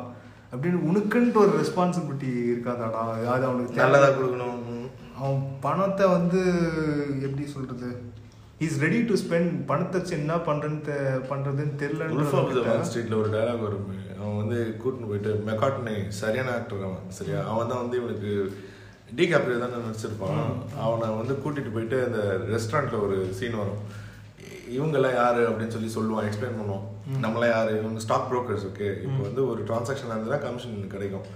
[0.52, 3.26] அப்படின்னு உனக்குன்ட்டு ஒரு ரெஸ்பான்சிபிலிட்டி இருக்காதாடா.
[3.26, 3.90] அது அவனுக்கு தேவை.
[3.90, 4.88] நல்லதா கொடுக்கணும்.
[5.18, 6.46] அவன் பணத்தை வந்து
[7.22, 8.02] எப்படி சொல்றது?
[8.58, 12.86] இஸ் ரெடி டு ஸ்பெண்ட் பணத்தை வச்சு என்ன பண்றேன்னு தெ- பண்றதுன்னு உல்ஃப் ஆஃப் த தெரியல வால்
[12.92, 13.86] ஸ்ட்ரீட்ல ஒரு டயலாக் வரும்.
[14.20, 16.98] அவன் வந்து கூட்டின்னு போயிட்டு மெக்காட்னே சரியான ஆக்டர் அவன்.
[17.08, 17.48] சரியா?
[17.48, 18.58] அவன் தான் வந்து இவனுக்கு
[19.16, 20.78] டி கேப்ரியோ தானே நடிச்சிருப்பான்.
[20.80, 23.99] அவனை வந்து கூட்டிட்டு போயிட்டு அந்த ரெஸ்டாரண்ட்ல ஒரு சீன் வரும்.
[24.76, 26.84] இவங்கெல்லாம் யாரு அப்படின்னு சொல்லி சொல்லுவான் எக்ஸ்பிளைன் பண்ணுவான்
[27.22, 27.78] நம்மளாம் யாரு?
[27.78, 31.26] இவங்க ஸ்டாக் brokers ஓகே இப்போ வந்து ஒரு டிரான்சாக்ஷன் இருந்ததுன்னா கமிஷன் கிடைக்கும்.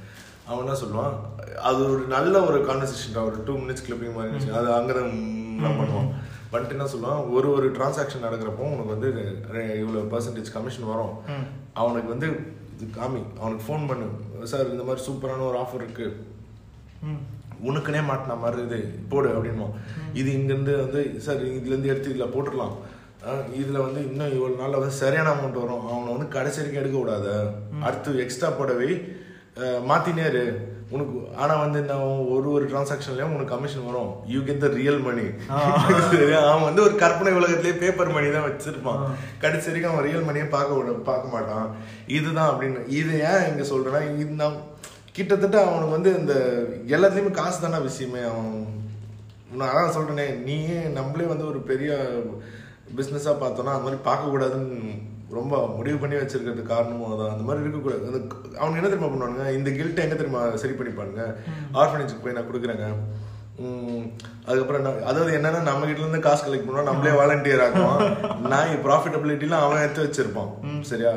[0.46, 1.14] அவன் என்ன சொல்லுவான்?
[1.56, 4.52] அது ஒரு நல்ல ஒரு கான்வர்சேஷன் ஒரு டூ மினிட்ஸ் கிளிப்பிங் மாதிரி இருந்துச்சு.
[4.52, 5.64] அது அங்கதான் ம்.
[5.64, 6.10] பண்ணுவான்
[6.50, 7.32] பண்ணிட்டு என்ன சொல்லுவான்?
[7.32, 9.10] ஒரு ஒரு டிரான்சாக்ஷன் நடக்கிறப்போ உனக்கு வந்து
[9.80, 11.14] இவ்வளவு பர்சன்டேஜ் கமிஷன் வரும்.
[11.74, 12.28] அவனுக்கு வந்து
[12.76, 14.06] இது காமி அவனுக்கு ஃபோன் பண்ணு.
[14.42, 16.06] சார் இந்த மாதிரி சூப்பரான ஒரு ஆஃபர் இருக்கு.
[17.64, 18.78] உனக்குனே மாட்டின மாதிரி இது
[19.08, 19.72] போடு அப்படின்னும்
[20.12, 22.74] இது இங்கேருந்து வந்து சார் இதுலேருந்து எடுத்து இதில் போட்டுடலாம்.
[23.60, 25.84] இதுல வந்து இன்னும் இவ்வளவு நாள்ல வந்து சரியான அமௌண்ட் வரும்.
[25.90, 27.34] அவனை வந்து கடைசி வரைக்கும் எடுக்க கூடாது.
[27.86, 28.90] அடுத்து எக்ஸ்ட்ரா போடவே
[29.90, 30.44] மாத்தினே இரு.
[30.94, 31.94] உனக்கு ஆனா வந்து இந்த
[32.34, 34.10] ஒரு ஒரு டிரான்சாக்ஷன்லயும் உனக்கு கமிஷன் வரும்.
[34.32, 35.24] You get the real money
[36.50, 39.00] அவன் வந்து ஒரு கற்பனை உலகத்திலேயே பேப்பர் மணி தான் வச்சிருப்பான்.
[39.44, 41.68] கடைசி வரைக்கும் அவன் ரியல் மணியை பார்க்க விட பார்க்க மாட்டான்.
[42.16, 42.82] இதுதான் அப்படின்னு.
[43.00, 44.58] இது ஏன் இங்க சொல்றேன்னா இது நான்
[45.18, 46.34] கிட்டத்தட்ட அவனுக்கு வந்து இந்த
[46.94, 48.22] எல்லாத்துலேயுமே காசு தானே விஷயமே.
[48.32, 48.52] அவன்
[49.58, 51.90] நான் அதான் சொல்கிறேனே நீயே நம்மளே வந்து ஒரு பெரிய
[52.96, 57.30] பிஸ்னஸாக பார்த்தோன்னா அந்த மாதிரி பார்க்கக்கூடாதுன்னு ரொம்ப முடிவு பண்ணி வச்சிருக்கிறது காரணமும் அதான்.
[57.30, 58.06] அந்த மாதிரி இருக்கக்கூடாது.
[58.06, 59.52] அந்த அவங்க என்ன தெரியுமா பண்ணுவானுங்க?
[59.52, 61.34] இந்த கில்ட்டை எங்கே தெரியுமா சரி பண்ணிப்பானுங்க?
[61.72, 62.88] ஆர்ஃபனேஜுக்கு போய் நான் கொடுக்குறேங்க.
[64.46, 66.82] அதுக்கப்புறம் என்ன அதாவது என்னன்னா நம்ம கிட்ட இருந்து காசு கலெக்ட் பண்ணுவோம்.
[66.82, 68.00] நம்மளே வாலண்டியர் ஆக்குவோம்.
[68.52, 70.80] நான் ப்ராஃபிட்டபிலிட்டிலாம் அவன் எடுத்து வச்சிருப்பான்.
[70.80, 71.12] சரியா?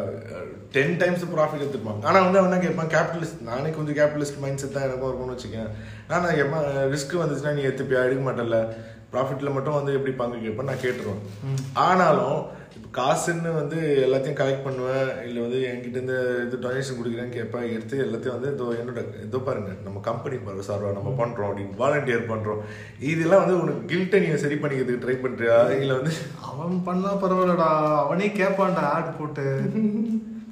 [0.71, 2.03] டென் டைம்ஸ் ப்ராஃபிட் எடுத்துருப்பான்.
[2.03, 2.87] ஆனா வந்து அவன் என்ன கேட்பான்?
[2.87, 5.69] கேபிட்டலிஸ்ட் நானே கொஞ்சம் கேபிட்டலிஸ்ட் மைண்ட் செட் தான் எனக்கும் இருக்கும்னு வச்சுக்கேன்.
[6.07, 6.65] நான் கேட்பேன்?
[6.93, 8.03] ரிஸ்க் வந்துச்சுன்னா நீ எடுத்துப்பியா?
[8.03, 8.75] எடுக்க மாட்டேன்ல.
[9.17, 11.21] ப்ராஃபிட்ல மட்டும் வந்து எப்படி பங்கு கேட்பேன் நான் கேட்டுருவேன்.
[11.87, 12.39] ஆனாலும்
[12.77, 17.95] இப்போ காசுன்னு வந்து எல்லாத்தையும் கலெக்ட் பண்ணுவேன் இல்லை வந்து என்கிட்ட இருந்து இது டொனேஷன் கொடுக்குறேன்னு கேட்பேன் எடுத்து
[18.05, 22.61] எல்லாத்தையும் வந்து இதோ என்னோட இதோ பாருங்க நம்ம கம்பெனி பாரு சார்வா நம்ம பண்றோம் அப்படின்னு வாலண்டியர் பண்றோம்.
[23.11, 25.57] இதெல்லாம் வந்து உனக்கு கில்ட்டை நீங்க சரி பண்ணிக்கிறதுக்கு ட்ரை பண்றியா?
[25.81, 26.13] இல்லை வந்து
[26.51, 27.69] அவன் பண்ணா பரவாயில்லடா.
[28.03, 29.47] அவனே கேட்பான்டா ஆட் போட்டு.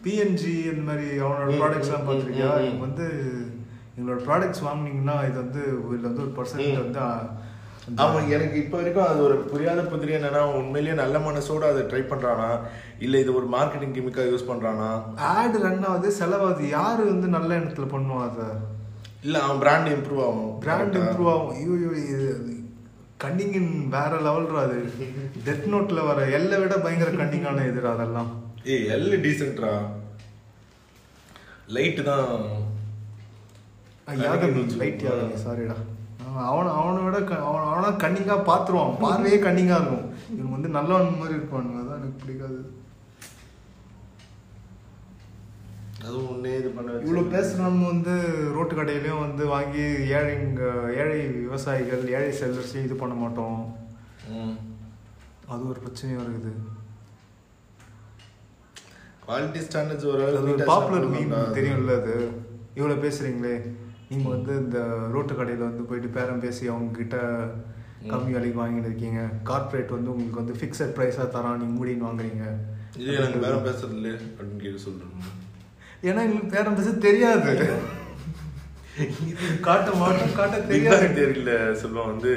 [0.06, 2.52] பிஎன்ஜி இந்த மாதிரி அவனோட ப்ராடக்ட்ஸ் எல்லாம் பார்த்துருக்கியா?
[2.66, 3.08] இவங்க வந்து
[3.98, 5.62] எங்களோட ப்ராடக்ட்ஸ் வாங்குனீங்கன்னா இது வந்து
[5.94, 7.04] இதுல வந்து ஒரு பர்சன்ட் வந்து
[8.04, 12.48] அவன் எனக்கு இப்போ வரைக்கும் அது ஒரு புரியாத புதிரி என்னன்னா உண்மையிலேயே நல்ல மனசோட அதை ட்ரை பண்றானா?
[13.06, 14.90] இல்ல இது ஒரு மார்க்கெட்டிங் கிமிக்கா யூஸ் பண்றானா?
[15.32, 16.64] ஆட் ரன் ஆகுது செலவாகுது.
[16.78, 18.48] யாரு வந்து நல்ல எண்ணத்துல பண்ணுவான் அதை?
[19.26, 20.52] இல்ல அவன் பிராண்ட் இம்ப்ரூவ் ஆகும்.
[20.66, 21.54] பிராண்ட் இம்ப்ரூவ் ஆகும்.
[21.56, 21.76] ஐயோ
[22.14, 22.30] இது
[23.24, 24.80] கன்னிங்கின் வேற லெவல்ரா அது.
[25.46, 28.32] டெத் நோட்ல வர எல்லை விட பயங்கர கன்னிங்கான எதிரா அதெல்லாம்.
[28.74, 29.74] ஏய் எல் டீசென்ட்ரா
[31.76, 32.32] லைட் தான்.
[34.82, 35.78] லைட் யாதவி சாரிடா
[36.52, 37.18] அவன் அவனை விட
[37.50, 38.96] அவன் அவனா கன்னிங்கா பாத்துருவான்.
[39.04, 40.08] பார்வையே கன்னிங்கா இருக்கும்.
[40.38, 42.60] இவன் வந்து நல்லவன் மாதிரி இருப்பானுங்க அதான் எனக்கு பிடிக்காது.
[46.06, 46.98] அதுவும் ஒன்னே இது பண்ண.
[47.06, 48.16] இவ்வளோ பேசுகிறவங்க வந்து
[48.56, 49.86] ரோட்டு கடையிலையும் வந்து வாங்கி
[50.18, 50.64] ஏழைங்க
[51.02, 53.60] ஏழை விவசாயிகள் ஏழை செல்லர்ஸையும் இது பண்ண மாட்டோம்.
[55.54, 56.54] அது ஒரு பிரச்சனையும் இருக்குது.
[59.26, 61.56] குவாலிட்டி ஸ்டாண்டர்ட்ஸ் ஒரு பாப்புலர் தான்.
[61.58, 62.16] தெரியும்ல அது.
[62.78, 63.56] இவ்வளோ பேசுறீங்களே.
[64.16, 64.80] நீங்கள் வந்து இந்த
[65.14, 67.18] ரோட்டு கடையில் வந்து போயிட்டு பேரம் பேசி அவங்க கிட்ட
[68.12, 72.46] கம்மி விலைக்கு வாங்கிட்டு இருக்கீங்க கார்ப்பரேட் வந்து உங்களுக்கு வந்து ஃபிக்ஸட் ப்ரைஸாக தரான் நீங்கள் மூடின்னு வாங்குறீங்க.
[73.00, 75.16] இது எனக்கு வேற பேசுறது இல்லையே அப்படின்னு கேட்டு சொல்றேன்.
[76.08, 77.54] ஏன்னா எங்களுக்கு பேரம் பேச தெரியாது.
[79.68, 81.08] காட்ட மாட்டோம் காட்ட தெரியாது.
[81.22, 82.34] தெரியல சொல்லுவான் வந்து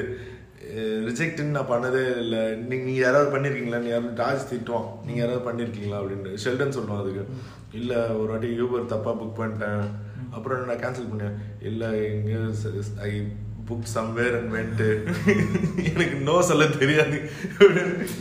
[1.09, 2.41] ரிஜெக்ட்னு நான் பண்ணதே இல்லை.
[2.71, 3.79] நீங்க நீங்க யாராவது பண்ணிருக்கீங்களா?
[3.85, 4.89] நீ யாராவது ராஜ் திட்டுவான்.
[5.07, 6.01] நீங்க யாராவது பண்ணிருக்கீங்களா?
[6.01, 6.33] அப்படின்னு.
[6.45, 7.25] ஷெல்டன் சொல்லுவான் அதுக்கு.
[7.73, 9.87] இல்ல ஒரு வாட்டி யூபர் தப்பா புக் பண்ணிட்டேன்.
[10.31, 11.37] அப்புறம் நான் கேன்சல் பண்ணேன்
[11.71, 12.33] இல்ல எங்க
[13.09, 13.13] I
[13.69, 14.85] book somewhere and went
[15.93, 17.19] எனக்கு நோ சொல்ல தெரியாது.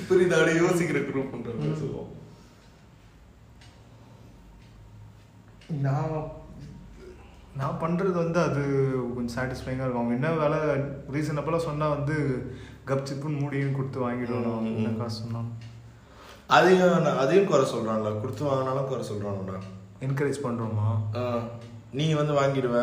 [0.10, 2.12] புரியுது அப்படியே யோசிக்கிற குரூப்ன்ற மாதிரி சொல்லுவோம்.
[5.86, 6.18] நான்
[7.60, 8.64] நான் பண்ணுறது வந்து அது
[9.16, 10.02] கொஞ்சம் சாட்டிஸ்ஃபைங்காக இருக்கும்.
[10.02, 10.60] அவங்க என்ன வேலை
[11.16, 12.18] ரீசனபிளாக சொன்னால் வந்து
[12.89, 15.56] கப் சிப்புன்னு மூடியும் கொடுத்து வாங்கிடுவோம் என்ன காசு சொன்னாலும்.
[16.58, 18.12] அதையும் அதையும் குறை சொல்றான்ல.
[18.20, 19.58] கொடுத்து வாங்கினாலும் குறை சொல்றான்டா
[20.08, 20.89] என்கரேஜ் பண்ணுறோமா
[21.98, 22.80] நீ வந்து வாங்கிடுவ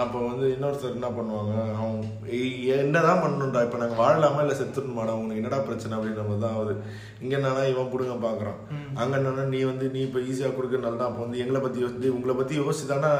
[0.00, 1.52] அப்போ வந்து இன்னொருத்தர் என்ன பண்ணுவாங்க?
[1.76, 2.00] அவன்
[2.38, 5.12] ஏய், என்னதான் பண்ணணும்டா இப்போ நாங்கள் வாழலாமா இல்லை செத்துடணுமாடா?
[5.20, 6.74] உனக்கு என்னடா பிரச்சனை அப்படின்ற மாதிரி தான் ஆகுது
[7.22, 8.58] இங்கே என்னன்னா இவன் பிடுங்க பார்க்குறான்
[9.00, 12.34] அங்கே என்னன்னா நீ வந்து நீ இப்போ ஈஸியாக கொடுக்கறனால தான் அப்போ வந்து எங்களை பற்றி யோசிச்சு உங்களை
[12.34, 13.12] பற்றி யோசிச்சு தானே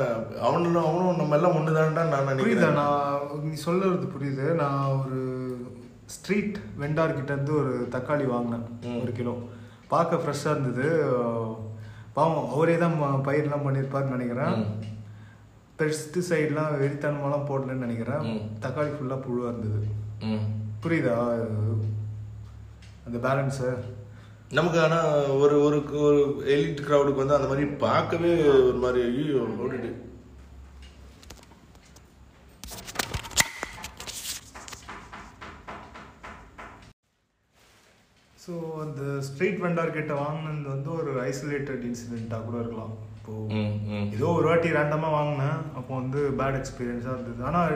[0.49, 2.79] அவனும் அவனும் நம்ம எல்லாம் ஒன்று தான்டா நான் நினைக்கிறேன்.
[2.81, 4.47] நான் நீ சொல்லுறது புரியுது.
[4.63, 5.21] நான் ஒரு
[6.17, 8.67] ஸ்ட்ரீட் வெண்டார் கிட்ட இருந்து ஒரு தக்காளி வாங்கினேன்.
[9.01, 9.35] ஒரு கிலோ.
[9.91, 10.87] பார்க்க ஃப்ரெஷ்ஷாக இருந்தது.
[12.17, 12.97] பாவம் அவரே தான்
[13.27, 14.55] பயிர்லாம் பண்ணியிருப்பாருன்னு நினைக்கிறேன்.
[15.79, 18.23] பெஸ்டிசைட்லாம் வெறித்தனமாலாம் போடலன்னு நினைக்கிறேன்.
[18.61, 19.87] தக்காளி ஃபுல்லாக புழுவாக இருந்தது.
[20.21, 20.47] ம்.
[20.83, 21.17] புரியுதா?
[23.07, 23.69] அந்த பேலன்ஸு
[24.51, 29.91] நமக்கு ஆனால் ஒரு ஒரு ஒரு எலிட் க்ரௌடுக்கு வந்து அந்த மாதிரி பார்க்கவே ஒரு மாதிரி ஐயோ ஓடிட்டு.
[38.49, 44.07] ஸோ அந்த ஸ்ட்ரீட் வெண்டார் கிட்ட வாங்கினது வந்து ஒரு ஐசோலேட்டட் இன்சிடெண்ட்டாக கூட இருக்கலாம் இப்போ ம், ம்.
[44.17, 47.75] ஏதோ ஒரு வாட்டி ரேண்டமாக வாங்கினேன் அப்போ வந்து பேட் எக்ஸ்பீரியன்ஸாக இருந்தது ஆனால்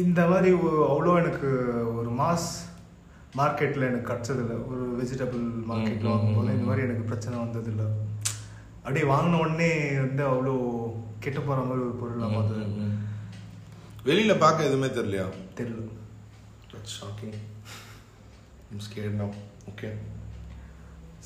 [0.00, 0.50] இந்த மாதிரி
[0.88, 1.50] அவ்வளோ எனக்கு
[1.94, 2.48] ஒரு மாஸ்
[3.34, 7.88] மார்க்கெட்டில் எனக்கு கிடச்சதில்ல ஒரு வெஜிடபிள் மார்க்கெட்டில் வாங்கும்போது இந்த மாதிரி எனக்கு பிரச்சனை வந்ததில்லை
[8.80, 10.54] அப்படியே வாங்கின உடனே வந்து அவ்வளோ
[11.20, 12.94] கெட்டு போகிற மாதிரி ஒரு ம், ம்.
[14.06, 15.82] வெளியில பார்க்க எதுவுமே தெரியலையா தெரியல
[16.92, 17.34] shocking.
[18.70, 19.28] I'm scared now.
[19.70, 19.92] Okay.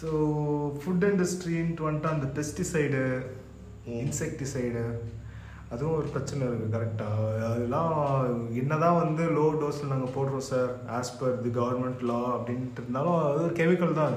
[0.01, 0.09] So
[0.81, 3.01] food இண்டஸ்ட்ரின்ட்டு வந்துட்டு அந்த பெஸ்டிசைடு.
[3.99, 4.83] இன்செக்டிசைடு
[5.71, 7.17] அதுவும் ஒரு பிரச்சனை இருக்குது கரெக்டாக
[7.47, 7.95] அதெல்லாம்
[8.61, 13.43] என்னதான் வந்து லோ டோஸில் நாங்கள் போடுறோம் sir as per the government law அப்படின்ட்டு இருந்தாலும் அது
[13.43, 14.15] ஒரு கெமிக்கல் தான்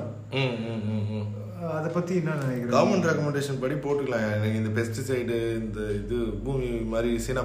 [1.72, 1.90] அது.
[1.96, 7.44] பற்றி என்ன நினைக்கிறேன் கவர்மெண்ட் ரெக்கமெண்டேஷன் படி போட்டுக்கலாம் எனக்கு இந்த பெஸ்டிசைடு இந்த இது பூமி மாதிரி சீனா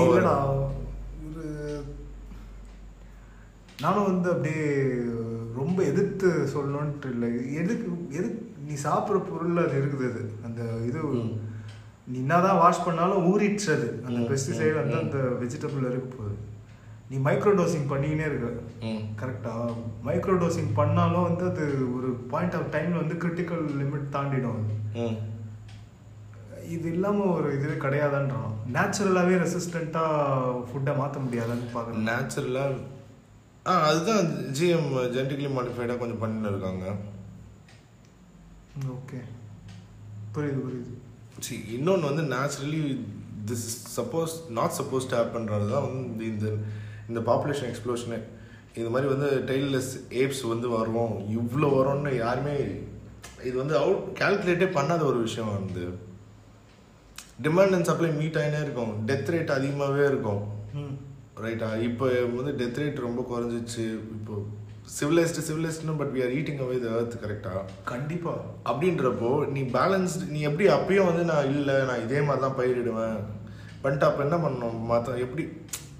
[0.00, 0.34] இல்லைடா
[1.26, 1.44] ஒரு
[3.78, 4.64] நானும் வந்து அப்படியே
[5.54, 7.54] ரொம்ப எதிர்த்து சொல்லணுன்ட்டு இல்லை.
[7.54, 10.32] எதுக்கு எதுக்கு நீ சாப்பிட்ற பொருள் அது இருக்குது அது.
[10.44, 11.00] அந்த இது.
[12.06, 14.02] நீ என்னதான் வாஷ் பண்ணாலும் ஊறிடுச்சு அது.
[14.06, 14.96] அந்த பெஸ்டிசைடு வந்து.
[14.96, 16.48] அந்த வெஜிடபிள் இருக்க போகுது.
[17.10, 18.48] நீ மைக்ரோ டோசிங் பண்ணிக்கினே இருக்க.
[18.80, 19.02] ம்.
[19.20, 19.74] கரெக்டா
[20.06, 25.16] மைக்ரோ டோசிங் பண்ணாலும் வந்து அது ஒரு பாயிண்ட் ஆஃப் டைம்ல வந்து கிரிட்டிக்கல் லிமிட் தாண்டிடும் அது.
[26.68, 28.50] இது இல்லாம ஒரு இதுவே கிடையாதுன்றான்.
[28.72, 30.02] நேச்சுரலாவே ரெசிஸ்டண்டா
[30.68, 32.76] ஃபுட்டை மாத்த முடியாதான்னு பாக்குறேன் நேச்சுரலாக
[33.66, 34.26] ஆ அதுதான்
[34.58, 36.84] ஜிஎம் ஜெனட்டிக்கலி மாடிஃபைடாக கொஞ்சம் பண்ணின்னு இருக்காங்க
[38.94, 39.18] ஓகே.
[40.34, 40.92] புரியுது புரியுது.
[41.40, 42.82] சி இன்னொன்று வந்து naturally
[43.46, 46.46] this is supposed not supposed to ஹேப்பன்றது தான் வந்து இந்த
[47.08, 48.18] இந்த பாப்புலேஷன் எக்ஸ்ப்ளோஷனே
[48.74, 51.14] இது மாதிரி வந்து டெய்லெஸ் ஏப்ஸ் வந்து வருவோம்.
[51.38, 52.54] இவ்வளோ வரும்னு யாருமே
[53.44, 55.84] இது வந்து அவுட் கால்குலேட்டே பண்ணாத ஒரு விஷயம் வந்து.
[57.42, 59.06] டிமாண்ட் அண்ட் சப்ளை மீட் ஆகினே இருக்கும்.
[59.06, 60.40] டெத் ரேட் அதிகமாகவே இருக்கும்.
[60.74, 60.96] ம்.
[61.44, 62.06] ரைட்டா இப்போ
[62.38, 63.86] வந்து டெத் ரேட் ரொம்ப குறைஞ்சிச்சு.
[64.16, 64.34] இப்போ
[64.96, 67.60] civilised சிவிலைஸ்ட்னு but we are eating away the earth கரெக்டாக
[67.90, 68.32] கண்டிப்பா.
[68.70, 73.18] அப்படின்றப்போ நீ பேலன்ஸ் நீ எப்படி அப்பயும் வந்து நான் இல்லை நான் இதே மாதிரி தான் பயிரிடுவேன்?
[73.84, 74.78] பண்ணிட்டு அப்போ என்ன பண்ணணும்?
[74.90, 75.44] மற்ற எப்படி?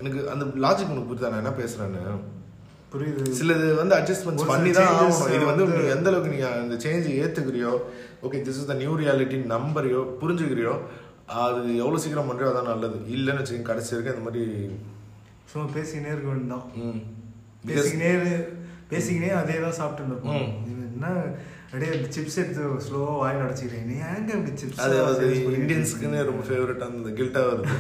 [0.01, 1.33] எனக்கு அந்த லாஜிக் உனக்கு புரியுதா?
[1.33, 2.03] நான் என்ன பேசுறேன்னு?
[2.93, 3.25] புரியுது.
[3.39, 5.35] சிலது வந்து அட்ஜஸ்ட்மெண்ட்ஸ் பண்ணி தான் ஆகணும்.
[5.37, 7.73] இது வந்து நீ எந்த அளவுக்கு நீ அந்த சேஞ்சை ஏத்துக்கிறியோ
[8.27, 10.75] okay this is the new reality நம்புறியோ புரிஞ்சுக்கிறியோ
[11.43, 12.97] அது எவ்வளோ சீக்கிரம் பண்ணுறியோ அதான் நல்லது.
[13.17, 14.45] இல்லைன்னு வச்சுக்கோங்க கடைசி வரைக்கும் இந்த மாதிரி
[15.51, 16.67] சும்மா பேசிக்கினே இருக்க வேண்டியதான்
[17.69, 18.11] பேசிக்கினே
[18.91, 21.09] பேசிக்கினே அதே தான் சாப்பிட்டு இருப்போம் என்ன?
[21.65, 25.27] அப்படியே அந்த சிப்ஸ் எடுத்து ஸ்லோவா வாயில் அடைச்சிக்கிறேன் நீ ஏங்க இப்படி சிப்ஸ் அது அது
[25.59, 27.75] இந்தியன்ஸ்க்குன்னு ரொம்ப ஃபேவரட் அந்த கில்ட்டாக வருது.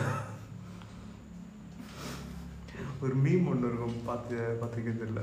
[3.04, 3.98] ஒரு மீம் ஒன்று இருக்கும்.
[4.06, 5.22] பார்த்து பார்த்துக்கிறது இல்லை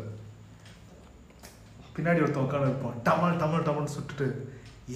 [1.96, 2.98] பின்னாடி ஒருத்தன் உட்காந்து இருப்பான்.
[3.08, 4.28] டமால் டமால் டமால் சுட்டுட்டு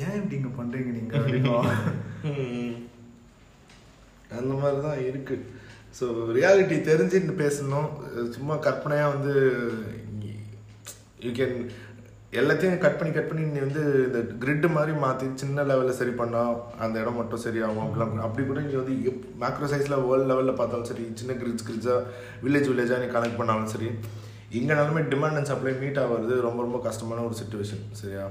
[0.02, 1.26] ஏன் இப்படி இங்கே பண்ணுறீங்க நீங்கள்.
[4.38, 5.36] அந்த மாதிரி தான் இருக்கு.
[6.00, 6.06] ஸோ
[6.38, 7.90] ரியாலிட்டி தெரிஞ்சுட்டு பேசணும்.
[8.36, 9.34] சும்மா கற்பனையாக வந்து
[11.26, 11.58] யூ கேன்
[12.40, 16.54] எல்லாத்தையும் கட் பண்ணி கட் பண்ணி நீ வந்து இந்த கிரிட் மாதிரி மாற்றி சின்ன லெவலில் சரி பண்ணால்
[16.84, 17.82] அந்த இடம் மட்டும் சரியாகும்.
[17.86, 18.94] அப்படிலாம் அப்படி கூட நீ வந்து
[19.42, 22.06] மேக்ரோ சைஸில் வேர்ல்டு லெவலில் பார்த்தாலும் சரி சின்ன கிரிட்ஸ் கிரிட்ஸாக
[22.46, 23.90] வில்லேஜ் வில்லேஜாக நீ கனெக்ட் பண்ணாலும் சரி
[24.60, 28.24] எங்கேனாலுமே டிமாண்ட் அண்ட் சப்ளை மீட் ஆகிறது ரொம்ப ரொம்ப கஷ்டமான ஒரு சுச்சுவேஷன் சரியா?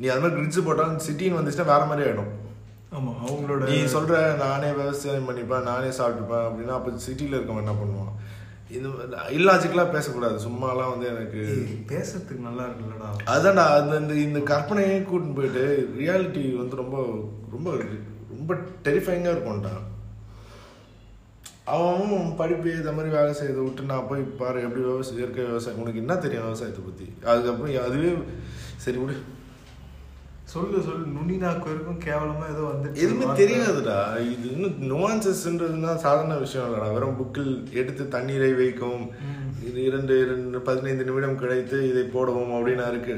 [0.00, 2.30] நீ அது மாதிரி கிரிட்ஸ் போட்டாலும் சிட்டின்னு வந்துச்சுன்னா வேற மாதிரி ஆகிடும்
[2.96, 8.14] ஆமா அவங்களோட நீ சொல்ற நானே விவசாயம் பண்ணிப்பேன் நானே சாப்பிட்டுப்பேன் அப்படின்னா அப்போ சிட்டியில் இருக்கவன் என்ன பண்ணுவான்
[8.76, 8.88] இது
[9.36, 10.36] இல்லாஜிக்கலாக பேசக்கூடாது.
[10.46, 11.42] சும்மாலாம் வந்து எனக்கு
[11.92, 13.10] பேசுறதுக்கு நல்லா இருக்குல்லடா.
[13.34, 15.62] அதான்டா அந்த இந்த இந்த கற்பனையே கூட்டின்னு போயிட்டு
[16.00, 16.96] ரியாலிட்டி வந்து ரொம்ப
[17.54, 17.68] ரொம்ப
[18.32, 18.50] ரொம்ப
[18.86, 19.74] டெரிஃபைங்காக இருக்கும்டா.
[21.76, 26.02] அவன் படிப்பு இந்த மாதிரி வேலை செய்யறதை விட்டு நான் போய் பாரு எப்படி விவசாயம் இயற்கை விவசாயம் உனக்கு
[26.04, 28.10] என்ன தெரியும் விவசாயத்தை பற்றி அதுக்கப்புறம் அதுவே
[28.84, 29.16] சரி விடு.
[30.52, 31.02] சொல்லு சொல்லு.
[31.14, 33.96] நுனி நாக்கு வரைக்கும் கேவலமா ஏதோ வந்து எதுவுமே தெரியாதுடா.
[34.34, 39.02] இது இன்னும் நுவான்சஸ்ன்றதுனா சாதாரண விஷயம் இல்லடா வெறும் புக்கில் எடுத்து தண்ணீரை வைக்கும்.
[39.68, 43.16] இது இரண்டு இரண்டு பதினைந்து நிமிடம் கிடைத்து இதை போடவும் அப்படின்னா இருக்கு.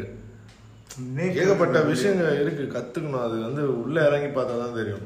[1.42, 2.64] ஏகப்பட்ட விஷயங்கள் இருக்கு.
[2.76, 3.24] கத்துக்கணும்.
[3.26, 5.04] அது வந்து உள்ள இறங்கி பார்த்தா தான் தெரியும்.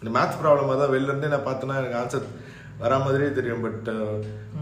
[0.00, 2.26] இந்த மேத்ஸ் ப்ராப்ளம் தான் வெளில இருந்தே நான் பார்த்தேன்னா எனக்கு ஆன்சர்
[2.82, 3.62] வரா மாதிரியே தெரியும்.
[3.66, 3.90] பட்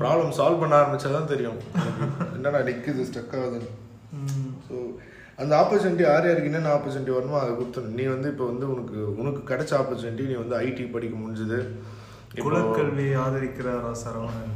[0.01, 1.61] ப்ராப்ளம் சால்வ் பண்ண ஆரம்பிச்சா தான் தெரியும்.
[2.37, 3.92] என்னடா நிக்குது ஸ்டக் ஆகுது ஸோ
[5.43, 9.43] அந்த ஆப்பர்ச்சுனிட்டி யார் யாருக்கு என்னென்ன ஆப்பர்ச்சுனிட்டி வரணுமோ அதை கொடுத்துரு நீ வந்து இப்போ வந்து உனக்கு உனக்கு
[9.51, 11.59] கிடைச்ச ஆப்பர்ச்சுனிட்டி நீ வந்து ஐடி படிக்க முடிஞ்சது.
[12.45, 14.55] குலக்கல்வி ஆதரிக்கிறாரா சரவணன்?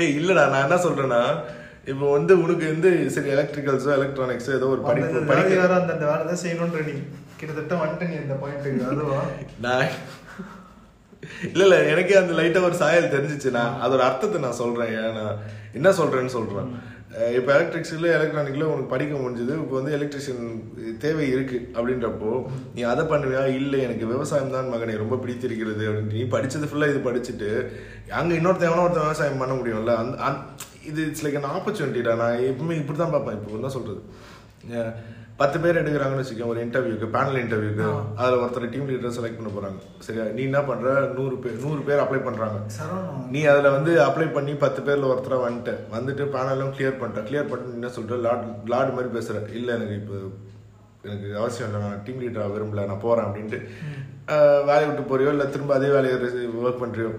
[0.00, 1.22] ஏய் இல்லடா நான் என்ன சொல்றேன்னா
[1.90, 6.42] இப்போ வந்து உனக்கு வந்து சரி எலக்ட்ரிக்கல்ஸோ எலக்ட்ரானிக்ஸோ ஏதோ ஒரு படிப்பு படிக்க வேலையாரா அந்த வேலை தான்
[6.44, 6.94] செய்யணுன்ற நீ.
[7.38, 9.20] கிட்டத்தட்ட வந்துட்ட நீ அந்த பாயிண்ட்டுக்கு அதுவா?
[9.66, 9.88] நான்
[11.48, 13.50] இல்ல இல்ல எனக்கே அந்த லைட்டா ஒரு சாயல் தெரிஞ்சிச்சு.
[13.58, 14.92] நான் அதோட அர்த்தத்தை நான் சொல்றேன்.
[15.00, 15.40] ஏன் நான்
[15.78, 16.70] என்ன சொல்றேன்னு சொல்றேன்.
[17.38, 19.52] இப்போ எலக்ட்ரிக்ஸில் எலக்ட்ரானிக்கில் உனக்கு படிக்க முடிஞ்சது.
[19.62, 20.44] இப்போ வந்து எலக்ட்ரிஷியன்
[21.04, 22.32] தேவை இருக்குது அப்படின்றப்போ
[22.74, 23.42] நீ அதை பண்ணுவியா?
[23.58, 27.50] இல்லை எனக்கு விவசாயம் தான் மகனை ரொம்ப பிடித்திருக்கிறது அப்படின்னு நீ படித்தது ஃபுல்லாக இது படிச்சுட்டு
[28.18, 29.96] அங்கே இன்னொருத்தன் எவனோ ஒருத்தன் விவசாயம் பண்ண முடியும்ல?
[30.00, 30.38] அந்த
[30.90, 33.38] இது இட்ஸ் லைக் an ஆப்பர்ச்சுனிட்டிடா நான் எப்பவுமே இப்படி தான் பார்ப்பேன்.
[33.40, 34.02] இப்போ தான் சொல்கிறது
[35.40, 37.84] பத்து பேர் எடுக்கிறாங்கன்னு வச்சுக்கோ ஒரு இன்டர்வியூக்கு பேனல் இன்டர்வியூக்கு
[38.20, 39.78] அதில் ஒருத்தர் டீம் லீடர் செலக்ட் பண்ண போறாங்க.
[40.06, 40.24] சரியா?
[40.36, 40.90] நீ என்ன பண்ற?
[41.18, 42.58] நூறு பேர் நூறு பேர் அப்ளை பண்றாங்க.
[42.76, 43.22] சரவணன்.
[43.30, 45.74] நீ அதில் வந்து அப்ளை பண்ணி பத்து பேர்ல ஒருத்தரை வந்துட்ட.
[45.96, 47.22] வந்துட்டு பேனலும் கிளியர் பண்ணிட்ட.
[47.28, 48.20] கிளியர் பண்ணிட்டு என்ன சொல்ற?
[48.26, 49.54] லாட் லாட் மாதிரி பேசுற.
[49.58, 50.18] இல்லை எனக்கு இப்போ
[51.04, 53.58] எனக்கு அவசியம் இல்லை நான் டீம் லீடராக விரும்பல நான் போறேன் அப்படின்ட்டு
[54.68, 56.16] வேலையை விட்டு போறியோ இல்லை திரும்ப அதே வேலையை
[56.64, 57.10] ஒர்க் பண்றியோ?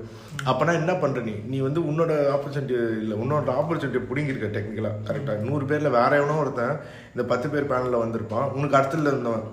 [0.51, 1.33] அப்பனா என்ன பண்ற நீ?
[1.51, 6.75] நீ வந்து உன்னோட ஆப்பர்ச்சுனிட்டி இல்லை உன்னோட ஆப்பர்ச்சுனிட்டி பிடிங்கிருக்க டெக்னிக்கலா கரெக்டா நூறு பேர்ல வேற எவனோ ஒருத்தன்
[7.13, 8.47] இந்த பத்து பேர் பேனல்ல வந்திருப்பான்.
[8.57, 9.47] உனக்கு அடுத்துல இருந்தவன்.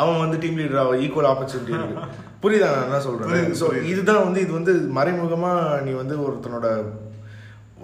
[0.00, 2.06] அவன் வந்து டீம் லீடர் ஈக்குவல் ஆப்பர்ச்சுனிட்டி இருக்கு.
[2.42, 2.70] புரியுதா?
[2.74, 3.28] நான் என்ன சொல்றேன்?
[3.30, 5.52] புரியுது, ஸோ இதுதான் வந்து இது வந்து மறைமுகமா
[5.86, 6.68] நீ வந்து ஒருத்தனோட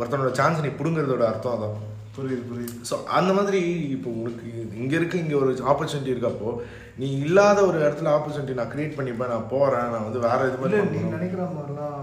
[0.01, 1.79] ஒருத்தனோட சான்ஸ் நீ புடுங்கிறதோட அர்த்தம் அதான்.
[2.17, 2.77] புரியுது புரியுது.
[2.89, 3.61] ஸோ அந்த மாதிரி
[3.97, 4.49] இப்போ உனக்கு
[4.81, 6.51] இங்க இருக்கு இங்க ஒரு ஆப்பர்ச்சுனிட்டி இருக்கப்போ
[6.99, 10.83] நீ இல்லாத ஒரு இடத்துல ஆப்பர்ச்சுனிட்டி நான் கிரியேட் பண்ணிப்பேன் நான் போறேன் நான் வந்து வேற இது மாதிரி
[10.95, 11.03] நீ.
[11.15, 12.03] நினைக்கிற மாதிரிலாம்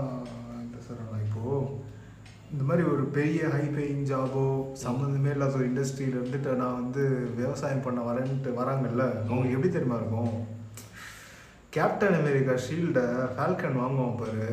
[0.61, 1.43] இல்லை சார் ஆனால் இப்போ
[2.51, 4.43] இந்த மாதிரி ஒரு பெரிய ஹை பேயிங் ஜாபோ
[4.83, 7.03] சம்மந்தமே இல்லாத ஒரு இண்டஸ்ட்ரியில இருந்துட்டு நான் வந்து
[7.37, 10.31] விவசாயம் பண்ண வரேன்ட்டு வராங்கல்ல அவங்களுக்கு எப்படி தெரியுமா இருக்கும்?
[11.73, 14.45] கேப்டன் அமெரிக்கா ஷீல்டை ஃபால்கன் வாங்குவோம் பாரு.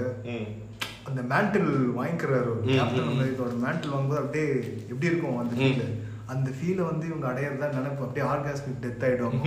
[1.09, 2.53] அந்த மேண்டில் வாங்கிக்கிறாரு.
[2.69, 3.11] கேப்டன்.
[3.13, 4.49] அமெரிக்காவோட மேண்டில் வாங்கும்போது அப்படியே
[4.89, 5.85] எப்படி இருக்கும் அந்த ஃபீல்
[6.27, 8.05] அந்த ஃபீலை வந்து இவங்க அடையிறதா நினைப்பு.
[8.05, 9.39] அப்படியே ஆர்காஸ்மிக் டெத் ஆயிடும்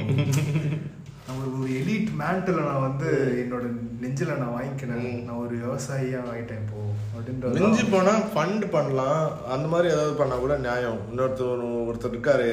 [1.28, 3.10] நம்ம ஒரு எலிட் மேண்டில் நான் வந்து
[3.48, 3.64] என்னோட
[4.02, 5.22] நெஞ்சில நான் வாங்கிக்கிறேன்.
[5.22, 5.26] ம்.
[5.26, 6.68] நான் ஒரு விவசாயியா ஆயிட்டேன்
[7.18, 9.32] இப்போ மிஞ்சி அப்படின்றது போனா ஃபண்ட் பண்ணலாம்.
[9.50, 10.98] அந்த மாதிரி ஏதாவது பண்ணா கூட நியாயம்.
[11.12, 12.46] இன்னொருத்தர் ஒருத்தர் இருக்காரு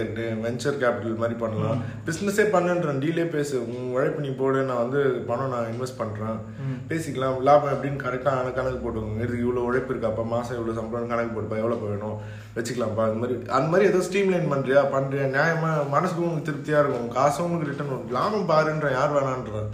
[0.45, 1.83] வெஞ்சர் கேபிட்டல் மாதிரி பண்ணலாம்.
[2.07, 3.01] பிசினஸே பண்ணுன்றேன்.
[3.05, 3.69] டீலே பேசு.
[3.69, 4.63] உன் உழைப்பு நீ போடு.
[4.63, 6.39] நான் வந்து பணம் நான் இன்வெஸ்ட் பண்றேன்.
[6.59, 6.79] ம்.
[6.89, 7.41] பேசிக்கலாம்.
[7.41, 9.17] லாபம் எப்படின்னு கரெக்டாக கணக்கு போட்டுக்கோங்க.
[9.17, 11.59] இதுக்கு இவ்வளோ உழைப்பு இருக்காப்பா மாசம் இவ்வளோ சம்பளம் கணக்கு போட்டுப்பா.
[11.59, 12.19] எவ்வளோ வேணும்?
[12.55, 13.05] வச்சுக்கலாம்ப்பா.
[13.05, 14.81] அந்த மாதிரி அந்த மாதிரி ஏதோ ஸ்ட்ரீம்லைன் பண்றியா?
[14.93, 15.27] பண்றியா?
[15.39, 17.09] நியாயமா மனசுக்கு உங்களுக்கு திருப்தியா இருக்கும்.
[17.09, 18.11] காசும் உங்களுக்கு ரிட்டர்ன் வரும்.
[18.11, 19.67] லாபம் பாருன்ற யார் வேணான்ற?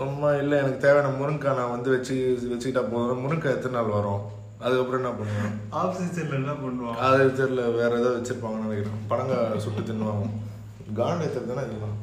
[0.00, 2.14] சும்மா இல்லை எனக்கு தேவையான முருங்கக்காய் நான் வந்து வச்சு
[2.52, 3.22] வச்சுக்கிட்டா போதும்.
[3.24, 4.22] முருங்கக்காய் எத்தனை நாள் வரும்?
[4.64, 9.02] அதுக்கப்புறம் என்ன பண்ணுவேன் ஆஃப் சீசன்ல என்ன பண்ணுவான் அது தெரியல வேற ஏதாவது வச்சிருப்பாங்கன்னு நினைக்கிறேன்.
[9.12, 10.26] பழங்காய் சுட்டு தின்னுவாங்க.
[10.98, 11.98] கான் ஏற்றுறது தானே இதெல்லாம்?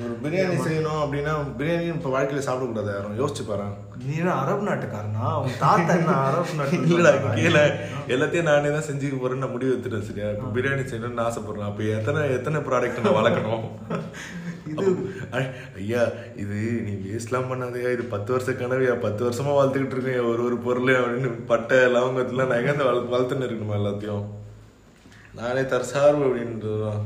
[0.00, 3.16] ஒரு பிரியாணி செய்யணும் அப்படின்னா பிரியாணி இப்போ வாழ்க்கையில சாப்பிடக்கூடாது யாரும்.
[3.20, 3.64] யோசிச்சு பாரு.
[4.04, 5.26] நீ அரபு நாட்டுக்காரனா?
[5.40, 7.64] உன் தாத்தா என்ன அரபு நாட்டு இல்லடா கீழே.
[8.14, 10.28] எல்லாத்தையும் நானே தான் செஞ்சுக்க போறேன்னு நான் முடிவு எடுத்துட்டேன் சரியா?
[10.34, 11.68] இப்போ பிரியாணி செய்யணும்னு ஆசைப்படுறேன்.
[11.70, 13.64] அப்போ எத்தனை எத்தனை ப்ராடக்ட் நான் வளர்க்கணும்?
[14.72, 14.90] இது
[15.78, 16.02] ஐயா
[16.42, 17.88] இது நீ வேஸ்ட்லாம் பண்ணாதயா?
[17.96, 18.94] இது பத்து வருஷ கனவையா?
[19.06, 20.28] பத்து வருஷமா வளர்த்துக்கிட்டு இருக்கேன்.
[20.32, 24.24] ஒரு ஒரு பொருள் அப்படின்னு பட்டை லவங்கத்துல நான் எங்க வள வளர்த்துன்னு இருக்கணுமா எல்லாத்தையும்?
[25.34, 27.02] நானே தற்சார்பு அப்படின்றதுதான்.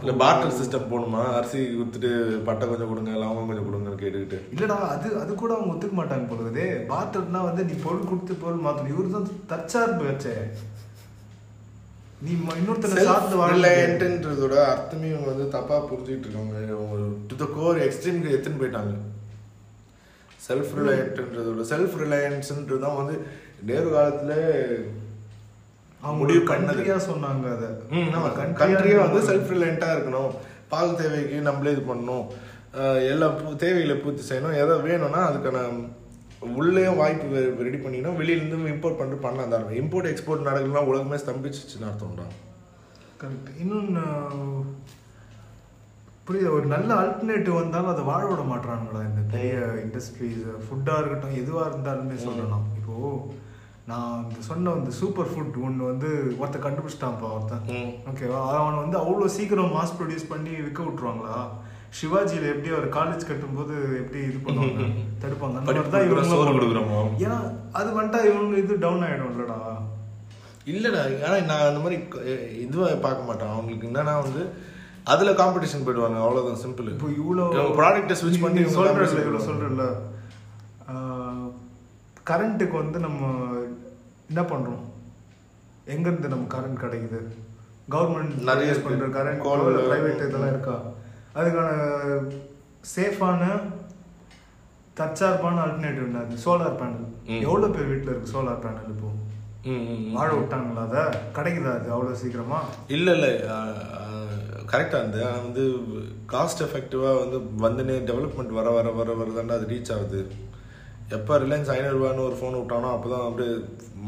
[0.00, 1.22] இல்ல பார்ட்டர் சிஸ்டம் போகணுமா?
[1.38, 2.10] அரிசி கொடுத்துட்டு
[2.48, 4.38] பட்டை கொஞ்சம் கொடுங்க லவங்கம் கொஞ்சம் கொடுங்கன்னு கேட்டுக்கிட்டு.
[4.54, 8.92] இல்லடா அது அது கூட அவங்க ஒத்துக்க மாட்டாங்க போலுதே பார்ட்டர்னா வந்து நீ பொருள் கொடுத்து பொருள் மாத்தணும்.
[8.94, 10.34] இவரு தான் தற்சார்பு வச்சே.
[12.24, 16.58] நீ இன்னொருத்தனை சார்ந்து வாழ ரிலையன்ட்ன்றதோட அர்த்தமே இவங்க வந்து தப்பா புரிஞ்சுக்கிட்டு இருக்காங்க.
[17.30, 18.94] டு த கோர் எக்ஸ்ட்ரீம்க்கு எத்துன்னு போயிட்டாங்க.
[20.48, 23.16] செல்ஃப் ரிலையன்ட்ன்றதோட செல்ஃப் ரிலையன்ஸ்ன்றது தான் வந்து
[23.68, 24.34] நேரு காலத்துல
[26.20, 26.42] முடிவு.
[26.52, 27.66] கண்ட்ரியா சொன்னாங்க அத.
[28.62, 30.32] கண்ட்ரியே வந்து செல்ஃப் ரிலையண்டா இருக்கணும்.
[30.72, 32.26] பால் தேவைக்கு நம்மளே இது பண்ணணும்.
[33.12, 33.26] எல்லா
[33.64, 34.60] தேவைகளை பூர்த்தி செய்யணும்.
[34.62, 35.60] எதை வேணும்னா அதுக்கான
[36.58, 38.16] உள்ளேயும் வாய்ப்பு ரெடி பண்ணிக்கணும்.
[38.20, 42.26] வெளியிலேருந்து இம்போர்ட் பண்ணிட்டு பண்ணலாம் தான் இம்போர்ட் எக்ஸ்போர்ட் நடக்கலாம் உலகமே ஸ்தம்பிச்சுன்னு அர்த்தம்டா
[43.20, 44.04] கரெக்ட் இன்னொன்னு
[46.26, 46.50] புரியுது?
[46.56, 52.16] ஒரு நல்ல ஆல்டர்னேட்டிவ் வந்தாலும் அதை வாழ விட மாட்டாங்களா இந்த பெரிய இண்டஸ்ட்ரீஸ் ஃபுட்டாக இருக்கட்டும் எதுவாக இருந்தாலுமே
[52.26, 52.94] சொல்லணும் இப்போ
[53.90, 54.18] நான்
[54.48, 56.08] சொன்ன இந்த சூப்பர் ஃபுட் ஒன்று வந்து
[56.40, 57.64] ஒருத்த கண்டுபிடிச்சிட்டான்ப்பா ஒருத்தன்.
[58.10, 61.38] ஓகேவா அவனை வந்து அவ்வளோ சீக்கிரம் மாஸ் ப்ரொடியூஸ் பண்ணி விற்க விட்டுருவாங்களா?
[61.98, 64.84] சிவாஜியில் எப்படி அவர் காலேஜ் கட்டும்போது எப்படி இது பண்ணுவாங்க?
[65.22, 65.64] தடுப்பாங்க.
[67.24, 67.38] ஏன்னா
[67.80, 69.58] அது வந்துட்டா இவங்க இது டவுன் ஆகிடும் இல்லடா
[70.72, 71.96] இல்லடா ஆனா நான் அந்த மாதிரி
[72.64, 73.52] இதுவாக பார்க்க மாட்டேன்.
[73.54, 74.42] அவங்களுக்கு என்னன்னா வந்து
[75.12, 76.18] அதுல காம்படிஷன் போயிடுவாங்க.
[76.24, 77.44] அவ்வளவுதான் சிம்பிள் இப்போ இவ்வளோ
[77.80, 79.88] ப்ராடக்ட்டை ஸ்விட்ச் பண்ணி competition இவ்வளோ போயிடுவாங்க.
[82.26, 83.20] கரண்ட்டுக்கு வந்து நம்ம
[84.28, 84.82] என்ன பண்றோம்?
[85.86, 87.20] எங்க இருந்து நம்ம கரண்ட் கிடைக்குது?
[87.88, 88.72] கவர்மெண்ட் நிறைய.
[88.82, 89.42] பண்ற கரண்ட்
[89.86, 90.76] பிரைவேட் இதெல்லாம் இருக்கா?
[91.34, 91.70] அதுக்கான
[92.92, 93.42] சேஃபான
[94.96, 97.42] தற்சார்பான ஆல்டர்னேட்டிவ் என்னது சோலார் பேனல் ம்.
[97.44, 99.10] எவ்வளவு பேர் வீட்ல இருக்கு சோலார் பேனல் இப்போ.
[100.14, 100.96] வாழ விட்டாங்களா அத?
[101.36, 102.58] கிடைக்குதா அது அவ்வளவு சீக்கிரமா?
[102.88, 103.26] இல்ல இல்ல
[104.72, 105.64] கரெக்டா இருந்து ஆனா வந்து
[106.28, 110.20] காஸ்ட் எஃபெக்டிவா வந்து வந்துனே டெவலப்மெண்ட் வர வர வர வர தாண்டா அது ரீச் ஆகுது.
[111.16, 113.52] எப்போ ரிலையன்ஸ் ஐநூறுரூவான்னு ஒரு ஃபோன் விட்டானோ அப்போ தான் அப்படியே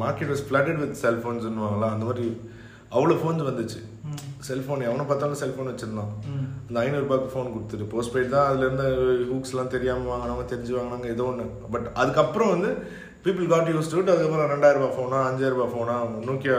[0.02, 2.26] மார்க்கெட் வாஸ் ஃப்ளட்டட் வித் செல்ஃபோன்ஸ்னுவாங்களா அந்த மாதிரி
[2.96, 3.80] அவ்வளோ ஃபோன்ஸ் வந்துச்சு.
[4.48, 6.10] செல்ஃபோன் எவனை பார்த்தாலும் செல்ஃபோன் வச்சிருந்தான்.
[6.66, 8.84] அந்த ஐநூறுபாய்க்கு ஃபோன் கொடுத்துட்டு போஸ்ட் பெய்ட் தான் அதுல இருந்த
[9.30, 11.44] ஹூக்ஸ்லாம் தெரியாமல் வாங்கினவங்க தெரிஞ்சு வாங்கினாங்க ஏதோ ஒன்று
[11.74, 12.70] பட் அதுக்கப்புறம் வந்து
[13.24, 15.96] பீப்புள் காட் யூஸ் டு அதுக்கப்புறம் ரெண்டாயிரம் ரூபாய் ஃபோனா அஞ்சாயிரம் ரூபாய் ஃபோனா
[16.28, 16.58] நோக்கியா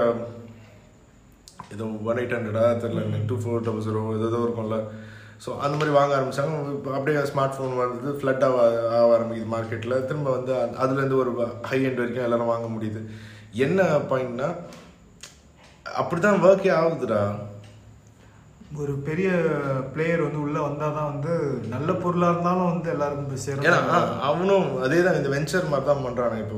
[1.75, 4.79] ஏதோ ஒன் எயிட் ஹண்ட்ரடா தெரியல டூ ஃபோர் டபுள் ஜீரோ ஏதோ இருக்கும்ல
[5.41, 6.53] ஸோ அந்த மாதிரி வாங்க ஆரம்பிச்சாங்க.
[6.73, 8.59] இப்போ அப்படியே ஸ்மார்ட் ஃபோன் வருது ஃப்ளட் ஆக
[8.91, 11.31] ஆக ஆரம்பிக்குது மார்க்கெட்டில் திரும்ப வந்து அது- அதுலேருந்து ஒரு
[11.63, 13.01] ஹை எண்ட் வரைக்கும் எல்லாரும் வாங்க முடியுது.
[13.59, 14.47] என்ன பாயிண்ட்னா
[15.85, 17.19] அப்படிதான் ஒர்க்கே ஆகுதுடா.
[18.77, 19.27] ஒரு பெரிய
[19.93, 21.33] பிளேயர் வந்து உள்ள வந்தாதான் வந்து
[21.67, 23.91] நல்ல பொருளா இருந்தாலும் வந்து எல்லாருக்கும் போய் ஏன்னா சேரும்.
[23.91, 26.57] ஆ, அவனும் அதே தான் இந்த வெஞ்சர் மாதிரி தான் பண்ணுறாங்க இப்போ.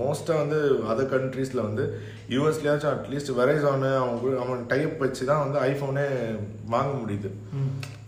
[0.00, 0.58] மோஸ்ட்டாக வந்து
[0.92, 1.84] அதர் கண்ட்ரீஸில் வந்து
[2.34, 6.06] யூஎஸ்லேயாச்சும் அட்லீஸ்ட் வெரைசானு அவங்க அவன் டைப் வச்சு தான் வந்து ஐஃபோனே
[6.74, 7.30] வாங்க முடியுது.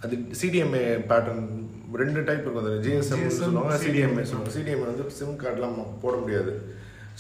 [0.05, 1.47] அது சிடிஎம்ஏ பேட்டர்ன்
[2.03, 2.82] ரெண்டு டைப் இருக்கும் அதில்.
[2.86, 4.55] ஜிஎஸ்எம் சொல்லுவாங்க சிடிஎம்ஏ சொல்லுவாங்க.
[4.59, 6.53] சிடிஎம்ஏ வந்து சிம் கார்டெலாம் போட முடியாது.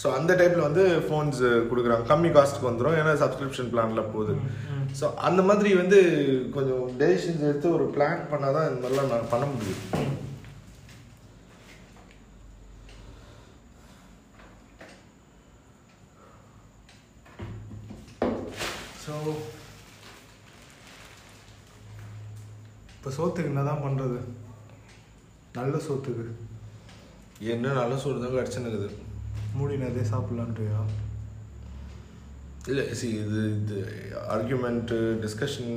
[0.00, 1.40] ஸோ அந்த டைப்பில் வந்து ஃபோன்ஸ்
[1.70, 2.04] கொடுக்குறாங்க.
[2.10, 4.34] கம்மி காஸ்ட்டுக்கு வந்துடும் ஏன்னா சப்ஸ்கிரிப்ஷன் பிளானில் போகுது.
[4.98, 5.98] ஸோ அந்த மாதிரி வந்து
[6.54, 9.82] கொஞ்சம் டெசிஷன்ஸ் எடுத்து ஒரு பிளான் பண்ணால் தான் இந்த மாதிரிலாம் நான் பண்ண முடியும்.
[19.10, 19.16] ஸோ
[22.94, 24.18] இப்போ சோத்துக்கு என்னதான் பண்றது?
[25.56, 26.24] நல்ல சோத்துக்கு.
[27.52, 28.88] என்ன நல்ல சோறு தான் கிடச்சுன்னுக்குது
[29.58, 30.80] மூடினதே சாப்பிட்லான்றியா?
[32.70, 33.78] இல்லை சி இது இது
[34.34, 35.72] ஆர்கியூமெண்ட்டு டிஸ்கஷன்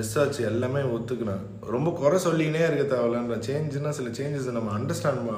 [0.00, 1.44] ரிசர்ச் எல்லாமே ஒத்துக்கினேன்
[1.74, 5.32] ரொம்ப குறை சொல்லிக்கினே இருக்க தேவையில்லன்ற சேஞ்சுனா சில சேஞ்சஸ் நம்ம அண்டர்ஸ்டாண்ட்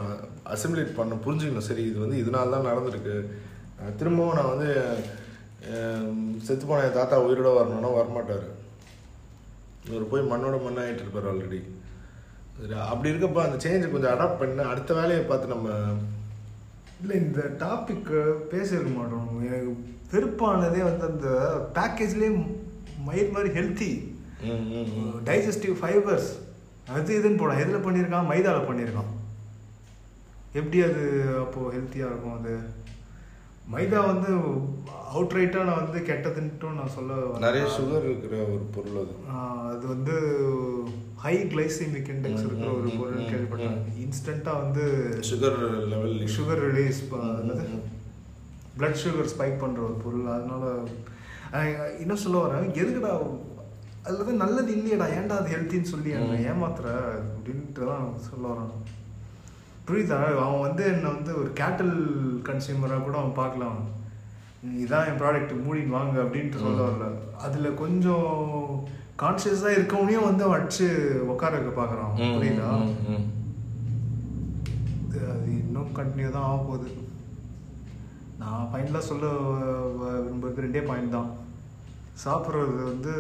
[0.57, 1.69] அசிமுலேட் பண்ண புரிஞ்சுக்கணும்.
[1.71, 3.17] சரி இது வந்து இதனால தான் நடந்திருக்கு.
[4.03, 4.71] திரும்பவும் நான் வந்து
[6.47, 8.47] செத்து போன என் தாத்தா உயிரோட வரணும்னா வரமாட்டார்.
[9.89, 11.61] இவர் போய் மண்ணோட மண்ணாயிட்டு இருப்பார் ஆல்ரெடி
[12.91, 15.69] அப்படி இருக்கப்போ அந்த சேஞ்சை கொஞ்சம் அடாப்ட் பண்ணி அடுத்த வேலையை பார்த்து நம்ம
[17.01, 18.09] இல்லை இந்த டாபிக்
[18.53, 19.29] பேசியிருக்க மாட்டோம்.
[19.49, 19.71] எனக்கு
[20.13, 21.29] வெறுப்பானதே வந்து அந்த
[21.77, 22.31] பேக்கேஜ்லேயே
[23.09, 23.91] மயிர் மாதிரி ஹெல்த்தி.
[25.29, 26.31] டைஜஸ்டிவ் ஃபைபர்ஸ்
[26.97, 28.29] அது இதுன்னு போடான் எதில் பண்ணியிருக்கான்?
[28.33, 29.13] மைதாவில் பண்ணியிருக்கான்.
[30.59, 31.03] எப்படி அது
[31.45, 32.55] அப்போது ஹெல்த்தியாக இருக்கும் அது?
[33.69, 34.31] மைதா வந்து
[35.11, 37.13] அவுட்ரைட்டாக நான் வந்து கெட்டதுன்ட்டும் நான் சொல்ல.
[37.39, 39.15] நிறைய சுகர் இருக்கிற ஒரு பொருள் அது
[39.69, 40.15] அது வந்து
[41.19, 43.79] ஹை கிளைசிமிக் இண்டெக்ஸ் இருக்கிற ஒரு பொருள் கேள்விப்பட்டேன்.
[44.05, 44.85] இன்ஸ்டண்ட்டாக வந்து
[45.31, 45.59] சுகர்
[45.93, 47.85] லெவல் சுகர் ரிலீஸ் ம்.
[48.77, 50.65] பிளட் சுகர் ஸ்பைக் பண்ணுற ஒரு பொருள் அதனால
[52.01, 53.13] இன்னும் சொல்ல வரேன் எதுக்குடா
[54.05, 56.11] அதில் நல்லது இல்லையடா ஏன்டா அது ஹெல்த்தின்னு சொல்லி.
[56.47, 56.87] ஏமாத்துற
[57.31, 58.71] அப்படின்ட்டு தான் சொல்ல வரேன்
[59.89, 60.17] புரியுதா?
[60.47, 61.95] அவன் வந்து என்னை வந்து ஒரு கேட்டல்
[62.49, 63.79] கன்சியூமராக கூட அவன் பார்க்கலாம்.
[64.85, 67.09] இதான் என் ப்ராடக்ட் மூடின்னு வாங்க அப்படின்ட்டு சொல்ல வரல.
[67.47, 68.29] அதில் கொஞ்சம்
[69.23, 70.87] கான்ஷியஸாக இருக்கவனையும் வந்து அவன் அடிச்சு
[71.33, 72.13] உட்கார வைக்க பார்க்குறான்.
[72.37, 72.71] புரியுதா?
[75.35, 76.91] அது இன்னும் கண்டினியூ தான் ஆக போகுது.
[78.43, 79.27] நான் ஃபைனலாக சொல்ல
[80.01, 81.31] விரும்புறது ரெண்டே பாயிண்ட் தான்.
[82.25, 83.13] சாப்பிட்றது வந்து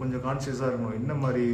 [0.00, 0.98] கொஞ்சம் கான்சியஸாக இருக்கணும்.
[1.00, 1.46] என்ன மாதிரி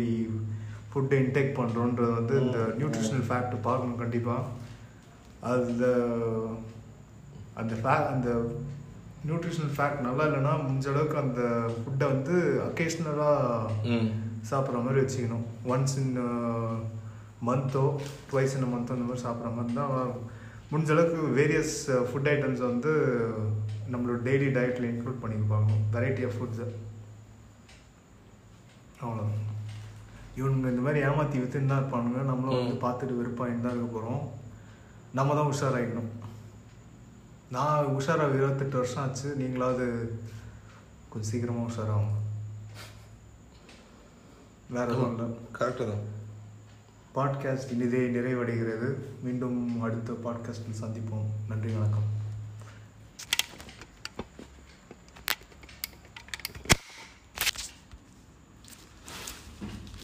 [0.92, 4.48] ஃபுட்டை இன்டேக் பண்ணுறோன்றது வந்து இந்த நியூட்ரிஷனல் ஃபேக்ட் பார்க்கணும் கண்டிப்பாக
[5.48, 5.84] அந்த
[7.60, 8.28] அந்த ஃபே அந்த
[9.28, 11.42] நியூட்ரிஷனல் ஃபேக்ட் நல்லா இல்லைன்னா முடிஞ்ச அளவுக்கு அந்த
[11.78, 12.34] ஃபுட்டை வந்து
[12.66, 13.24] அக்கேஷ்னலாக.
[14.50, 15.46] சாப்பிட்ற மாதிரி வச்சுக்கணும்.
[15.72, 16.14] ஒன்ஸ் இன்
[17.48, 17.84] மந்த்தோ
[18.30, 19.92] ட்வைஸ் இன் மந்த்தோ இந்த மாதிரி சாப்பிட்ற மாதிரி தான்
[20.70, 21.76] முடிஞ்ச அளவுக்கு வேரியஸ்
[22.08, 22.92] ஃபுட் ஐட்டம்ஸ் வந்து
[23.92, 26.68] நம்மளோட டெய்லி டயட்டில் இன்க்ளூட் பண்ணிக்க பார்க்கணும் வெரைட்டி ஆஃப் ஃபுட்ஸை
[29.04, 29.24] அவ்வளோ
[30.38, 32.20] இவனுங்க இந்த மாதிரி ஏமாற்றி வித்துன்னு தான் இருப்பானுங்க.
[32.30, 32.76] நம்மளும் வந்து.
[32.84, 34.22] பார்த்துட்டு வெறுப்பாயின்னு தான் இருக்க போகிறோம்
[35.12, 36.08] நம்ம தான் உஷாராகிக்கணும்
[37.50, 39.36] நான் உஷாராக இருபத்தெட்டு வருஷம் ஆச்சு.
[39.38, 40.08] நீங்களாவது
[41.08, 42.18] கொஞ்சம் சீக்கிரமாக உஷாராகும்
[44.70, 45.36] வேற எதுவும் இல்லை.
[45.58, 46.18] கரெக்டு தான்.
[47.14, 48.94] பாட்காஸ்ட் இனிதே நிறைவடைகிறது.
[49.22, 51.30] மீண்டும் அடுத்த பாட்காஸ்டில் சந்திப்போம்.
[51.48, 52.19] நன்றி வணக்கம்.